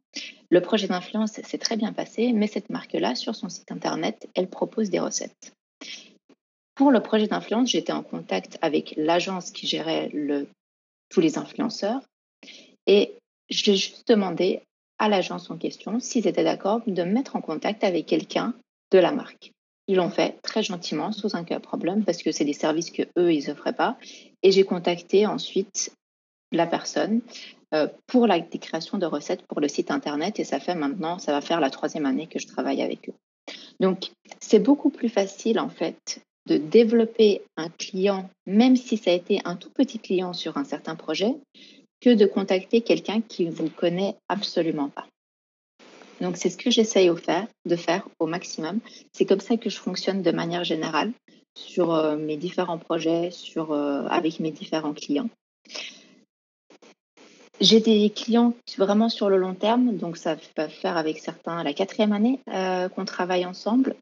Le 0.50 0.60
projet 0.60 0.88
d'influence 0.88 1.32
s'est 1.32 1.58
très 1.58 1.76
bien 1.76 1.92
passé, 1.92 2.32
mais 2.32 2.48
cette 2.48 2.68
marque-là, 2.68 3.14
sur 3.14 3.36
son 3.36 3.48
site 3.48 3.70
internet, 3.70 4.28
elle 4.34 4.50
propose 4.50 4.90
des 4.90 4.98
recettes. 4.98 5.54
Pour 6.82 6.90
le 6.90 7.00
projet 7.00 7.28
d'influence, 7.28 7.70
j'étais 7.70 7.92
en 7.92 8.02
contact 8.02 8.58
avec 8.60 8.94
l'agence 8.96 9.52
qui 9.52 9.68
gérait 9.68 10.10
tous 11.10 11.20
les 11.20 11.38
influenceurs 11.38 12.00
et 12.88 13.12
j'ai 13.48 13.76
juste 13.76 14.08
demandé 14.08 14.62
à 14.98 15.08
l'agence 15.08 15.48
en 15.52 15.56
question 15.56 16.00
s'ils 16.00 16.26
étaient 16.26 16.42
d'accord 16.42 16.80
de 16.84 17.04
me 17.04 17.12
mettre 17.12 17.36
en 17.36 17.40
contact 17.40 17.84
avec 17.84 18.06
quelqu'un 18.06 18.52
de 18.90 18.98
la 18.98 19.12
marque. 19.12 19.52
Ils 19.86 19.94
l'ont 19.94 20.10
fait 20.10 20.40
très 20.42 20.64
gentiment, 20.64 21.12
sans 21.12 21.40
aucun 21.40 21.60
problème, 21.60 22.04
parce 22.04 22.20
que 22.20 22.32
c'est 22.32 22.44
des 22.44 22.52
services 22.52 22.90
que 22.90 23.02
eux 23.16 23.32
ils 23.32 23.48
offraient 23.48 23.74
pas. 23.74 23.96
Et 24.42 24.50
j'ai 24.50 24.64
contacté 24.64 25.24
ensuite 25.24 25.94
la 26.50 26.66
personne 26.66 27.20
euh, 27.74 27.86
pour 28.08 28.26
la 28.26 28.40
création 28.40 28.98
de 28.98 29.06
recettes 29.06 29.46
pour 29.46 29.60
le 29.60 29.68
site 29.68 29.92
internet. 29.92 30.40
Et 30.40 30.44
ça 30.44 30.58
fait 30.58 30.74
maintenant, 30.74 31.20
ça 31.20 31.30
va 31.30 31.42
faire 31.42 31.60
la 31.60 31.70
troisième 31.70 32.06
année 32.06 32.26
que 32.26 32.40
je 32.40 32.48
travaille 32.48 32.82
avec 32.82 33.08
eux. 33.08 33.14
Donc, 33.78 34.10
c'est 34.40 34.58
beaucoup 34.58 34.90
plus 34.90 35.10
facile 35.10 35.60
en 35.60 35.68
fait 35.68 36.20
de 36.46 36.56
développer 36.56 37.42
un 37.56 37.68
client, 37.68 38.28
même 38.46 38.76
si 38.76 38.96
ça 38.96 39.10
a 39.10 39.14
été 39.14 39.40
un 39.44 39.56
tout 39.56 39.70
petit 39.70 39.98
client 39.98 40.32
sur 40.32 40.56
un 40.56 40.64
certain 40.64 40.96
projet, 40.96 41.34
que 42.00 42.10
de 42.10 42.26
contacter 42.26 42.80
quelqu'un 42.80 43.20
qui 43.20 43.46
ne 43.46 43.52
vous 43.52 43.70
connaît 43.70 44.16
absolument 44.28 44.88
pas. 44.88 45.06
Donc, 46.20 46.36
c'est 46.36 46.50
ce 46.50 46.56
que 46.56 46.70
j'essaye 46.70 47.10
de 47.66 47.76
faire 47.76 48.08
au 48.18 48.26
maximum. 48.26 48.80
C'est 49.12 49.24
comme 49.24 49.40
ça 49.40 49.56
que 49.56 49.70
je 49.70 49.76
fonctionne 49.76 50.22
de 50.22 50.30
manière 50.30 50.64
générale 50.64 51.12
sur 51.56 51.94
euh, 51.94 52.16
mes 52.16 52.36
différents 52.36 52.78
projets, 52.78 53.30
euh, 53.56 54.06
avec 54.08 54.40
mes 54.40 54.50
différents 54.50 54.94
clients. 54.94 55.28
J'ai 57.60 57.80
des 57.80 58.10
clients 58.10 58.54
vraiment 58.76 59.08
sur 59.08 59.28
le 59.28 59.36
long 59.36 59.54
terme, 59.54 59.96
donc 59.96 60.16
ça 60.16 60.36
va 60.56 60.68
faire 60.68 60.96
avec 60.96 61.18
certains 61.18 61.62
la 61.62 61.72
quatrième 61.72 62.12
année 62.12 62.40
euh, 62.48 62.88
qu'on 62.88 63.04
travaille 63.04 63.46
ensemble. 63.46 63.94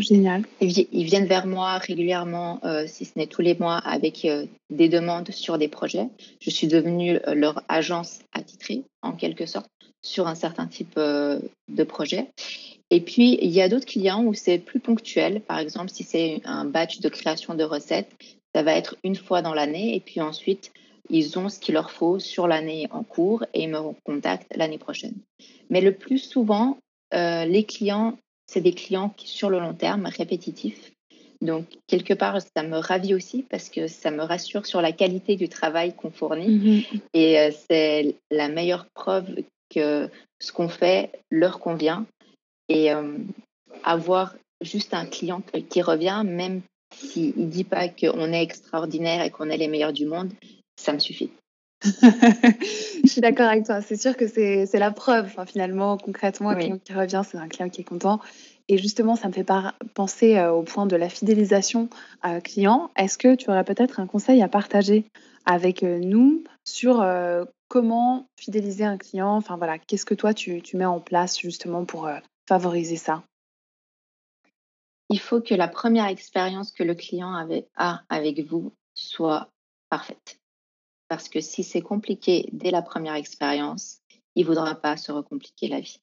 Génial. 0.00 0.44
Ils, 0.60 1.04
viennent 1.04 1.26
vers 1.26 1.46
moi 1.46 1.78
régulièrement, 1.78 2.60
euh, 2.64 2.86
si 2.86 3.04
ce 3.04 3.12
n'est 3.16 3.26
tous 3.26 3.42
les 3.42 3.54
mois, 3.54 3.76
avec 3.76 4.24
euh, 4.24 4.46
des 4.70 4.88
demandes 4.88 5.30
sur 5.30 5.58
des 5.58 5.68
projets. 5.68 6.08
Je 6.40 6.50
suis 6.50 6.66
devenue 6.66 7.18
leur 7.34 7.62
agence 7.68 8.20
attitrée, 8.32 8.82
en 9.02 9.12
quelque 9.12 9.46
sorte, 9.46 9.70
sur 10.02 10.26
un 10.26 10.34
certain 10.34 10.66
type 10.66 10.96
de 10.96 11.84
projet. 11.84 12.28
Et 12.90 13.00
puis, 13.00 13.38
il 13.42 13.50
y 13.50 13.60
a 13.60 13.68
d'autres 13.68 13.86
clients 13.86 14.22
où 14.24 14.34
c'est 14.34 14.58
plus 14.58 14.80
ponctuel. 14.80 15.40
Par 15.40 15.58
exemple, 15.58 15.90
si 15.90 16.04
c'est 16.04 16.40
un 16.44 16.64
batch 16.64 17.00
de 17.00 17.08
création 17.08 17.54
de 17.54 17.64
recettes, 17.64 18.10
ça 18.54 18.62
va 18.62 18.74
être 18.74 18.96
une 19.02 19.16
fois 19.16 19.42
dans 19.42 19.54
l'année. 19.54 19.96
Et 19.96 20.00
puis 20.00 20.20
ensuite, 20.20 20.72
ils 21.10 21.38
ont 21.38 21.48
ce 21.48 21.58
qu'il 21.58 21.74
leur 21.74 21.90
faut 21.90 22.18
sur 22.18 22.46
l'année 22.46 22.88
en 22.90 23.02
cours 23.02 23.44
et 23.54 23.64
ils 23.64 23.68
me 23.68 23.92
contactent 24.04 24.50
l'année 24.56 24.78
prochaine. 24.78 25.14
Mais 25.70 25.80
le 25.80 25.92
plus 25.92 26.18
souvent, 26.18 26.78
euh, 27.14 27.44
les 27.44 27.64
clients, 27.64 28.18
c'est 28.46 28.60
des 28.60 28.72
clients 28.72 29.10
qui, 29.10 29.28
sur 29.28 29.50
le 29.50 29.58
long 29.58 29.74
terme, 29.74 30.06
répétitifs. 30.06 30.92
Donc, 31.42 31.66
quelque 31.86 32.14
part, 32.14 32.40
ça 32.40 32.62
me 32.62 32.78
ravit 32.78 33.14
aussi 33.14 33.44
parce 33.50 33.68
que 33.68 33.88
ça 33.88 34.10
me 34.10 34.22
rassure 34.22 34.66
sur 34.66 34.80
la 34.80 34.92
qualité 34.92 35.36
du 35.36 35.48
travail 35.48 35.94
qu'on 35.94 36.10
fournit. 36.10 36.48
Mm-hmm. 36.48 37.00
Et 37.14 37.38
euh, 37.38 37.50
c'est 37.68 38.16
la 38.30 38.48
meilleure 38.48 38.86
preuve 38.94 39.42
que 39.74 40.08
ce 40.40 40.52
qu'on 40.52 40.68
fait 40.68 41.10
leur 41.30 41.58
convient. 41.58 42.06
Et 42.68 42.92
euh, 42.92 43.18
avoir 43.84 44.34
juste 44.62 44.94
un 44.94 45.06
client 45.06 45.42
qui 45.68 45.82
revient, 45.82 46.22
même 46.24 46.62
s'il 46.94 47.34
ne 47.36 47.46
dit 47.46 47.64
pas 47.64 47.88
qu'on 47.88 48.32
est 48.32 48.42
extraordinaire 48.42 49.22
et 49.22 49.30
qu'on 49.30 49.50
est 49.50 49.56
les 49.56 49.68
meilleurs 49.68 49.92
du 49.92 50.06
monde, 50.06 50.32
ça 50.76 50.92
me 50.92 50.98
suffit. 50.98 51.30
je 53.04 53.08
suis 53.08 53.20
d'accord 53.20 53.46
avec 53.46 53.64
toi. 53.64 53.80
C'est 53.80 53.96
sûr 53.96 54.16
que 54.16 54.26
c'est 54.26 54.68
la 54.74 54.90
preuve. 54.90 55.30
finalement, 55.46 55.96
concrètement, 55.96 56.50
un 56.50 56.56
client 56.56 56.78
qui 56.78 56.92
revient, 56.92 57.22
c'est 57.28 57.38
un 57.38 57.48
client 57.48 57.68
qui 57.68 57.82
est 57.82 57.84
content. 57.84 58.20
Et 58.68 58.78
justement, 58.78 59.14
ça 59.14 59.28
me 59.28 59.32
fait 59.32 59.46
penser 59.94 60.36
euh, 60.36 60.52
au 60.52 60.62
point 60.62 60.86
de 60.86 60.96
la 60.96 61.08
fidélisation 61.08 61.88
euh, 62.24 62.40
client. 62.40 62.90
Est-ce 62.96 63.16
que 63.16 63.34
tu 63.36 63.48
aurais 63.50 63.64
peut-être 63.64 64.00
un 64.00 64.06
conseil 64.06 64.42
à 64.42 64.48
partager 64.48 65.04
avec 65.44 65.84
euh, 65.84 65.98
nous 66.00 66.42
sur 66.64 67.04
comment 67.68 68.26
fidéliser 68.36 68.84
un 68.84 68.98
client? 68.98 69.36
Enfin 69.36 69.56
voilà, 69.56 69.78
qu'est-ce 69.78 70.04
que 70.04 70.14
toi 70.14 70.34
tu, 70.34 70.62
tu, 70.62 70.76
mets 70.76 70.84
en 70.84 71.00
place 71.00 71.38
justement 71.38 71.84
pour 71.84 72.08
favoriser 72.48 72.96
ça? 72.96 73.22
Il 75.08 75.20
faut 75.20 75.40
que 75.40 75.54
la 75.54 75.68
première 75.68 76.06
expérience 76.06 76.72
que 76.72 76.82
le 76.82 76.96
client 76.96 77.32
avait, 77.32 77.68
a 77.76 78.02
avec 78.08 78.40
vous 78.40 78.72
soit 78.94 79.50
parfaite. 79.88 80.40
Parce 81.08 81.28
que 81.28 81.40
si 81.40 81.62
c'est 81.62 81.82
compliqué 81.82 82.48
dès 82.52 82.70
la 82.70 82.82
première 82.82 83.14
expérience, 83.14 83.98
il 84.34 84.42
ne 84.42 84.48
voudra 84.48 84.74
pas 84.74 84.96
se 84.96 85.12
recompliquer 85.12 85.68
la 85.68 85.80
vie. 85.80 86.00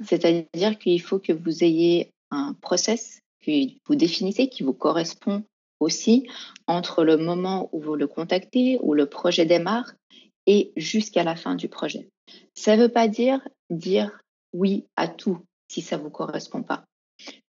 C'est-à-dire 0.00 0.78
qu'il 0.78 1.00
faut 1.00 1.18
que 1.18 1.32
vous 1.32 1.64
ayez 1.64 2.10
un 2.30 2.54
process 2.54 3.20
que 3.40 3.50
vous 3.86 3.94
définissez, 3.94 4.48
qui 4.48 4.62
vous 4.62 4.72
correspond 4.72 5.44
aussi 5.80 6.28
entre 6.66 7.04
le 7.04 7.16
moment 7.16 7.68
où 7.72 7.80
vous 7.80 7.94
le 7.94 8.06
contactez, 8.06 8.78
où 8.82 8.94
le 8.94 9.06
projet 9.06 9.46
démarre, 9.46 9.92
et 10.46 10.72
jusqu'à 10.76 11.24
la 11.24 11.36
fin 11.36 11.54
du 11.54 11.68
projet. 11.68 12.08
Ça 12.54 12.76
ne 12.76 12.82
veut 12.82 12.88
pas 12.88 13.08
dire 13.08 13.40
dire 13.70 14.18
oui 14.52 14.86
à 14.96 15.08
tout 15.08 15.38
si 15.68 15.82
ça 15.82 15.98
ne 15.98 16.02
vous 16.02 16.10
correspond 16.10 16.62
pas 16.62 16.84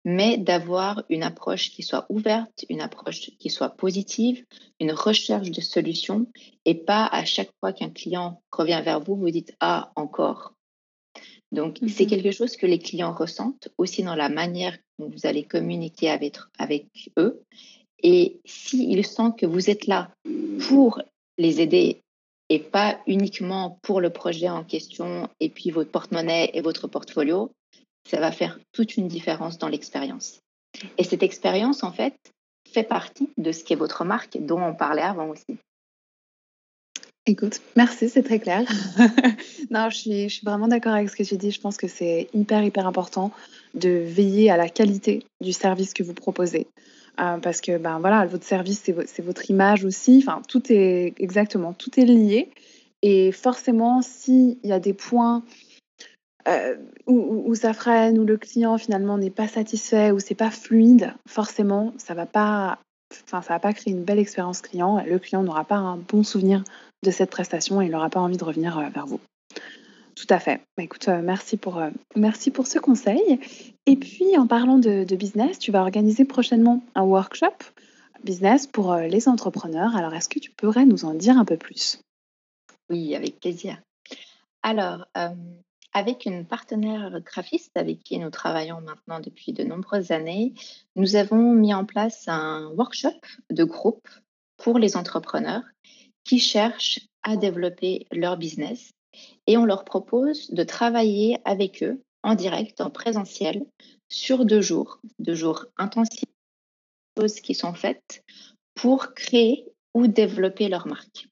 mais 0.05 0.37
d'avoir 0.37 1.03
une 1.09 1.23
approche 1.23 1.71
qui 1.71 1.83
soit 1.83 2.05
ouverte, 2.09 2.65
une 2.69 2.81
approche 2.81 3.31
qui 3.39 3.49
soit 3.49 3.69
positive, 3.69 4.45
une 4.79 4.91
recherche 4.91 5.51
de 5.51 5.61
solutions 5.61 6.27
et 6.65 6.75
pas 6.75 7.05
à 7.05 7.25
chaque 7.25 7.51
fois 7.59 7.73
qu'un 7.73 7.89
client 7.89 8.41
revient 8.51 8.81
vers 8.83 9.01
vous, 9.01 9.15
vous 9.15 9.31
dites 9.31 9.55
Ah, 9.59 9.91
encore. 9.95 10.53
Donc, 11.51 11.77
c'est 11.87 12.03
mhm. 12.03 12.09
quelque 12.09 12.31
chose 12.31 12.57
que 12.57 12.65
les 12.65 12.79
clients 12.79 13.13
ressentent 13.13 13.69
aussi 13.77 14.03
dans 14.03 14.15
la 14.15 14.29
manière 14.29 14.77
dont 14.99 15.09
vous 15.09 15.25
allez 15.25 15.43
communiquer 15.43 16.09
avec, 16.09 16.37
avec 16.57 16.87
eux. 17.17 17.41
Et 18.03 18.39
s'ils 18.45 19.05
sentent 19.05 19.39
que 19.39 19.45
vous 19.45 19.69
êtes 19.69 19.87
là 19.87 20.11
pour 20.67 21.01
les 21.37 21.61
aider 21.61 22.01
et 22.49 22.59
pas 22.59 22.99
uniquement 23.07 23.79
pour 23.81 24.01
le 24.01 24.09
projet 24.09 24.49
en 24.49 24.63
question 24.63 25.29
et 25.39 25.49
puis 25.49 25.71
votre 25.71 25.91
porte-monnaie 25.91 26.51
et 26.53 26.61
votre 26.61 26.87
portfolio, 26.87 27.51
ça 28.09 28.19
va 28.19 28.31
faire 28.31 28.59
toute 28.71 28.97
une 28.97 29.07
différence 29.07 29.57
dans 29.57 29.67
l'expérience. 29.67 30.39
Et 30.97 31.03
cette 31.03 31.23
expérience, 31.23 31.83
en 31.83 31.91
fait, 31.91 32.15
fait 32.71 32.83
partie 32.83 33.29
de 33.37 33.51
ce 33.51 33.63
qu'est 33.63 33.75
votre 33.75 34.05
marque 34.05 34.37
dont 34.39 34.61
on 34.61 34.73
parlait 34.73 35.01
avant 35.01 35.27
aussi. 35.29 35.57
Écoute, 37.25 37.59
merci, 37.75 38.07
c'est 38.07 38.23
très 38.23 38.39
clair. 38.39 38.61
non, 39.69 39.89
je 39.89 39.97
suis, 39.97 40.41
vraiment 40.43 40.69
d'accord 40.69 40.93
avec 40.93 41.09
ce 41.09 41.15
que 41.15 41.23
tu 41.23 41.35
dis. 41.35 41.51
Je 41.51 41.59
pense 41.59 41.75
que 41.75 41.87
c'est 41.87 42.29
hyper, 42.33 42.63
hyper 42.63 42.87
important 42.87 43.31
de 43.73 43.89
veiller 43.89 44.49
à 44.49 44.55
la 44.55 44.69
qualité 44.69 45.25
du 45.41 45.51
service 45.51 45.93
que 45.93 46.03
vous 46.03 46.13
proposez. 46.13 46.67
Euh, 47.19 47.37
parce 47.37 47.59
que 47.59 47.77
ben 47.77 47.99
voilà, 47.99 48.25
votre 48.27 48.45
service, 48.45 48.81
c'est 49.07 49.21
votre 49.21 49.49
image 49.49 49.83
aussi. 49.83 50.23
Enfin, 50.25 50.41
tout 50.47 50.71
est 50.71 51.15
exactement, 51.17 51.73
tout 51.73 51.99
est 51.99 52.05
lié. 52.05 52.49
Et 53.01 53.33
forcément, 53.33 54.01
s'il 54.01 54.57
y 54.63 54.71
a 54.71 54.79
des 54.79 54.93
points 54.93 55.43
euh, 56.47 56.77
où, 57.07 57.53
ça 57.55 57.73
freine, 57.73 58.17
où 58.19 58.25
le 58.25 58.37
client 58.37 58.77
finalement 58.77 59.17
n'est 59.17 59.29
pas 59.29 59.47
satisfait, 59.49 60.11
où 60.11 60.19
c'est 60.19 60.35
pas 60.35 60.51
fluide, 60.51 61.13
forcément, 61.27 61.93
ça 61.97 62.13
va 62.13 62.25
pas, 62.25 62.79
enfin, 63.25 63.41
ça 63.41 63.53
va 63.53 63.59
pas 63.59 63.73
créer 63.73 63.93
une 63.93 64.03
belle 64.03 64.19
expérience 64.19 64.61
client. 64.61 65.03
Le 65.05 65.19
client 65.19 65.43
n'aura 65.43 65.65
pas 65.65 65.75
un 65.75 65.97
bon 65.97 66.23
souvenir 66.23 66.63
de 67.03 67.11
cette 67.11 67.29
prestation 67.29 67.81
et 67.81 67.85
il 67.85 67.91
n'aura 67.91 68.09
pas 68.09 68.21
envie 68.21 68.37
de 68.37 68.43
revenir 68.43 68.77
euh, 68.77 68.87
vers 68.89 69.05
vous. 69.05 69.19
Tout 70.15 70.27
à 70.29 70.39
fait. 70.39 70.61
Bah, 70.77 70.83
écoute, 70.83 71.09
euh, 71.09 71.21
merci, 71.21 71.57
pour, 71.57 71.81
merci 72.15 72.49
pour 72.49 72.65
ce 72.65 72.79
conseil. 72.79 73.39
Et 73.85 73.97
puis, 73.97 74.37
en 74.37 74.47
parlant 74.47 74.77
de, 74.77 75.03
business, 75.15 75.59
tu 75.59 75.71
vas 75.71 75.81
organiser 75.81 76.23
prochainement 76.23 76.81
un 76.95 77.03
workshop 77.03 77.55
business 78.23 78.67
pour 78.67 78.95
les 78.95 79.27
entrepreneurs. 79.27 79.95
Alors, 79.95 80.13
est-ce 80.13 80.27
que 80.27 80.39
tu 80.39 80.51
pourrais 80.51 80.85
nous 80.85 81.05
en 81.05 81.13
dire 81.13 81.37
un 81.37 81.45
peu 81.45 81.55
plus? 81.55 81.99
Oui, 82.89 83.15
avec 83.15 83.39
plaisir. 83.39 83.79
Alors, 84.63 85.05
avec 85.97 86.27
une 86.27 86.45
partenaire 86.45 87.21
graphiste 87.21 87.75
avec 87.75 88.03
qui 88.03 88.19
nous 88.19 88.29
travaillons 88.29 88.81
maintenant 88.81 89.19
depuis 89.19 89.51
de 89.51 89.63
nombreuses 89.63 90.11
années, 90.11 90.53
nous 90.95 91.15
avons 91.15 91.53
mis 91.53 91.73
en 91.73 91.85
place 91.85 92.27
un 92.27 92.67
workshop 92.77 93.19
de 93.49 93.63
groupe 93.63 94.07
pour 94.57 94.77
les 94.77 94.95
entrepreneurs 94.95 95.63
qui 96.23 96.37
cherchent 96.37 96.99
à 97.23 97.35
développer 97.35 98.05
leur 98.11 98.37
business 98.37 98.91
et 99.47 99.57
on 99.57 99.65
leur 99.65 99.85
propose 99.85 100.51
de 100.51 100.61
travailler 100.61 101.39
avec 101.45 101.81
eux 101.81 101.99
en 102.21 102.35
direct, 102.35 102.79
en 102.79 102.91
présentiel, 102.91 103.65
sur 104.07 104.45
deux 104.45 104.61
jours, 104.61 104.99
deux 105.17 105.33
jours 105.33 105.65
intensifs, 105.77 106.29
choses 107.17 107.41
qui 107.41 107.55
sont 107.55 107.73
faites 107.73 108.23
pour 108.75 109.15
créer 109.15 109.65
ou 109.95 110.05
développer 110.05 110.69
leur 110.69 110.85
marque. 110.85 111.27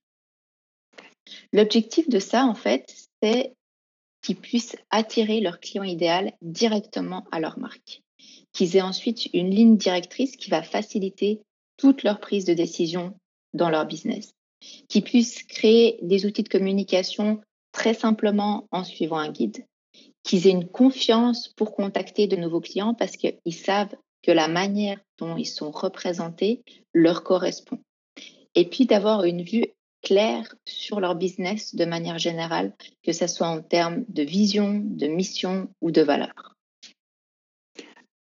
L'objectif 1.53 2.09
de 2.09 2.17
ça, 2.17 2.45
en 2.45 2.55
fait, 2.55 2.91
c'est 3.21 3.53
qui 4.25 4.33
puissent 4.33 4.75
attirer 4.89 5.39
leur 5.39 5.59
client 5.59 5.83
idéal 5.83 6.33
directement 6.41 7.27
à 7.31 7.39
leur 7.39 7.59
marque. 7.59 8.01
Qu'ils 8.53 8.75
aient 8.75 8.81
ensuite 8.81 9.31
une 9.35 9.51
ligne 9.51 9.77
directrice 9.77 10.35
qui 10.35 10.49
va 10.49 10.63
faciliter 10.63 11.41
toute 11.77 12.01
leur 12.01 12.19
prise 12.19 12.43
de 12.45 12.55
décision 12.55 13.13
dans 13.53 13.69
leur 13.69 13.85
business. 13.85 14.33
Qu'ils 14.89 15.03
puissent 15.03 15.43
créer 15.43 15.99
des 16.01 16.25
outils 16.25 16.41
de 16.41 16.49
communication 16.49 17.39
très 17.71 17.93
simplement 17.93 18.67
en 18.71 18.83
suivant 18.83 19.19
un 19.19 19.31
guide. 19.31 19.63
Qu'ils 20.23 20.47
aient 20.47 20.51
une 20.51 20.67
confiance 20.67 21.49
pour 21.49 21.75
contacter 21.75 22.25
de 22.25 22.35
nouveaux 22.35 22.61
clients 22.61 22.95
parce 22.95 23.17
qu'ils 23.17 23.53
savent 23.53 23.95
que 24.23 24.31
la 24.31 24.47
manière 24.47 24.99
dont 25.19 25.37
ils 25.37 25.45
sont 25.45 25.69
représentés 25.69 26.63
leur 26.95 27.23
correspond. 27.23 27.77
Et 28.55 28.67
puis 28.67 28.87
d'avoir 28.87 29.23
une 29.25 29.43
vue 29.43 29.67
clair 30.05 30.55
sur 30.65 30.99
leur 30.99 31.15
business 31.15 31.75
de 31.75 31.83
manière 31.83 32.19
générale, 32.19 32.71
que 33.03 33.11
ce 33.11 33.27
soit 33.27 33.47
en 33.47 33.61
termes 33.61 34.05
de 34.07 34.21
vision, 34.21 34.79
de 34.81 35.07
mission 35.07 35.67
ou 35.81 35.91
de 35.91 36.01
valeur. 36.01 36.55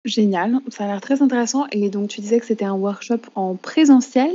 Génial, 0.05 0.61
ça 0.69 0.85
a 0.85 0.87
l'air 0.87 1.01
très 1.01 1.21
intéressant. 1.21 1.67
Et 1.71 1.89
donc, 1.89 2.09
tu 2.09 2.21
disais 2.21 2.39
que 2.39 2.45
c'était 2.45 2.65
un 2.65 2.75
workshop 2.75 3.19
en 3.35 3.55
présentiel. 3.55 4.33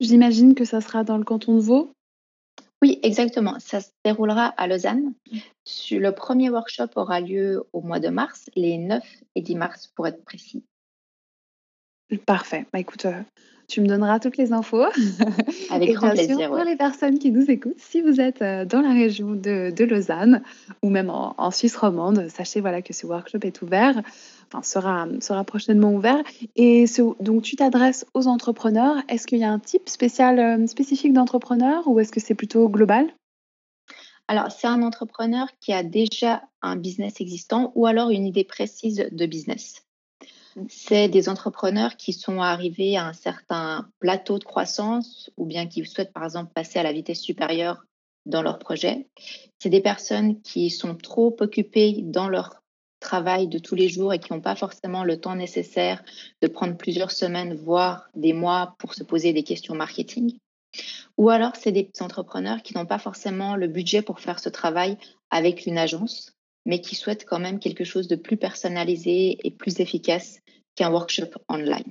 J'imagine 0.00 0.54
que 0.54 0.64
ça 0.64 0.80
sera 0.80 1.04
dans 1.04 1.18
le 1.18 1.24
canton 1.24 1.56
de 1.56 1.60
Vaud? 1.60 1.92
Oui, 2.80 2.98
exactement. 3.02 3.58
Ça 3.60 3.82
se 3.82 3.90
déroulera 4.02 4.46
à 4.46 4.66
Lausanne. 4.66 5.12
Le 5.90 6.10
premier 6.10 6.48
workshop 6.48 6.88
aura 6.96 7.20
lieu 7.20 7.62
au 7.74 7.82
mois 7.82 8.00
de 8.00 8.08
mars, 8.08 8.48
les 8.56 8.78
9 8.78 9.04
et 9.34 9.42
10 9.42 9.54
mars 9.56 9.92
pour 9.94 10.06
être 10.06 10.24
précis. 10.24 10.64
Parfait. 12.24 12.66
Bah, 12.72 12.80
écoute, 12.80 13.04
euh, 13.04 13.22
tu 13.70 13.80
me 13.80 13.86
donneras 13.86 14.18
toutes 14.18 14.36
les 14.36 14.52
infos. 14.52 14.84
Avec 15.70 15.92
grand 15.94 16.10
plaisir. 16.10 16.48
Pour 16.48 16.64
les 16.64 16.76
personnes 16.76 17.18
qui 17.18 17.30
nous 17.30 17.50
écoutent, 17.50 17.78
si 17.78 18.02
vous 18.02 18.20
êtes 18.20 18.42
euh, 18.42 18.64
dans 18.64 18.80
la 18.80 18.92
région 18.92 19.30
de, 19.30 19.72
Lausanne 19.84 20.42
ou 20.82 20.90
même 20.90 21.10
en, 21.10 21.50
Suisse 21.50 21.76
romande, 21.76 22.28
sachez 22.28 22.60
voilà, 22.60 22.82
que 22.82 22.92
ce 22.92 23.06
workshop 23.06 23.38
est 23.44 23.62
ouvert, 23.62 24.02
enfin, 24.52 24.62
sera, 24.62 25.06
sera 25.20 25.44
prochainement 25.44 25.92
ouvert. 25.92 26.22
Et 26.56 26.84
donc, 27.20 27.42
tu 27.42 27.56
t'adresses 27.56 28.04
aux 28.12 28.26
entrepreneurs. 28.26 28.96
Est-ce 29.08 29.26
qu'il 29.26 29.38
y 29.38 29.44
a 29.44 29.50
un 29.50 29.58
type 29.58 29.88
spécial, 29.88 30.38
euh, 30.38 30.66
spécifique 30.66 31.12
d'entrepreneur 31.12 31.86
ou 31.86 32.00
est-ce 32.00 32.12
que 32.12 32.20
c'est 32.20 32.34
plutôt 32.34 32.68
global? 32.68 33.06
Alors, 34.28 34.52
c'est 34.52 34.68
un 34.68 34.82
entrepreneur 34.82 35.48
qui 35.60 35.72
a 35.72 35.82
déjà 35.82 36.42
un 36.62 36.76
business 36.76 37.20
existant 37.20 37.72
ou 37.74 37.86
alors 37.86 38.10
une 38.10 38.26
idée 38.26 38.44
précise 38.44 39.08
de 39.10 39.26
business. 39.26 39.82
C'est 40.68 41.08
des 41.08 41.28
entrepreneurs 41.28 41.96
qui 41.96 42.12
sont 42.12 42.40
arrivés 42.40 42.96
à 42.96 43.06
un 43.06 43.12
certain 43.12 43.88
plateau 43.98 44.38
de 44.38 44.44
croissance 44.44 45.30
ou 45.36 45.44
bien 45.44 45.66
qui 45.66 45.84
souhaitent 45.84 46.12
par 46.12 46.24
exemple 46.24 46.52
passer 46.52 46.78
à 46.78 46.82
la 46.82 46.92
vitesse 46.92 47.20
supérieure 47.20 47.84
dans 48.26 48.42
leur 48.42 48.58
projet. 48.58 49.08
C'est 49.58 49.70
des 49.70 49.80
personnes 49.80 50.40
qui 50.42 50.70
sont 50.70 50.94
trop 50.94 51.36
occupées 51.40 52.00
dans 52.02 52.28
leur 52.28 52.60
travail 53.00 53.48
de 53.48 53.58
tous 53.58 53.74
les 53.74 53.88
jours 53.88 54.12
et 54.12 54.18
qui 54.18 54.32
n'ont 54.32 54.42
pas 54.42 54.56
forcément 54.56 55.04
le 55.04 55.18
temps 55.18 55.34
nécessaire 55.34 56.02
de 56.42 56.48
prendre 56.48 56.76
plusieurs 56.76 57.10
semaines, 57.10 57.54
voire 57.54 58.08
des 58.14 58.34
mois 58.34 58.74
pour 58.78 58.94
se 58.94 59.02
poser 59.02 59.32
des 59.32 59.42
questions 59.42 59.74
marketing. 59.74 60.36
Ou 61.16 61.30
alors, 61.30 61.56
c'est 61.56 61.72
des 61.72 61.90
entrepreneurs 62.00 62.62
qui 62.62 62.74
n'ont 62.74 62.86
pas 62.86 62.98
forcément 62.98 63.56
le 63.56 63.68
budget 63.68 64.02
pour 64.02 64.20
faire 64.20 64.38
ce 64.38 64.48
travail 64.48 64.96
avec 65.30 65.66
une 65.66 65.78
agence, 65.78 66.32
mais 66.66 66.80
qui 66.80 66.94
souhaitent 66.94 67.24
quand 67.24 67.40
même 67.40 67.58
quelque 67.58 67.84
chose 67.84 68.06
de 68.06 68.16
plus 68.16 68.36
personnalisé 68.36 69.38
et 69.42 69.50
plus 69.50 69.80
efficace 69.80 70.38
qu'un 70.80 70.90
workshop 70.90 71.28
online. 71.50 71.84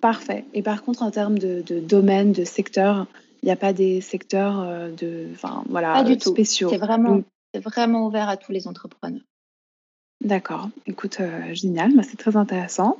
Parfait. 0.00 0.44
Et 0.54 0.62
par 0.62 0.84
contre, 0.84 1.02
en 1.02 1.10
termes 1.10 1.38
de, 1.38 1.62
domaine, 1.80 2.32
de 2.32 2.44
secteur, 2.44 3.06
il 3.42 3.46
n'y 3.46 3.52
a 3.52 3.56
pas 3.56 3.72
des 3.72 4.00
secteurs 4.00 4.60
euh, 4.60 4.90
de, 4.92 5.26
enfin, 5.32 5.64
voilà, 5.68 5.92
pas 5.92 6.04
du 6.04 6.18
spéciaux. 6.18 6.68
C'est 6.70 6.78
vraiment, 6.78 7.22
vraiment 7.54 8.06
ouvert 8.06 8.28
à 8.28 8.36
tous 8.36 8.52
les 8.52 8.68
entrepreneurs. 8.68 9.22
D'accord. 10.20 10.68
Écoute, 10.86 11.18
euh, 11.18 11.52
génial. 11.52 11.90
C'est 12.04 12.16
très 12.16 12.36
intéressant. 12.36 12.98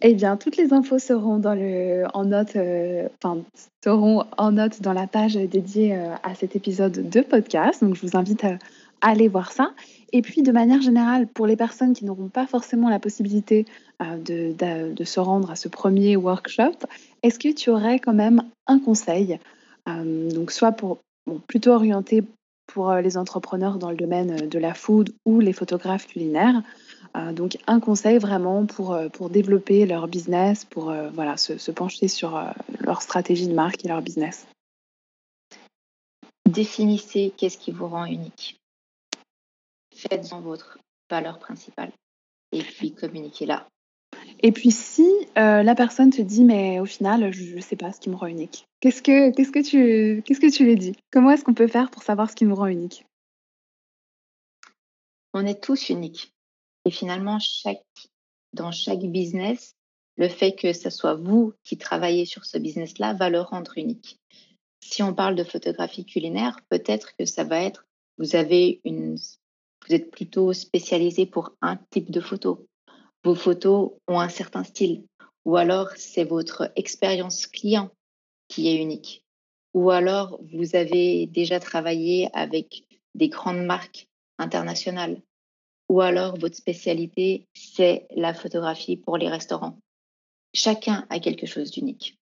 Eh 0.00 0.14
bien, 0.14 0.36
toutes 0.36 0.56
les 0.56 0.72
infos 0.72 0.98
seront 0.98 1.38
dans 1.38 1.54
le, 1.54 2.06
en 2.12 2.24
note, 2.24 2.56
euh, 2.56 3.08
enfin, 3.22 3.40
seront 3.84 4.24
en 4.36 4.50
note 4.50 4.82
dans 4.82 4.92
la 4.92 5.06
page 5.06 5.34
dédiée 5.34 5.94
euh, 5.94 6.14
à 6.24 6.34
cet 6.34 6.56
épisode 6.56 7.08
de 7.08 7.20
podcast. 7.20 7.84
Donc, 7.84 7.94
je 7.94 8.04
vous 8.04 8.16
invite 8.16 8.42
à, 8.42 8.58
aller 9.00 9.28
voir 9.28 9.52
ça. 9.52 9.72
Et 10.12 10.22
puis, 10.22 10.42
de 10.42 10.52
manière 10.52 10.82
générale, 10.82 11.26
pour 11.26 11.46
les 11.46 11.56
personnes 11.56 11.94
qui 11.94 12.04
n'auront 12.04 12.28
pas 12.28 12.46
forcément 12.46 12.88
la 12.90 12.98
possibilité 12.98 13.64
euh, 14.02 14.92
de, 14.92 15.04
se 15.04 15.20
rendre 15.20 15.50
à 15.50 15.56
ce 15.56 15.68
premier 15.68 16.16
workshop, 16.16 16.74
est-ce 17.22 17.38
que 17.38 17.52
tu 17.52 17.70
aurais 17.70 17.98
quand 17.98 18.14
même 18.14 18.42
un 18.66 18.78
conseil 18.78 19.38
Donc, 19.86 20.52
soit 20.52 20.76
plutôt 21.46 21.72
orienté 21.72 22.22
pour 22.66 22.94
les 22.94 23.16
entrepreneurs 23.16 23.78
dans 23.78 23.90
le 23.90 23.96
domaine 23.96 24.48
de 24.48 24.58
la 24.58 24.74
food 24.74 25.14
ou 25.26 25.40
les 25.40 25.52
photographes 25.52 26.06
culinaires, 26.06 26.62
euh, 27.16 27.32
donc 27.32 27.58
un 27.66 27.78
conseil 27.78 28.18
vraiment 28.18 28.64
pour, 28.64 28.94
euh, 28.94 29.08
développer 29.30 29.84
leur 29.86 30.08
business, 30.08 30.64
pour 30.64 30.90
euh, 30.90 31.10
voilà, 31.10 31.36
se, 31.36 31.70
pencher 31.70 32.08
sur 32.08 32.42
leur 32.80 33.02
stratégie 33.02 33.46
de 33.46 33.54
marque 33.54 33.84
et 33.84 33.88
leur 33.88 34.02
business? 34.02 34.46
Définissez 36.48 37.32
qu'est-ce 37.36 37.58
qui 37.58 37.70
vous 37.70 37.86
rend 37.86 38.04
unique. 38.04 38.61
Faites-en 40.08 40.40
votre 40.40 40.78
valeur 41.10 41.38
principale 41.38 41.92
et 42.50 42.62
puis 42.62 42.92
communiquez-la. 42.92 43.68
Et 44.40 44.52
puis 44.52 44.70
si 44.70 45.06
la 45.36 45.74
personne 45.74 46.10
te 46.10 46.22
dit 46.22 46.44
mais 46.44 46.80
au 46.80 46.86
final 46.86 47.32
je 47.32 47.56
ne 47.56 47.60
sais 47.60 47.76
pas 47.76 47.92
ce 47.92 48.00
qui 48.00 48.10
me 48.10 48.16
rend 48.16 48.26
unique, 48.26 48.66
qu'est-ce 48.80 49.02
que, 49.02 49.30
qu'est-ce 49.30 49.52
que, 49.52 49.62
tu, 49.62 50.22
qu'est-ce 50.22 50.40
que 50.40 50.50
tu 50.50 50.64
lui 50.64 50.76
dis? 50.76 50.96
Comment 51.10 51.30
est-ce 51.30 51.44
qu'on 51.44 51.54
peut 51.54 51.68
faire 51.68 51.90
pour 51.90 52.02
savoir 52.02 52.30
ce 52.30 52.36
qui 52.36 52.44
nous 52.44 52.54
rend 52.54 52.66
unique? 52.66 53.04
On 55.34 55.46
est 55.46 55.62
tous 55.62 55.88
uniques. 55.88 56.32
Et 56.84 56.90
finalement, 56.90 57.38
chaque, 57.38 57.84
dans 58.52 58.72
chaque 58.72 59.00
business, 59.00 59.76
le 60.16 60.28
fait 60.28 60.52
que 60.52 60.72
ce 60.72 60.90
soit 60.90 61.14
vous 61.14 61.54
qui 61.64 61.78
travaillez 61.78 62.26
sur 62.26 62.44
ce 62.44 62.58
business-là 62.58 63.14
va 63.14 63.30
le 63.30 63.40
rendre 63.40 63.78
unique. 63.78 64.18
Si 64.80 65.02
on 65.02 65.14
parle 65.14 65.36
de 65.36 65.44
photographie 65.44 66.04
culinaire, 66.04 66.58
peut-être 66.68 67.16
que 67.16 67.24
ça 67.24 67.44
va 67.44 67.62
être, 67.62 67.86
vous 68.18 68.36
avez 68.36 68.80
une, 68.84 69.16
vous 69.86 69.94
êtes 69.94 70.10
plutôt 70.10 70.52
spécialisé 70.52 71.26
pour 71.26 71.52
un 71.60 71.76
type 71.90 72.10
de 72.10 72.20
photo. 72.20 72.66
Vos 73.24 73.34
photos 73.34 73.92
ont 74.08 74.20
un 74.20 74.28
certain 74.28 74.64
style. 74.64 75.04
Ou 75.44 75.56
alors, 75.56 75.90
c'est 75.96 76.24
votre 76.24 76.70
expérience 76.76 77.46
client 77.46 77.90
qui 78.48 78.68
est 78.68 78.80
unique. 78.80 79.24
Ou 79.74 79.90
alors, 79.90 80.40
vous 80.52 80.76
avez 80.76 81.26
déjà 81.26 81.58
travaillé 81.58 82.28
avec 82.32 82.84
des 83.14 83.28
grandes 83.28 83.64
marques 83.64 84.08
internationales 84.38 85.20
ou 85.92 86.00
alors 86.00 86.38
votre 86.38 86.56
spécialité, 86.56 87.46
c'est 87.52 88.06
la 88.16 88.32
photographie 88.32 88.96
pour 88.96 89.18
les 89.18 89.28
restaurants. 89.28 89.78
Chacun 90.54 91.06
a 91.10 91.20
quelque 91.20 91.44
chose 91.44 91.70
d'unique. 91.70 92.18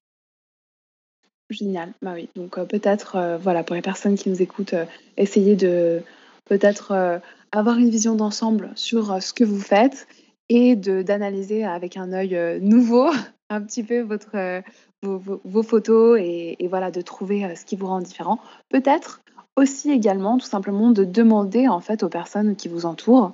Génial, 1.49 1.93
bah 2.01 2.11
oui. 2.13 2.27
Donc 2.35 2.57
euh, 2.57 2.65
peut-être, 2.65 3.15
euh, 3.15 3.37
voilà, 3.37 3.63
pour 3.63 3.77
les 3.77 3.81
personnes 3.81 4.17
qui 4.17 4.29
nous 4.29 4.41
écoutent, 4.41 4.73
euh, 4.73 4.85
essayez 5.15 5.55
de 5.55 6.03
peut-être 6.45 7.21
avoir 7.51 7.77
une 7.77 7.89
vision 7.89 8.15
d'ensemble 8.15 8.71
sur 8.75 9.21
ce 9.21 9.33
que 9.33 9.43
vous 9.43 9.59
faites 9.59 10.07
et 10.49 10.75
d'analyser 10.75 11.63
avec 11.63 11.97
un 11.97 12.13
œil 12.13 12.59
nouveau 12.61 13.09
un 13.49 13.61
petit 13.61 13.83
peu 13.83 14.01
votre, 14.01 14.61
vos, 15.01 15.63
photos 15.63 16.19
et, 16.19 16.67
voilà, 16.69 16.91
de 16.91 17.01
trouver 17.01 17.55
ce 17.55 17.65
qui 17.65 17.75
vous 17.75 17.87
rend 17.87 18.01
différent. 18.01 18.39
Peut-être 18.69 19.21
aussi 19.57 19.91
également, 19.91 20.37
tout 20.37 20.47
simplement, 20.47 20.91
de 20.91 21.03
demander 21.03 21.67
en 21.67 21.81
fait 21.81 22.03
aux 22.03 22.09
personnes 22.09 22.55
qui 22.55 22.69
vous 22.69 22.85
entourent 22.85 23.33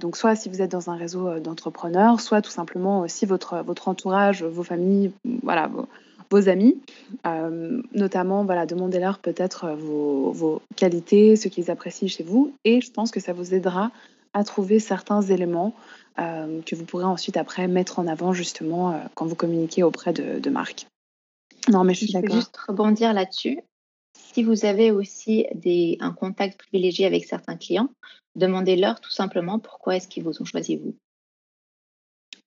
donc 0.00 0.16
soit 0.16 0.34
si 0.34 0.48
vous 0.48 0.62
êtes 0.62 0.70
dans 0.70 0.90
un 0.90 0.96
réseau 0.96 1.28
euh, 1.28 1.40
d'entrepreneurs, 1.40 2.20
soit 2.20 2.42
tout 2.42 2.50
simplement 2.50 3.00
aussi 3.00 3.26
votre, 3.26 3.62
votre 3.62 3.88
entourage, 3.88 4.42
vos 4.42 4.62
familles, 4.62 5.12
voilà, 5.42 5.68
vos, 5.68 5.88
amis. 6.46 6.80
Euh, 7.26 7.80
notamment, 7.92 8.44
voilà, 8.44 8.66
demandez-leur 8.66 9.18
peut-être 9.18 9.64
euh, 9.64 9.74
vos, 9.74 10.32
vos, 10.32 10.62
qualités, 10.76 11.36
ce 11.36 11.48
qu'ils 11.48 11.70
apprécient 11.70 12.08
chez 12.08 12.24
vous. 12.24 12.54
Et 12.64 12.80
je 12.80 12.90
pense 12.90 13.10
que 13.10 13.20
ça 13.20 13.32
vous 13.32 13.54
aidera 13.54 13.90
à 14.32 14.42
trouver 14.44 14.80
certains 14.80 15.22
éléments 15.22 15.74
que 16.16 16.76
vous 16.76 16.84
pourrez 16.84 17.04
ensuite 17.04 17.36
après 17.36 17.66
mettre 17.66 17.98
en 17.98 18.06
avant 18.06 18.32
justement 18.32 19.00
quand 19.14 19.26
vous 19.26 19.34
communiquez 19.34 19.82
auprès 19.82 20.12
de, 20.12 20.38
de 20.38 20.50
marques. 20.50 20.86
Non, 21.68 21.84
mais 21.84 21.94
je 21.94 22.04
suis 22.04 22.12
d'accord. 22.12 22.36
juste 22.36 22.56
rebondir 22.56 23.12
là-dessus. 23.12 23.60
Si 24.16 24.42
vous 24.42 24.64
avez 24.64 24.90
aussi 24.90 25.46
des, 25.54 25.96
un 26.00 26.12
contact 26.12 26.58
privilégié 26.58 27.06
avec 27.06 27.24
certains 27.24 27.56
clients, 27.56 27.88
demandez-leur 28.36 29.00
tout 29.00 29.10
simplement 29.10 29.58
pourquoi 29.58 29.96
est-ce 29.96 30.08
qu'ils 30.08 30.24
vous 30.24 30.40
ont 30.40 30.44
choisi 30.44 30.76
vous. 30.76 30.94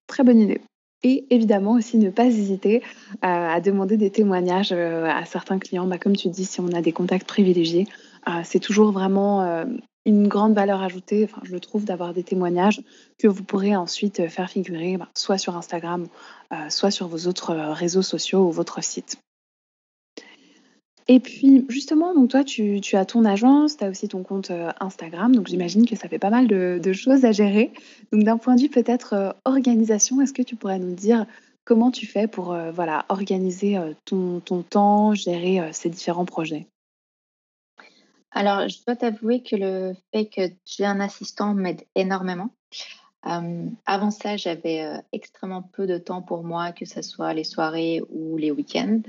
Très 0.06 0.24
bonne 0.24 0.40
idée. 0.40 0.62
Et 1.04 1.26
évidemment 1.30 1.74
aussi 1.74 1.98
ne 1.98 2.10
pas 2.10 2.26
hésiter 2.26 2.82
euh, 2.82 3.20
à 3.22 3.62
demander 3.62 3.98
des 3.98 4.10
témoignages 4.10 4.72
euh, 4.72 5.06
à 5.06 5.26
certains 5.26 5.60
clients. 5.60 5.86
Bah, 5.86 5.98
comme 5.98 6.16
tu 6.16 6.30
dis, 6.30 6.46
si 6.46 6.60
on 6.60 6.70
a 6.70 6.82
des 6.82 6.92
contacts 6.92 7.28
privilégiés, 7.28 7.88
euh, 8.28 8.42
c'est 8.44 8.60
toujours 8.60 8.92
vraiment 8.92 9.66
une 10.06 10.28
grande 10.28 10.54
valeur 10.54 10.82
ajoutée, 10.82 11.26
enfin, 11.26 11.42
je 11.44 11.58
trouve, 11.58 11.86
d'avoir 11.86 12.14
des 12.14 12.24
témoignages 12.24 12.82
que 13.20 13.28
vous 13.28 13.44
pourrez 13.44 13.76
ensuite 13.76 14.28
faire 14.28 14.50
figurer 14.50 14.98
bah, 14.98 15.10
soit 15.14 15.38
sur 15.38 15.56
Instagram, 15.56 16.08
soit 16.70 16.92
sur 16.92 17.08
vos 17.08 17.28
autres 17.28 17.54
réseaux 17.54 18.02
sociaux 18.02 18.48
ou 18.48 18.52
votre 18.52 18.84
site. 18.84 19.18
Et 21.10 21.22
puis 21.22 21.66
justement, 21.70 22.14
donc 22.14 22.30
toi, 22.30 22.44
tu, 22.44 22.82
as 22.94 23.06
ton 23.06 23.24
agence, 23.24 23.78
tu 23.78 23.84
as 23.84 23.90
aussi 23.90 24.10
ton 24.10 24.24
compte 24.24 24.52
euh, 24.52 24.72
Instagram, 24.82 25.34
donc 25.34 25.48
j'imagine 25.48 25.86
que 25.86 25.96
ça 25.96 26.10
fait 26.10 26.20
pas 26.20 26.30
mal 26.30 26.48
de, 26.48 26.94
choses 26.94 27.24
à 27.24 27.32
gérer. 27.32 27.72
Donc 28.12 28.24
d'un 28.24 28.38
point 28.38 28.56
de 28.56 28.62
vue 28.62 28.70
peut-être 28.70 29.14
euh, 29.14 29.32
organisation, 29.46 30.20
est-ce 30.22 30.34
que 30.34 30.42
tu 30.42 30.58
pourrais 30.58 30.80
nous 30.80 30.94
dire 30.94 31.26
comment 31.64 31.92
tu 31.92 32.06
fais 32.06 32.28
pour 32.28 32.52
euh, 32.52 32.72
voilà, 32.72 33.06
organiser 33.08 33.78
ton, 34.04 34.42
ton 34.42 34.64
temps, 34.64 35.14
gérer 35.14 35.62
ces 35.72 35.90
différents 35.90 36.26
projets? 36.26 36.68
Alors, 38.32 38.68
je 38.68 38.78
dois 38.86 38.98
t'avouer 38.98 39.42
que 39.42 39.56
le 39.56 39.94
fait 40.14 40.26
que 40.26 40.54
j'ai 40.66 40.86
un 40.86 41.00
assistant 41.00 41.54
m'aide 41.54 41.84
énormément. 41.96 42.50
avant 43.24 44.12
ça, 44.12 44.36
j'avais 44.36 44.86
extrêmement 45.14 45.64
peu 45.64 45.88
de 45.88 45.98
temps 45.98 46.22
pour 46.22 46.44
moi, 46.44 46.74
que 46.74 46.86
ce 46.86 47.02
soit 47.02 47.34
les 47.34 47.46
soirées 47.46 48.02
ou 48.10 48.36
les 48.38 48.52
week-ends. 48.52 49.02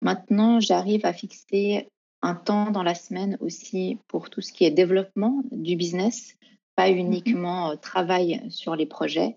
Maintenant, 0.00 0.60
j'arrive 0.60 1.04
à 1.04 1.12
fixer 1.12 1.88
un 2.22 2.34
temps 2.34 2.70
dans 2.70 2.82
la 2.82 2.94
semaine 2.94 3.36
aussi 3.40 3.98
pour 4.08 4.30
tout 4.30 4.40
ce 4.40 4.52
qui 4.52 4.64
est 4.64 4.70
développement 4.70 5.42
du 5.50 5.76
business, 5.76 6.36
pas 6.76 6.90
mmh 6.90 6.96
uniquement 6.96 7.76
travail 7.76 8.42
sur 8.50 8.76
les 8.76 8.86
projets, 8.86 9.36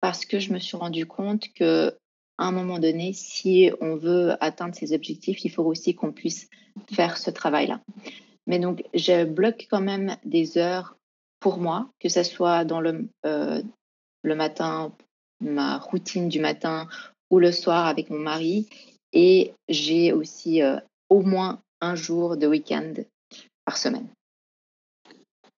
parce 0.00 0.24
que 0.24 0.38
je 0.38 0.52
me 0.52 0.58
suis 0.58 0.76
rendu 0.76 1.06
compte 1.06 1.52
que 1.54 1.96
à 2.38 2.46
un 2.46 2.52
moment 2.52 2.78
donné, 2.78 3.12
si 3.12 3.70
on 3.80 3.96
veut 3.96 4.32
atteindre 4.42 4.74
ces 4.74 4.92
objectifs, 4.92 5.44
il 5.44 5.50
faut 5.50 5.64
aussi 5.64 5.94
qu'on 5.94 6.12
puisse 6.12 6.48
faire 6.92 7.18
ce 7.18 7.30
travail-là. 7.30 7.80
Mais 8.46 8.58
donc, 8.58 8.82
je 8.94 9.24
bloque 9.24 9.66
quand 9.70 9.80
même 9.80 10.16
des 10.24 10.58
heures 10.58 10.96
pour 11.38 11.58
moi, 11.58 11.90
que 12.00 12.08
ce 12.08 12.22
soit 12.22 12.64
dans 12.64 12.80
le, 12.80 13.08
euh, 13.26 13.62
le 14.22 14.34
matin, 14.34 14.92
ma 15.40 15.78
routine 15.78 16.28
du 16.28 16.40
matin, 16.40 16.88
ou 17.30 17.38
le 17.38 17.52
soir 17.52 17.86
avec 17.86 18.10
mon 18.10 18.18
mari. 18.18 18.68
Et 19.12 19.52
j'ai 19.68 20.12
aussi 20.12 20.62
euh, 20.62 20.78
au 21.08 21.22
moins 21.22 21.60
un 21.80 21.94
jour 21.94 22.36
de 22.36 22.46
week-end 22.46 22.94
par 23.64 23.76
semaine. 23.76 24.08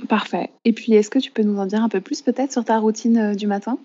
Parfait. 0.08 0.50
Et 0.64 0.72
puis, 0.72 0.92
est-ce 0.94 1.10
que 1.10 1.18
tu 1.18 1.30
peux 1.30 1.42
nous 1.42 1.58
en 1.58 1.66
dire 1.66 1.82
un 1.82 1.88
peu 1.88 2.00
plus 2.00 2.22
peut-être 2.22 2.52
sur 2.52 2.64
ta 2.64 2.78
routine 2.78 3.18
euh, 3.18 3.34
du 3.34 3.46
matin? 3.46 3.78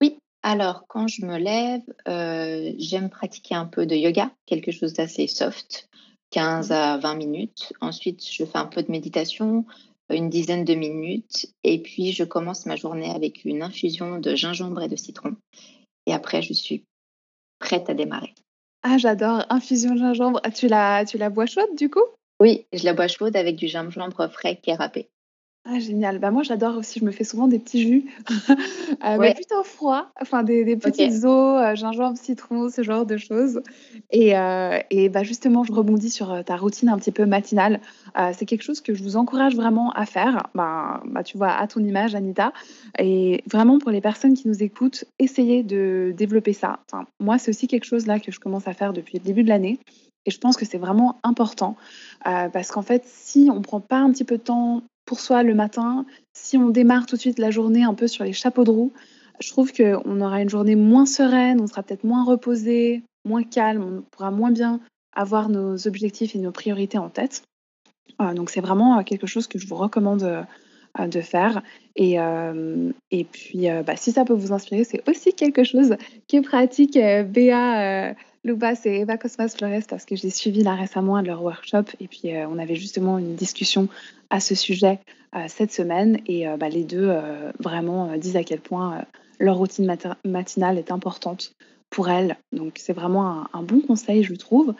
Oui. 0.00 0.16
Alors, 0.42 0.84
quand 0.88 1.08
je 1.08 1.26
me 1.26 1.38
lève, 1.38 1.82
euh, 2.08 2.72
j'aime 2.78 3.10
pratiquer 3.10 3.54
un 3.54 3.66
peu 3.66 3.84
de 3.84 3.96
yoga, 3.96 4.30
quelque 4.46 4.70
chose 4.70 4.92
d'assez 4.92 5.26
soft, 5.26 5.88
15 6.30 6.72
à 6.72 6.98
20 6.98 7.14
minutes. 7.16 7.72
Ensuite, 7.80 8.24
je 8.28 8.44
fais 8.44 8.58
un 8.58 8.66
peu 8.66 8.82
de 8.82 8.90
méditation, 8.90 9.64
une 10.08 10.30
dizaine 10.30 10.64
de 10.64 10.74
minutes. 10.74 11.46
Et 11.64 11.82
puis, 11.82 12.12
je 12.12 12.24
commence 12.24 12.64
ma 12.66 12.76
journée 12.76 13.10
avec 13.10 13.44
une 13.44 13.62
infusion 13.62 14.18
de 14.18 14.34
gingembre 14.34 14.82
et 14.82 14.88
de 14.88 14.96
citron. 14.96 15.34
Et 16.06 16.12
après, 16.12 16.42
je 16.42 16.52
suis 16.52 16.84
prête 17.58 17.90
à 17.90 17.94
démarrer. 17.94 18.34
Ah, 18.88 18.98
j'adore. 18.98 19.44
Infusion 19.50 19.96
gingembre. 19.96 20.40
Ah, 20.44 20.52
tu 20.52 20.68
la, 20.68 21.04
tu 21.04 21.18
la 21.18 21.28
bois 21.28 21.46
chaude 21.46 21.74
du 21.76 21.90
coup? 21.90 22.04
Oui, 22.38 22.66
je 22.72 22.84
la 22.84 22.94
bois 22.94 23.08
chaude 23.08 23.34
avec 23.36 23.56
du 23.56 23.66
gingembre 23.66 24.30
frais 24.30 24.60
qui 24.62 24.70
est 24.70 24.76
râpé. 24.76 25.08
Ah 25.68 25.80
génial. 25.80 26.20
Bah, 26.20 26.30
moi 26.30 26.44
j'adore 26.44 26.76
aussi, 26.76 27.00
je 27.00 27.04
me 27.04 27.10
fais 27.10 27.24
souvent 27.24 27.48
des 27.48 27.58
petits 27.58 27.82
jus, 27.82 28.04
heu, 28.06 28.26
mais 29.18 29.34
plutôt 29.34 29.64
froids, 29.64 30.12
enfin 30.20 30.44
des 30.44 30.64
des 30.64 30.76
petites 30.76 31.24
eaux, 31.24 31.58
heu, 31.58 31.74
gingembre, 31.74 32.16
citron, 32.16 32.68
ce 32.68 32.84
genre 32.84 33.04
de 33.04 33.16
choses 33.16 33.60
et 34.12 34.36
heu 34.36 34.78
et 34.90 35.08
bah, 35.08 35.24
justement 35.24 35.64
je 35.64 35.72
rebondis 35.72 36.10
sur, 36.10 36.32
heu, 36.32 36.44
ta 36.44 36.56
routine 36.56 36.88
un 36.88 36.96
petit 36.98 37.10
peu 37.10 37.26
matinale. 37.26 37.80
C'est 38.34 38.46
quelque 38.46 38.62
chose 38.62 38.80
que 38.80 38.94
je 38.94 39.02
vous 39.02 39.16
encourage 39.16 39.56
vraiment 39.56 39.90
à 39.92 40.06
faire. 40.06 40.46
Ben 40.54 41.02
bah, 41.06 41.24
tu 41.24 41.36
vois, 41.36 41.50
à 41.50 41.66
ton 41.66 41.80
image 41.80 42.14
Anita 42.14 42.52
et 42.98 43.42
vraiment 43.50 43.78
pour 43.80 43.90
les 43.90 44.00
personnes 44.00 44.34
qui 44.34 44.46
nous 44.46 44.62
écoutent, 44.62 45.04
essayez 45.18 45.64
de 45.64 46.14
développer 46.16 46.52
ça. 46.52 46.78
Enfin, 46.92 47.06
moi 47.18 47.38
c'est 47.38 47.50
aussi 47.50 47.66
quelque 47.66 47.84
chose 47.86 48.06
là 48.06 48.20
que 48.20 48.30
je 48.30 48.38
commence 48.38 48.68
à 48.68 48.72
faire 48.72 48.92
depuis 48.92 49.18
le 49.18 49.24
début 49.24 49.42
de 49.42 49.48
l'année 49.48 49.80
et 50.26 50.30
je 50.30 50.38
pense 50.38 50.56
que 50.56 50.64
c'est 50.64 50.78
vraiment 50.78 51.18
important, 51.24 51.76
parce 52.24 52.70
qu'en 52.70 52.82
fait 52.82 53.02
si 53.06 53.48
on 53.52 53.62
prend 53.62 53.80
pas 53.80 53.98
un 53.98 54.12
petit 54.12 54.24
peu 54.24 54.38
de 54.38 54.42
temps 54.42 54.82
pour 55.06 55.20
soi 55.20 55.42
le 55.42 55.54
matin, 55.54 56.04
si 56.34 56.58
on 56.58 56.68
démarre 56.68 57.06
tout 57.06 57.16
de 57.16 57.20
suite 57.20 57.38
la 57.38 57.50
journée 57.50 57.84
un 57.84 57.94
peu 57.94 58.08
sur 58.08 58.24
les 58.24 58.32
chapeaux 58.32 58.64
de 58.64 58.70
roue, 58.70 58.92
je 59.40 59.50
trouve 59.50 59.72
qu'on 59.72 60.20
aura 60.20 60.42
une 60.42 60.50
journée 60.50 60.76
moins 60.76 61.06
sereine, 61.06 61.60
on 61.60 61.66
sera 61.66 61.82
peut-être 61.82 62.04
moins 62.04 62.24
reposé, 62.24 63.02
moins 63.24 63.42
calme, 63.42 63.82
on 63.82 64.02
pourra 64.10 64.30
moins 64.30 64.50
bien 64.50 64.80
avoir 65.14 65.48
nos 65.48 65.86
objectifs 65.86 66.34
et 66.34 66.38
nos 66.38 66.52
priorités 66.52 66.98
en 66.98 67.08
tête. 67.08 67.42
Euh, 68.20 68.34
donc 68.34 68.50
c'est 68.50 68.60
vraiment 68.60 68.98
euh, 68.98 69.02
quelque 69.02 69.26
chose 69.26 69.46
que 69.46 69.58
je 69.58 69.66
vous 69.66 69.76
recommande 69.76 70.22
euh, 70.22 71.06
de 71.06 71.20
faire. 71.20 71.62
Et, 71.96 72.16
et 73.10 73.24
puis, 73.24 73.66
bah, 73.86 73.96
si 73.96 74.12
ça 74.12 74.24
peut 74.24 74.32
vous 74.32 74.54
inspirer, 74.54 74.82
c'est 74.84 75.06
aussi 75.06 75.34
quelque 75.34 75.62
chose 75.62 75.94
qui 76.26 76.40
pratique 76.40 76.98
Béa 76.98 78.14
Loubas 78.46 78.80
et 78.84 79.00
Eva 79.00 79.18
Cosmas 79.18 79.54
Flores 79.56 79.82
parce 79.88 80.04
que 80.04 80.16
j'ai 80.16 80.30
suivi 80.30 80.62
là 80.62 80.74
récemment 80.74 81.20
de 81.20 81.26
leur 81.26 81.42
workshop 81.42 81.84
et 82.00 82.06
puis 82.06 82.30
on 82.48 82.58
avait 82.58 82.76
justement 82.76 83.18
une 83.18 83.34
discussion 83.34 83.88
à 84.30 84.40
ce 84.40 84.54
sujet 84.54 85.00
cette 85.48 85.72
semaine 85.72 86.18
et 86.26 86.46
bah, 86.58 86.68
les 86.68 86.84
deux 86.84 87.12
vraiment 87.58 88.16
disent 88.16 88.36
à 88.36 88.44
quel 88.44 88.60
point 88.60 89.04
leur 89.38 89.56
routine 89.56 89.92
matinale 90.24 90.78
est 90.78 90.90
importante 90.90 91.54
pour 91.90 92.08
elles. 92.08 92.36
Donc 92.52 92.74
c'est 92.76 92.92
vraiment 92.92 93.46
un, 93.52 93.62
bon 93.62 93.80
conseil, 93.80 94.22
je 94.22 94.34
trouve. 94.34 94.74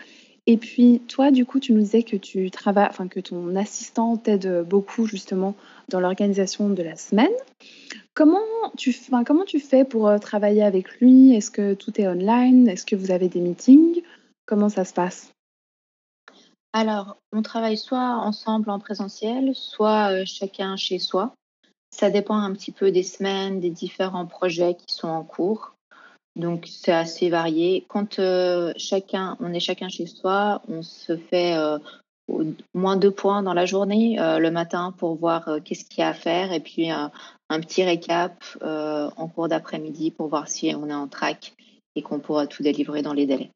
Et 0.46 0.56
puis 0.56 1.02
toi, 1.08 1.30
du 1.30 1.44
coup, 1.44 1.58
tu 1.58 1.72
nous 1.72 1.80
disais 1.80 2.02
que 2.02 2.16
tu 2.16 2.50
travailles, 2.50 2.86
enfin 2.88 3.08
que 3.08 3.20
ton 3.20 3.56
assistant 3.56 4.16
t'aide 4.16 4.64
beaucoup 4.68 5.06
justement 5.06 5.56
dans 5.88 5.98
l'organisation 5.98 6.68
de 6.68 6.82
la 6.82 6.96
semaine. 6.96 7.32
Comment 8.16 8.40
tu, 8.78 8.96
comment 9.26 9.44
tu 9.44 9.60
fais 9.60 9.84
pour 9.84 10.08
euh, 10.08 10.16
travailler 10.16 10.62
avec 10.62 11.00
lui? 11.00 11.34
Est-ce 11.34 11.50
que 11.50 11.74
tout 11.74 12.00
est 12.00 12.08
online? 12.08 12.66
Est-ce 12.66 12.86
que 12.86 12.96
vous 12.96 13.10
avez 13.10 13.28
des 13.28 13.40
meetings? 13.40 14.00
Comment 14.46 14.70
ça 14.70 14.86
se 14.86 14.94
passe? 14.94 15.32
Alors, 16.72 17.18
on 17.34 17.42
travaille 17.42 17.76
soit 17.76 18.16
ensemble 18.16 18.70
en 18.70 18.78
présentiel, 18.78 19.54
soit 19.54 20.12
euh, 20.12 20.22
chacun 20.24 20.76
chez 20.76 20.98
soi. 20.98 21.34
Ça 21.90 22.08
dépend 22.08 22.38
un 22.38 22.54
petit 22.54 22.72
peu 22.72 22.90
des 22.90 23.02
semaines, 23.02 23.60
des 23.60 23.68
différents 23.68 24.26
projets 24.26 24.76
qui 24.76 24.94
sont 24.94 25.08
en 25.08 25.22
cours. 25.22 25.74
Donc, 26.36 26.66
c'est 26.66 26.92
assez 26.92 27.28
varié. 27.28 27.84
Quand 27.86 28.18
euh, 28.18 28.72
chacun, 28.78 29.36
on 29.40 29.52
est 29.52 29.60
chacun 29.60 29.90
chez 29.90 30.06
soi, 30.06 30.62
on 30.68 30.82
se 30.82 31.18
fait 31.18 31.54
au 32.28 32.44
moins 32.72 32.96
deux 32.96 33.10
points 33.10 33.42
dans 33.42 33.54
la 33.54 33.66
journée, 33.66 34.16
le 34.18 34.50
matin 34.50 34.94
pour 34.96 35.16
voir 35.16 35.58
qu'est-ce 35.64 35.84
qu'il 35.84 36.00
y 36.00 36.02
a 36.02 36.08
à 36.08 36.14
faire 36.14 36.52
et 36.52 36.60
puis 36.60 36.90
un 37.48 37.60
petit 37.60 37.84
récap 37.84 38.44
euh, 38.62 39.10
en 39.16 39.28
cours 39.28 39.48
d'après-midi 39.48 40.10
pour 40.10 40.28
voir 40.28 40.48
si 40.48 40.74
on 40.74 40.88
est 40.88 40.94
en 40.94 41.08
track 41.08 41.54
et 41.94 42.02
qu'on 42.02 42.18
pourra 42.18 42.46
tout 42.46 42.62
délivrer 42.62 43.02
dans 43.02 43.12
les 43.12 43.26
délais. 43.26 43.50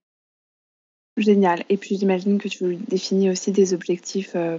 Génial. 1.16 1.64
Et 1.68 1.76
puis 1.76 1.96
j'imagine 1.96 2.38
que 2.38 2.48
tu 2.48 2.76
définis 2.76 3.30
aussi 3.30 3.52
des 3.52 3.74
objectifs 3.74 4.36
euh, 4.36 4.58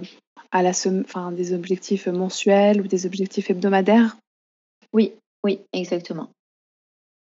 à 0.50 0.62
la 0.62 0.70
enfin, 0.70 1.32
des 1.32 1.54
objectifs 1.54 2.06
mensuels 2.06 2.80
ou 2.80 2.86
des 2.86 3.06
objectifs 3.06 3.50
hebdomadaires? 3.50 4.16
Oui, 4.92 5.14
oui, 5.44 5.60
exactement. 5.72 6.30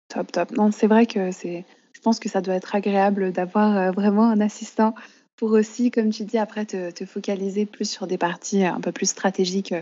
Top, 0.08 0.32
top. 0.32 0.52
Non, 0.52 0.70
c'est 0.70 0.86
vrai 0.86 1.06
que 1.06 1.30
c'est. 1.32 1.64
Je 1.92 2.00
pense 2.00 2.20
que 2.20 2.28
ça 2.28 2.40
doit 2.40 2.54
être 2.54 2.74
agréable 2.74 3.32
d'avoir 3.32 3.76
euh, 3.76 3.90
vraiment 3.90 4.30
un 4.30 4.40
assistant 4.40 4.94
pour 5.36 5.50
aussi, 5.50 5.90
comme 5.90 6.10
tu 6.10 6.24
dis, 6.24 6.38
après 6.38 6.64
te, 6.64 6.90
te, 6.90 7.04
focaliser 7.04 7.66
plus 7.66 7.90
sur 7.90 8.06
des 8.06 8.18
parties 8.18 8.64
un 8.64 8.80
peu 8.80 8.92
plus 8.92 9.10
stratégiques 9.10 9.74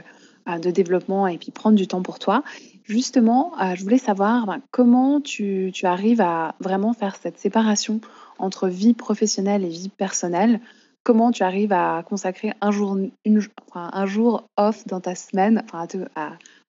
de 0.47 0.71
développement 0.71 1.27
et 1.27 1.39
puis 1.39 1.51
prendre 1.51 1.77
du 1.77 1.87
temps 1.87 2.03
pour 2.03 2.19
toi. 2.19 2.43
Justement, 2.85 3.53
euh, 3.61 3.75
je 3.75 3.83
voulais 3.83 3.99
savoir 3.99 4.47
ben, 4.47 4.61
comment 4.71 5.21
tu, 5.21 5.73
arrives 5.83 6.21
à 6.21 6.55
vraiment 6.61 6.93
faire 6.93 7.17
cette 7.17 7.39
séparation 7.39 8.01
entre 8.39 8.69
vie 8.69 8.95
professionnelle 8.95 9.65
et 9.65 9.69
vie 9.69 9.89
personnelle? 9.89 10.61
Comment 11.03 11.33
tu 11.33 11.43
arrives 11.43 11.73
à 11.73 12.05
consacrer 12.09 12.53
un 12.61 12.71
jour, 12.71 14.45
off 14.57 14.87
dans 14.87 15.01
ta 15.01 15.15
semaine, 15.15 15.65
enfin, 15.65 15.87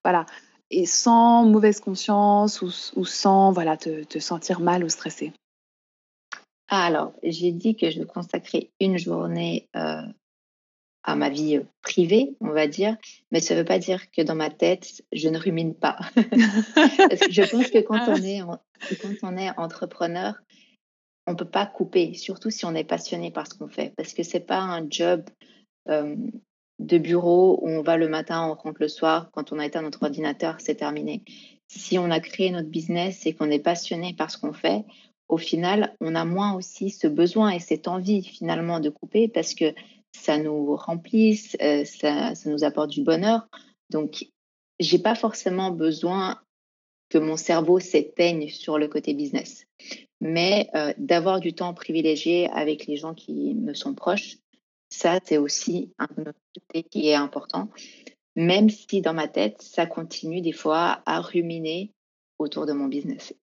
voilà, 0.03 0.25
et 0.69 0.85
sans 0.85 1.45
mauvaise 1.45 1.79
conscience 1.79 2.61
ou, 2.61 3.05
sans 3.05 3.51
voilà, 3.51 3.77
te, 3.77 4.19
sentir 4.19 4.59
mal 4.59 4.83
ou 4.83 4.89
stressé 4.89 5.33
alors, 6.69 7.13
j'ai 7.23 7.53
dit 7.53 7.77
que 7.77 7.89
je 7.89 8.03
consacrais 8.03 8.71
une 8.81 8.97
journée 8.97 9.69
euh, 9.77 10.01
à 11.07 11.15
ma 11.15 11.29
vie 11.29 11.61
privée, 11.81 12.35
on 12.41 12.49
va 12.49 12.67
dire, 12.67 12.97
mais 13.31 13.39
ça 13.39 13.55
ne 13.55 13.59
veut 13.59 13.65
pas 13.65 13.79
dire 13.79 14.11
que 14.11 14.21
dans 14.21 14.35
ma 14.35 14.49
tête, 14.49 15.03
je 15.13 15.29
ne 15.29 15.39
rumine 15.39 15.73
pas. 15.73 15.97
je 16.17 17.49
pense 17.49 17.71
que 17.71 17.79
quand 17.79 18.09
on 18.09 18.15
est, 18.15 18.41
quand 19.01 19.13
on 19.23 19.37
est 19.37 19.49
entrepreneur, 19.57 20.35
on 21.25 21.31
ne 21.31 21.37
peut 21.37 21.45
pas 21.45 21.65
couper, 21.65 22.13
surtout 22.13 22.49
si 22.49 22.65
on 22.65 22.75
est 22.75 22.83
passionné 22.83 23.31
par 23.31 23.47
ce 23.47 23.53
qu'on 23.55 23.69
fait, 23.69 23.93
parce 23.95 24.13
que 24.13 24.21
ce 24.21 24.33
n'est 24.33 24.43
pas 24.43 24.59
un 24.59 24.85
job 24.89 25.23
de 25.87 26.97
bureau 26.97 27.59
où 27.61 27.69
on 27.69 27.81
va 27.81 27.95
le 27.95 28.09
matin, 28.09 28.45
on 28.45 28.55
rentre 28.55 28.81
le 28.81 28.89
soir, 28.89 29.31
quand 29.31 29.53
on 29.53 29.59
a 29.59 29.65
éteint 29.65 29.81
notre 29.81 30.03
ordinateur, 30.03 30.57
c'est 30.59 30.75
terminé. 30.75 31.23
Si 31.69 31.97
on 31.97 32.11
a 32.11 32.19
créé 32.19 32.51
notre 32.51 32.69
business 32.69 33.25
et 33.25 33.33
qu'on 33.33 33.49
est 33.49 33.59
passionné 33.59 34.13
par 34.13 34.29
ce 34.29 34.37
qu'on 34.37 34.53
fait, 34.53 34.83
au 35.29 35.37
final, 35.37 35.95
on 36.01 36.15
a 36.15 36.25
moins 36.25 36.53
aussi 36.53 36.89
ce 36.89 37.07
besoin 37.07 37.51
et 37.51 37.59
cette 37.59 37.87
envie 37.87 38.23
finalement 38.23 38.81
de 38.81 38.89
couper 38.89 39.29
parce 39.29 39.53
que 39.53 39.73
ça 40.11 40.37
nous 40.37 40.75
remplit, 40.75 41.41
euh, 41.61 41.85
ça, 41.85 42.33
nous 42.45 42.63
apporte 42.63 42.89
du 42.89 43.03
bonheur. 43.03 43.47
Donc, 43.89 44.27
j'ai 44.79 44.99
pas 44.99 45.15
forcément 45.15 45.71
besoin 45.71 46.39
que 47.09 47.17
mon 47.17 47.37
cerveau 47.37 47.79
s'éteigne 47.79 48.49
sur 48.49 48.77
le 48.77 48.87
côté 48.87 49.13
business, 49.13 49.65
mais 50.19 50.69
euh, 50.75 50.93
d'avoir 50.97 51.39
du 51.39 51.53
temps 51.53 51.73
privilégié 51.73 52.49
avec 52.49 52.85
les 52.85 52.97
gens 52.97 53.13
qui 53.13 53.55
me 53.55 53.73
sont 53.73 53.93
proches, 53.93 54.37
ça 54.89 55.19
c'est 55.23 55.37
aussi 55.37 55.93
un 55.99 56.07
côté 56.07 56.83
qui 56.83 57.07
est 57.07 57.15
important, 57.15 57.69
même 58.35 58.69
si 58.69 59.01
dans 59.01 59.13
ma 59.13 59.27
tête 59.27 59.61
ça 59.61 59.85
continue 59.85 60.41
des 60.41 60.51
fois 60.51 61.01
à 61.05 61.21
ruminer 61.21 61.91
autour 62.39 62.65
de 62.65 62.73
mon 62.73 62.87
business. 62.87 63.33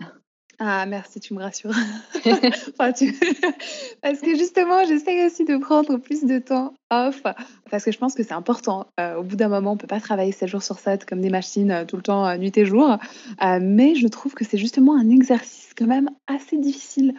Ah 0.58 0.86
merci, 0.86 1.20
tu 1.20 1.34
me 1.34 1.40
rassures. 1.40 1.70
Parce 2.78 3.00
que 3.00 4.36
justement, 4.36 4.84
j'essaie 4.86 5.26
aussi 5.26 5.44
de 5.44 5.56
prendre 5.56 5.96
plus 5.96 6.24
de 6.24 6.38
temps 6.38 6.74
off, 6.90 7.22
parce 7.70 7.84
que 7.84 7.90
je 7.90 7.98
pense 7.98 8.14
que 8.14 8.22
c'est 8.22 8.34
important. 8.34 8.86
Euh, 9.00 9.16
au 9.16 9.22
bout 9.22 9.36
d'un 9.36 9.48
moment, 9.48 9.72
on 9.72 9.74
ne 9.74 9.78
peut 9.78 9.86
pas 9.86 10.00
travailler 10.00 10.32
7 10.32 10.48
jours 10.48 10.62
sur 10.62 10.78
7 10.78 11.04
comme 11.04 11.20
des 11.20 11.30
machines 11.30 11.70
euh, 11.70 11.84
tout 11.84 11.96
le 11.96 12.02
temps, 12.02 12.26
euh, 12.26 12.36
nuit 12.36 12.56
et 12.56 12.66
jour. 12.66 12.98
mais 13.60 13.94
je 13.94 14.06
trouve 14.06 14.34
que 14.34 14.44
c'est 14.44 14.58
justement 14.58 14.96
un 14.96 15.10
exercice 15.10 15.72
quand 15.76 15.86
même 15.86 16.10
assez 16.26 16.56
difficile. 16.56 17.14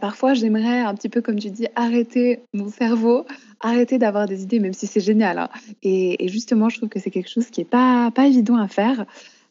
parfois, 0.00 0.34
j'aimerais 0.34 0.80
un 0.80 0.94
petit 0.94 1.08
peu, 1.08 1.22
comme 1.22 1.38
tu 1.38 1.50
dis, 1.50 1.66
arrêter 1.74 2.40
mon 2.52 2.68
cerveau, 2.68 3.26
arrêter 3.60 3.98
d'avoir 3.98 4.26
des 4.26 4.42
idées, 4.42 4.60
même 4.60 4.74
si 4.74 4.86
c'est 4.86 5.00
génial. 5.00 5.38
Hein. 5.38 5.48
Et, 5.82 6.28
justement, 6.28 6.68
je 6.68 6.76
trouve 6.76 6.88
que 6.88 7.00
c'est 7.00 7.10
quelque 7.10 7.30
chose 7.30 7.50
qui 7.50 7.60
n'est 7.60 7.66
pas, 7.66 8.10
pas 8.12 8.26
évident 8.26 8.56
à 8.56 8.68
faire 8.68 9.06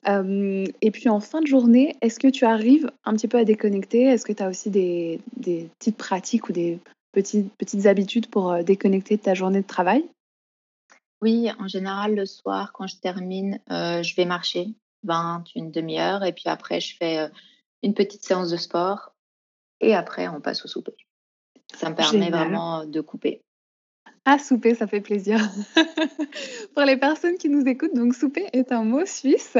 et 0.06 0.92
puis 0.92 1.10
en 1.10 1.20
fin 1.20 1.42
de 1.42 1.48
journée, 1.48 1.96
est-ce 2.02 2.20
que 2.20 2.28
tu 2.28 2.46
arrives 2.46 2.92
un 3.04 3.14
petit 3.14 3.28
peu 3.28 3.38
à 3.38 3.46
déconnecter? 3.46 4.04
Est-ce 4.04 4.26
que 4.26 4.34
tu 4.34 4.44
as 4.44 4.50
aussi 4.50 4.70
des 4.70 5.20
des 5.38 5.70
petites 5.80 5.98
pratiques 5.98 6.50
ou 6.50 6.54
des 6.54 6.80
petites 7.12 7.54
petites 7.56 7.86
habitudes 7.86 8.28
pour, 8.28 8.64
déconnecter 8.64 9.18
de 9.18 9.22
ta 9.22 9.34
journée 9.34 9.62
de 9.62 9.68
travail? 9.68 10.08
Oui, 11.22 11.50
en 11.60 11.68
général, 11.68 12.16
le 12.16 12.26
soir, 12.26 12.72
quand 12.72 12.88
je 12.88 12.96
termine, 12.96 13.60
je 13.70 14.16
vais 14.16 14.26
marcher 14.26 14.70
20, 15.04 15.44
une 15.56 15.72
demi-heure 15.72 16.24
et 16.24 16.34
puis 16.34 16.48
après 16.48 16.80
je 16.80 16.96
fais, 16.96 17.30
une 17.84 17.94
petite 17.94 18.24
séance 18.24 18.50
de 18.50 18.58
sport 18.58 19.14
et 19.80 19.96
après 19.96 20.28
on 20.28 20.42
passe 20.42 20.66
au 20.66 20.68
souper. 20.68 20.96
Ça 21.74 21.90
me 21.90 21.96
permet 21.96 22.30
vraiment, 22.30 22.86
de 22.86 23.02
couper. 23.02 23.42
Ah, 24.32 24.38
souper, 24.38 24.76
ça 24.76 24.86
fait 24.86 25.02
plaisir. 25.02 25.40
Pour 26.76 26.84
les 26.84 26.98
personnes 26.98 27.38
qui 27.38 27.50
nous 27.50 27.66
écoutent, 27.66 27.96
donc 27.96 28.14
souper 28.14 28.46
est 28.54 28.72
un 28.72 28.84
mot 28.84 29.06
suisse 29.06 29.58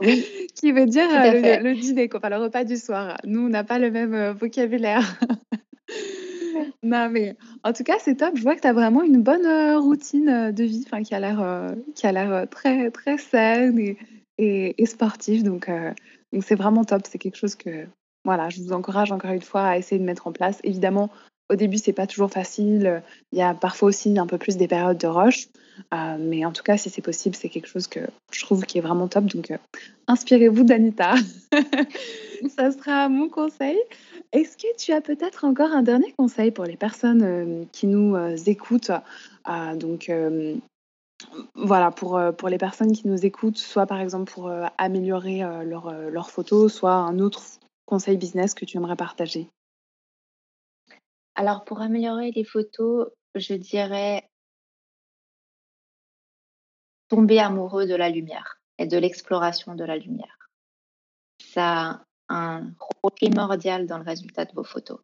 Oui, 0.00 0.26
qui 0.56 0.72
veut 0.72 0.86
dire 0.86 1.08
euh, 1.10 1.60
le, 1.60 1.74
dîner, 1.74 2.08
quoi, 2.08 2.18
enfin, 2.18 2.30
le 2.30 2.42
repas 2.42 2.64
du 2.64 2.76
soir. 2.76 3.16
Nous, 3.24 3.40
on 3.40 3.48
n'a 3.48 3.62
pas 3.62 3.78
le 3.78 3.92
même 3.92 4.14
euh, 4.14 4.32
vocabulaire. 4.32 5.18
Non, 6.82 7.08
mais 7.10 7.36
en 7.62 7.72
tout 7.72 7.82
cas, 7.82 7.96
c'est 7.98 8.16
top. 8.16 8.36
Je 8.36 8.42
vois 8.42 8.54
que 8.54 8.60
tu 8.60 8.66
as 8.66 8.72
vraiment 8.72 9.02
une 9.02 9.22
bonne 9.22 9.46
euh, 9.46 9.78
routine 9.78 10.28
euh, 10.28 10.52
de 10.52 10.64
vie, 10.64 10.84
enfin, 10.86 11.02
qui 11.02 11.14
a 11.14 11.20
l'air 11.20 11.40
euh, 11.40 11.74
qui 11.94 12.06
a 12.06 12.12
l'air 12.12 12.46
très, 12.50 12.90
très 12.90 13.18
saine 13.18 13.78
et, 13.78 13.96
et, 14.38 14.82
et 14.82 14.86
sportive. 14.86 15.42
Donc, 15.42 15.70
donc 16.32 16.44
c'est 16.44 16.54
vraiment 16.54 16.84
top. 16.84 17.02
C'est 17.08 17.18
quelque 17.18 17.36
chose 17.36 17.54
que, 17.54 17.86
voilà, 18.24 18.48
je 18.50 18.60
vous 18.60 18.72
encourage 18.72 19.12
encore 19.12 19.32
une 19.32 19.42
fois 19.42 19.64
à 19.64 19.78
essayer 19.78 19.98
de 19.98 20.04
mettre 20.04 20.26
en 20.26 20.32
place. 20.32 20.60
Évidemment, 20.62 21.10
au 21.50 21.56
début, 21.56 21.78
c'est 21.78 21.92
pas 21.92 22.06
toujours 22.06 22.30
facile. 22.30 23.02
Il 23.32 23.38
y 23.38 23.42
a 23.42 23.54
parfois 23.54 23.88
aussi 23.88 24.18
un 24.18 24.26
peu 24.26 24.38
plus 24.38 24.56
des 24.56 24.68
périodes 24.68 24.98
de 24.98 25.06
rush. 25.06 25.48
Euh, 25.92 26.16
mais 26.18 26.44
en 26.44 26.52
tout 26.52 26.62
cas, 26.62 26.76
si 26.76 26.90
c'est 26.90 27.02
possible, 27.02 27.34
c'est 27.34 27.48
quelque 27.48 27.68
chose 27.68 27.86
que 27.86 28.00
je 28.32 28.44
trouve 28.44 28.64
qui 28.64 28.78
est 28.78 28.80
vraiment 28.80 29.08
top. 29.08 29.26
Donc, 29.26 29.50
euh, 29.50 29.58
inspirez-vous 30.06 30.64
d'Anita. 30.64 31.14
Ça 32.56 32.70
sera 32.72 33.08
mon 33.08 33.28
conseil. 33.28 33.78
Est-ce 34.32 34.56
que 34.56 34.76
tu 34.76 34.92
as 34.92 35.00
peut-être 35.00 35.44
encore 35.44 35.72
un 35.72 35.82
dernier 35.82 36.12
conseil 36.16 36.50
pour 36.50 36.64
les 36.64 36.76
personnes 36.76 37.22
euh, 37.22 37.64
qui 37.72 37.86
nous 37.86 38.16
écoutent? 38.46 38.90
Donc, 39.76 40.10
voilà, 41.54 41.90
pour, 41.90 42.20
pour 42.36 42.48
les 42.48 42.58
personnes 42.58 42.92
qui 42.92 43.06
nous 43.06 43.24
écoutent, 43.24 43.58
soit 43.58 43.86
par 43.86 44.00
exemple 44.00 44.32
pour 44.32 44.50
améliorer 44.78 45.42
leurs 45.64 45.92
leurs 45.92 46.30
photos, 46.30 46.72
soit 46.72 46.94
un 46.94 47.18
autre 47.18 47.42
conseil 47.86 48.16
business 48.16 48.54
que 48.54 48.64
tu 48.64 48.78
aimerais 48.78 48.96
partager? 48.96 49.48
Alors, 51.34 51.64
pour 51.64 51.80
améliorer 51.80 52.30
les 52.30 52.44
photos, 52.44 53.08
je 53.34 53.54
dirais 53.54 54.28
tomber 57.08 57.38
amoureux 57.38 57.86
de 57.86 57.94
la 57.94 58.08
lumière 58.08 58.60
et 58.78 58.86
de 58.86 58.96
l'exploration 58.98 59.74
de 59.74 59.84
la 59.84 59.96
lumière. 59.96 60.48
Ça 61.40 62.06
a 62.28 62.34
un 62.34 62.74
rôle 62.78 63.12
primordial 63.12 63.86
dans 63.86 63.98
le 63.98 64.04
résultat 64.04 64.44
de 64.44 64.52
vos 64.52 64.64
photos. 64.64 65.00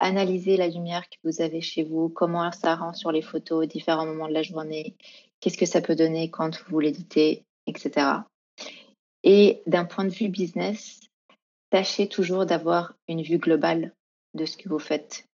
Analysez 0.00 0.56
la 0.56 0.68
lumière 0.68 1.08
que 1.10 1.16
vous 1.24 1.42
avez 1.42 1.60
chez 1.60 1.84
vous, 1.84 2.08
comment 2.08 2.50
ça 2.52 2.74
rend 2.74 2.94
sur 2.94 3.12
les 3.12 3.22
photos, 3.22 3.68
différents 3.68 4.06
moments 4.06 4.28
de 4.28 4.32
la 4.32 4.42
journée, 4.42 4.96
qu'est-ce 5.40 5.58
que 5.58 5.66
ça 5.66 5.82
peut 5.82 5.94
donner 5.94 6.30
quand 6.30 6.62
vous 6.68 6.80
l'éditez, 6.80 7.44
etc. 7.66 8.06
Et 9.22 9.62
d'un 9.66 9.84
point 9.84 10.04
de 10.04 10.10
vue 10.10 10.28
business, 10.28 11.00
tâchez 11.68 12.08
toujours 12.08 12.46
d'avoir 12.46 12.94
une 13.08 13.22
vue 13.22 13.38
globale 13.38 13.94
de 14.32 14.46
ce 14.46 14.56
que 14.56 14.70
vous 14.70 14.78
faites. 14.78 15.29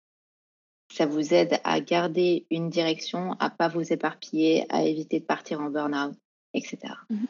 Ça 0.92 1.06
vous 1.06 1.34
aide 1.34 1.58
à 1.64 1.80
garder 1.80 2.46
une 2.50 2.70
direction, 2.70 3.34
à 3.40 3.50
pas 3.50 3.68
vous 3.68 3.92
éparpiller, 3.92 4.66
à 4.68 4.84
éviter 4.84 5.20
de 5.20 5.24
partir 5.24 5.60
en 5.60 5.70
burn-out, 5.70 6.14
etc. 6.54 6.78
Mmh 7.10 7.24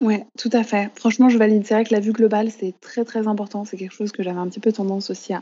Ouais, 0.00 0.26
tout 0.36 0.50
à 0.52 0.64
fait. 0.64 0.90
Franchement, 0.96 1.30
je 1.30 1.38
valide. 1.38 1.64
C'est 1.64 1.72
vrai 1.72 1.84
que 1.84 1.94
la 1.94 2.00
vue 2.00 2.12
globale, 2.12 2.50
c'est 2.50 2.74
très, 2.80 3.04
très 3.04 3.26
important. 3.26 3.64
C'est 3.64 3.78
quelque 3.78 3.94
chose 3.94 4.12
que 4.12 4.22
j'avais 4.22 4.38
un 4.40 4.48
petit 4.48 4.60
peu 4.60 4.70
tendance 4.72 5.08
aussi 5.08 5.32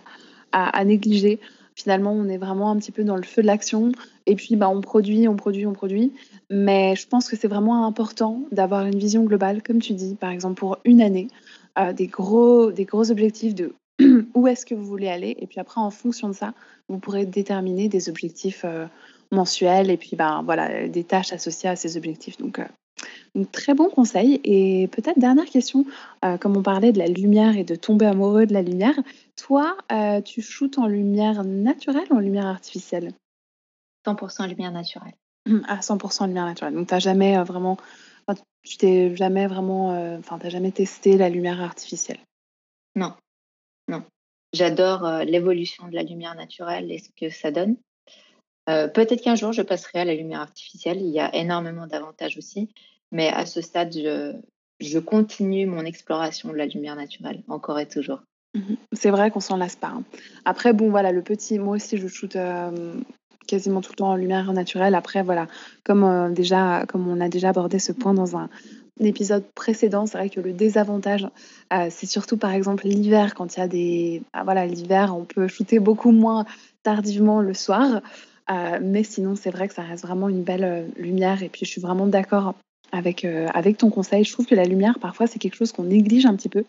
à 0.52 0.84
négliger. 0.84 1.40
Finalement, 1.74 2.12
on 2.12 2.28
est 2.28 2.38
vraiment 2.38 2.70
un 2.70 2.76
petit 2.76 2.92
peu 2.92 3.02
dans 3.02 3.16
le 3.16 3.22
feu 3.22 3.42
de 3.42 3.46
l'action 3.46 3.92
et 4.26 4.34
puis, 4.34 4.56
bah, 4.56 4.68
on 4.68 4.80
produit, 4.80 5.26
on 5.26 5.36
produit, 5.36 5.66
on 5.66 5.72
produit. 5.72 6.12
Mais 6.50 6.94
je 6.96 7.08
pense 7.08 7.28
que 7.28 7.36
c'est 7.36 7.48
vraiment 7.48 7.86
important 7.86 8.42
d'avoir 8.52 8.84
une 8.84 8.98
vision 8.98 9.24
globale, 9.24 9.62
comme 9.62 9.80
tu 9.80 9.94
dis, 9.94 10.14
par 10.14 10.30
exemple 10.30 10.60
pour 10.60 10.78
une 10.84 11.00
année, 11.00 11.28
heu, 11.78 11.94
des 11.94 12.08
gros 12.08 12.70
des 12.72 12.84
gros 12.84 13.10
objectifs 13.10 13.54
de 13.54 13.74
où 14.34 14.46
est-ce 14.46 14.66
que 14.66 14.74
vous 14.74 14.84
voulez 14.84 15.08
aller 15.08 15.36
et 15.38 15.46
puis 15.46 15.60
après 15.60 15.80
en 15.80 15.90
fonction 15.90 16.28
de 16.28 16.34
ça, 16.34 16.54
vous 16.88 16.98
pourrez 16.98 17.26
déterminer 17.26 17.88
des 17.88 18.08
objectifs, 18.08 18.64
heu, 18.64 18.88
mensuels 19.30 19.90
et 19.90 19.96
puis, 19.96 20.16
ben, 20.16 20.42
voilà, 20.44 20.88
des 20.88 21.04
tâches 21.04 21.32
associées 21.32 21.68
à 21.68 21.76
ces 21.76 21.96
objectifs 21.96 22.36
donc 22.36 22.60
donc 23.34 23.50
très 23.50 23.72
bon 23.72 23.88
conseil 23.88 24.40
et 24.44 24.86
peut-être 24.88 25.18
dernière 25.18 25.46
question, 25.46 25.86
heu, 26.24 26.36
comme 26.38 26.56
on 26.56 26.62
parlait 26.62 26.92
de 26.92 26.98
la 26.98 27.06
lumière 27.06 27.56
et 27.56 27.64
de 27.64 27.74
tomber 27.74 28.06
amoureux 28.06 28.46
de 28.46 28.52
la 28.52 28.62
lumière, 28.62 28.98
toi, 29.36 29.76
tu 30.24 30.42
shootes 30.42 30.78
en 30.78 30.86
lumière 30.86 31.42
naturelle 31.44 32.06
ou 32.10 32.16
en 32.16 32.20
lumière 32.20 32.46
artificielle? 32.46 33.12
100% 34.06 34.48
lumière 34.48 34.72
naturelle. 34.72 35.14
À 35.66 35.80
100% 35.80 36.26
lumière 36.26 36.44
naturelle. 36.44 36.74
Donc 36.74 36.88
tu 36.88 36.94
as 36.94 36.98
jamais, 36.98 37.42
vraiment 37.42 37.78
tu 38.64 38.76
t'es 38.76 39.14
jamais 39.16 39.46
vraiment, 39.46 39.88
enfin, 40.18 40.38
tu 40.38 40.50
jamais 40.50 40.70
testé 40.70 41.16
la 41.16 41.28
lumière 41.28 41.60
artificielle? 41.60 42.20
Non, 42.94 43.14
non. 43.92 44.02
J'adore, 44.52 45.06
heu, 45.06 45.24
l'évolution 45.24 45.88
de 45.88 45.94
la 45.94 46.02
lumière 46.02 46.34
naturelle 46.34 46.90
et 46.90 46.98
ce 46.98 47.10
que 47.18 47.30
ça 47.30 47.50
donne. 47.50 47.76
Heu, 48.68 48.90
peut-être 48.92 49.22
qu'un 49.22 49.34
jour 49.36 49.52
je 49.52 49.62
passerai 49.62 50.00
à 50.00 50.04
la 50.04 50.14
lumière 50.14 50.40
artificielle, 50.40 51.00
il 51.00 51.10
y 51.10 51.20
a 51.20 51.34
énormément 51.34 51.86
d'avantages 51.86 52.36
aussi, 52.38 52.68
mais 53.10 53.28
à 53.28 53.44
ce 53.46 53.60
stade, 53.60 53.92
je 54.80 54.98
continue 54.98 55.66
mon 55.66 55.84
exploration 55.84 56.50
de 56.50 56.56
la 56.56 56.66
lumière 56.66 56.96
naturelle, 56.96 57.42
encore 57.48 57.78
et 57.80 57.88
toujours. 57.88 58.20
Mmh 58.54 58.60
mh. 58.60 58.76
C'est 58.92 59.10
vrai 59.10 59.30
qu'on 59.30 59.40
s'en 59.40 59.56
lasse 59.56 59.76
pas, 59.76 59.88
hein. 59.88 60.04
Après 60.44 60.72
bon, 60.72 60.90
voilà, 60.90 61.10
le 61.12 61.22
petit 61.22 61.58
moi 61.58 61.74
aussi 61.76 61.96
je 61.96 62.06
shoote, 62.08 62.36
hem, 62.36 63.02
quasiment 63.48 63.80
tout 63.80 63.92
le 63.92 63.96
temps 63.96 64.10
en 64.10 64.16
lumière 64.16 64.52
naturelle. 64.52 64.94
Après 64.94 65.22
voilà, 65.22 65.46
comme, 65.84 66.34
déjà 66.34 66.84
comme 66.86 67.08
on 67.08 67.20
a 67.20 67.28
déjà 67.28 67.48
abordé 67.48 67.78
ce 67.78 67.92
point 67.92 68.14
dans 68.14 68.36
un 68.36 68.48
épisode 69.00 69.44
précédent, 69.54 70.06
c'est 70.06 70.18
vrai 70.18 70.30
que 70.30 70.40
le 70.40 70.52
désavantage, 70.52 71.24
heu, 71.72 71.88
c'est 71.90 72.06
surtout 72.06 72.36
par 72.36 72.52
exemple 72.52 72.86
l'hiver 72.86 73.34
quand 73.34 73.56
il 73.56 73.60
y 73.60 73.62
a 73.62 73.68
des 73.68 74.22
bah, 74.32 74.42
voilà, 74.44 74.66
l'hiver, 74.66 75.14
on 75.16 75.24
peut 75.24 75.48
shooter 75.48 75.78
beaucoup 75.78 76.12
moins 76.12 76.44
tardivement 76.82 77.40
le 77.40 77.54
soir, 77.54 78.02
heu, 78.50 78.80
mais 78.80 79.02
sinon 79.04 79.34
c'est 79.36 79.50
vrai 79.50 79.68
que 79.68 79.74
ça 79.74 79.82
reste 79.82 80.04
vraiment 80.04 80.28
une 80.28 80.42
belle, 80.42 80.64
heu, 80.64 81.02
lumière 81.02 81.42
et 81.42 81.48
puis 81.48 81.64
je 81.64 81.70
suis 81.70 81.80
vraiment 81.80 82.06
d'accord 82.06 82.54
avec, 82.92 83.24
avec 83.24 83.78
ton 83.78 83.88
conseil. 83.90 84.24
Je 84.24 84.32
trouve 84.32 84.46
que 84.46 84.54
la 84.54 84.64
lumière 84.64 84.98
parfois 85.00 85.26
c'est 85.26 85.38
quelque 85.38 85.56
chose 85.56 85.72
qu'on 85.72 85.84
néglige 85.84 86.26
un 86.26 86.36
petit 86.36 86.50
peu 86.50 86.64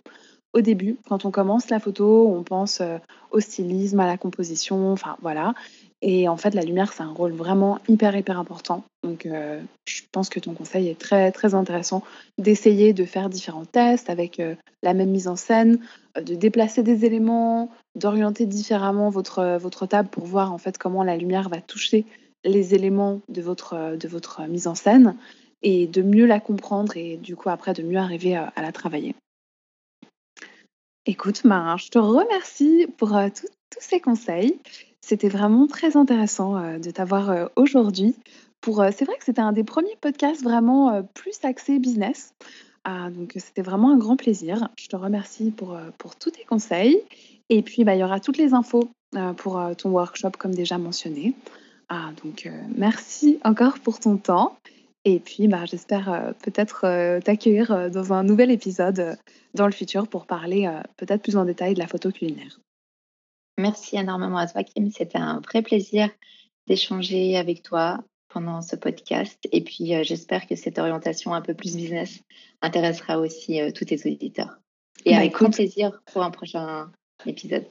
au 0.53 0.61
début. 0.61 0.97
Quand 1.09 1.25
on 1.25 1.31
commence 1.31 1.69
la 1.69 1.79
photo, 1.79 2.33
on 2.33 2.43
pense, 2.43 2.81
au 3.31 3.39
stylisme, 3.39 3.99
à 3.99 4.07
la 4.07 4.17
composition, 4.17 4.91
enfin 4.93 5.17
voilà 5.21 5.53
et 6.05 6.27
en 6.27 6.35
fait 6.35 6.53
la 6.53 6.63
lumière, 6.63 6.91
c'est 6.91 7.01
un 7.01 7.13
rôle 7.13 7.31
vraiment 7.31 7.79
hyper, 7.87 8.13
hyper 8.15 8.37
important. 8.37 8.83
Donc 9.03 9.25
heu, 9.25 9.61
je 9.87 10.01
pense 10.11 10.27
que 10.27 10.41
ton 10.41 10.53
conseil 10.53 10.89
est 10.89 10.99
très, 10.99 11.31
très 11.31 11.55
intéressant 11.55 12.03
d'essayer 12.37 12.91
de 12.91 13.05
faire 13.05 13.29
différents 13.29 13.63
tests 13.63 14.09
avec, 14.09 14.41
heu, 14.41 14.57
la 14.83 14.93
même 14.93 15.11
mise 15.11 15.29
en 15.29 15.37
scène, 15.37 15.79
heu, 16.17 16.21
de 16.21 16.35
déplacer 16.35 16.83
des 16.83 17.05
éléments, 17.05 17.71
d'orienter 17.95 18.45
différemment 18.45 19.09
votre, 19.09 19.57
votre 19.57 19.85
table 19.85 20.09
pour 20.09 20.25
voir 20.25 20.51
en 20.51 20.57
fait 20.57 20.77
comment 20.77 21.03
la 21.03 21.15
lumière 21.15 21.47
va 21.47 21.61
toucher 21.61 22.05
les 22.43 22.75
éléments 22.75 23.21
de 23.29 23.41
votre, 23.41 23.95
de 23.95 24.07
votre 24.09 24.41
mise 24.41 24.67
en 24.67 24.75
scène 24.75 25.15
et 25.61 25.87
de 25.87 26.01
mieux 26.01 26.25
la 26.25 26.41
comprendre 26.41 26.97
et 26.97 27.15
du 27.15 27.37
coup 27.37 27.47
après 27.47 27.73
de 27.73 27.81
mieux 27.81 27.99
arriver, 27.99 28.35
heu, 28.35 28.41
à 28.57 28.61
la 28.61 28.73
travailler. 28.73 29.15
Écoute, 31.05 31.43
ben, 31.45 31.77
je 31.77 31.87
te 31.87 31.99
remercie 31.99 32.87
pour, 32.97 33.11
tous 33.39 33.47
ces 33.79 34.01
conseils. 34.01 34.59
C'était 35.05 35.27
vraiment 35.27 35.67
très 35.67 35.97
intéressant, 35.97 36.57
heu, 36.57 36.79
de 36.79 36.89
t'avoir, 36.89 37.29
heu, 37.29 37.49
aujourd'hui 37.57 38.15
pour, 38.61 38.81
heu 38.81 38.87
c'est 38.95 39.03
vrai 39.03 39.17
que 39.17 39.25
c'était 39.25 39.41
un 39.41 39.51
des 39.51 39.65
premiers 39.65 39.97
podcasts 39.99 40.41
vraiment, 40.41 41.03
plus 41.13 41.37
axé 41.43 41.77
business. 41.77 42.33
Ah 42.85 43.09
donc, 43.09 43.33
c'était 43.35 43.61
vraiment 43.61 43.91
un 43.91 43.97
grand 43.97 44.15
plaisir. 44.15 44.69
Je 44.79 44.87
te 44.87 44.95
remercie 44.95 45.51
pour, 45.51 45.77
pour 45.97 46.15
tous 46.15 46.31
tes 46.31 46.45
conseils 46.45 47.01
et 47.49 47.61
puis, 47.61 47.83
bah, 47.83 47.95
il 47.95 47.99
y 47.99 48.03
aura 48.03 48.21
toutes 48.21 48.37
les 48.37 48.53
infos, 48.53 48.89
pour, 49.35 49.61
ton 49.77 49.89
workshop 49.89 50.31
comme 50.39 50.55
déjà 50.55 50.77
mentionné. 50.77 51.33
Ah 51.89 52.11
donc, 52.23 52.49
merci 52.77 53.39
encore 53.43 53.79
pour 53.79 53.99
ton 53.99 54.15
temps 54.15 54.55
et 55.03 55.19
puis, 55.19 55.49
bah, 55.49 55.65
j'espère, 55.65 56.33
peut-être, 56.43 57.19
t'accueillir, 57.19 57.91
dans 57.91 58.13
un 58.13 58.23
nouvel 58.23 58.51
épisode, 58.51 59.17
dans 59.53 59.65
le 59.65 59.73
futur 59.73 60.07
pour 60.07 60.25
parler, 60.25 60.69
peut-être 60.95 61.21
plus 61.21 61.35
en 61.35 61.43
détail 61.43 61.73
de 61.73 61.79
la 61.79 61.87
photo 61.87 62.09
culinaire. 62.09 62.57
Merci 63.57 63.97
énormément 63.97 64.37
à 64.37 64.47
toi 64.47 64.63
Kim, 64.63 64.89
c'était 64.91 65.19
un 65.19 65.39
vrai 65.39 65.61
plaisir 65.61 66.09
d'échanger 66.67 67.37
avec 67.37 67.61
toi 67.61 67.99
pendant 68.29 68.61
ce 68.61 68.75
podcast 68.75 69.47
et 69.51 69.63
puis, 69.63 69.93
heu, 69.93 70.03
j'espère 70.03 70.47
que 70.47 70.55
cette 70.55 70.79
orientation 70.79 71.35
un 71.35 71.41
peu 71.41 71.53
plus 71.53 71.75
business 71.75 72.21
intéressera 72.63 73.19
aussi, 73.19 73.61
heu, 73.61 73.71
tous 73.71 73.85
tes 73.85 73.99
auditeurs 74.11 74.57
et 75.05 75.11
Bah, 75.11 75.17
avec 75.17 75.33
grand 75.33 75.51
plaisir 75.51 76.01
pour 76.11 76.23
un 76.23 76.31
prochain 76.31 76.91
épisode. 77.27 77.65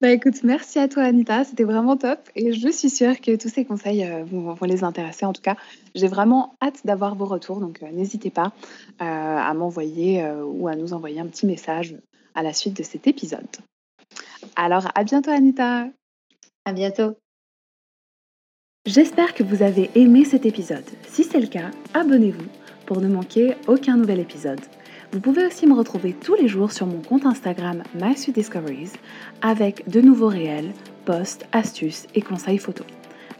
bah, 0.00 0.10
écoute, 0.10 0.42
merci 0.42 0.80
à 0.80 0.88
toi 0.88 1.04
Anita, 1.04 1.44
c'était 1.44 1.62
vraiment 1.62 1.96
top 1.96 2.18
et 2.34 2.52
je 2.52 2.68
suis 2.68 2.90
sûre 2.90 3.20
que 3.20 3.36
tous 3.36 3.48
ces 3.50 3.64
conseils, 3.64 4.04
heu, 4.04 4.24
vont 4.24 4.52
vont 4.52 4.66
les 4.66 4.82
intéresser. 4.82 5.26
En 5.26 5.32
tout 5.32 5.42
cas, 5.42 5.56
j'ai 5.94 6.08
vraiment 6.08 6.56
hâte 6.60 6.84
d'avoir 6.84 7.14
vos 7.14 7.26
retours 7.26 7.60
donc, 7.60 7.82
n'hésitez 7.82 8.30
pas, 8.30 8.52
à 8.98 9.54
m'envoyer, 9.54 10.26
ou 10.44 10.66
à 10.66 10.74
nous 10.74 10.92
envoyer 10.92 11.20
un 11.20 11.26
petit 11.26 11.46
message, 11.46 11.94
à 12.34 12.42
la 12.42 12.52
suite 12.52 12.76
de 12.76 12.82
cet 12.82 13.06
épisode. 13.06 13.46
Alors 14.56 14.88
à 14.94 15.04
bientôt 15.04 15.30
Anita. 15.30 15.86
À 16.64 16.72
bientôt. 16.72 17.16
J'espère 18.86 19.34
que 19.34 19.42
vous 19.42 19.62
avez 19.62 19.90
aimé 19.94 20.24
cet 20.24 20.44
épisode. 20.44 20.84
Si 21.08 21.24
c'est 21.24 21.40
le 21.40 21.46
cas, 21.46 21.70
abonnez-vous 21.94 22.46
pour 22.86 23.00
ne 23.00 23.08
manquer 23.08 23.54
aucun 23.66 23.96
nouvel 23.96 24.20
épisode. 24.20 24.60
Vous 25.12 25.20
pouvez 25.20 25.46
aussi 25.46 25.66
me 25.66 25.74
retrouver 25.74 26.12
tous 26.12 26.34
les 26.34 26.48
jours 26.48 26.72
sur 26.72 26.86
mon 26.86 27.00
compte 27.00 27.24
Instagram 27.24 27.82
MySweetDiscoveries 27.94 28.92
avec 29.42 29.88
de 29.88 30.00
nouveaux 30.00 30.28
réels, 30.28 30.72
posts, 31.04 31.46
astuces 31.52 32.06
et 32.14 32.20
conseils 32.20 32.58
photos. 32.58 32.86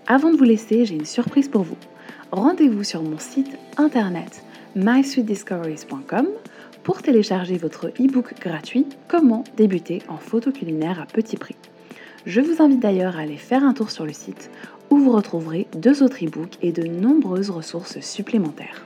Avant 0.07 0.31
de 0.31 0.37
vous 0.37 0.45
laisser, 0.45 0.85
j'ai 0.85 0.95
une 0.95 1.05
surprise 1.05 1.49
pour 1.49 1.63
vous. 1.63 1.77
Rendez-vous 2.31 2.85
sur 2.85 3.03
mon 3.03 3.19
site 3.19 3.57
internet 3.77 4.45
mysweetdiscoveries.com 4.77 6.29
pour 6.85 7.03
télécharger 7.03 7.57
votre 7.57 7.89
e-book 7.89 8.35
gratuit 8.41 8.87
Comment 9.09 9.43
débuter 9.57 10.03
en 10.09 10.19
photo 10.19 10.53
culinaire 10.53 11.01
à 11.01 11.07
petit 11.07 11.37
prix. 11.37 11.57
Je 12.27 12.41
vous 12.41 12.63
invite 12.63 12.81
d'ailleurs 12.81 13.17
à 13.17 13.23
aller 13.23 13.39
faire 13.39 13.65
un 13.65 13.75
tour 13.75 13.91
sur 13.91 14.07
le 14.07 14.13
site 14.13 14.51
où 14.91 14.99
vous 14.99 15.13
retrouverez 15.13 15.67
deux 15.75 16.03
autres 16.03 16.25
e-books 16.25 16.59
et 16.63 16.73
de 16.73 16.85
nombreuses 16.85 17.51
ressources 17.51 18.01
supplémentaires. 18.01 18.85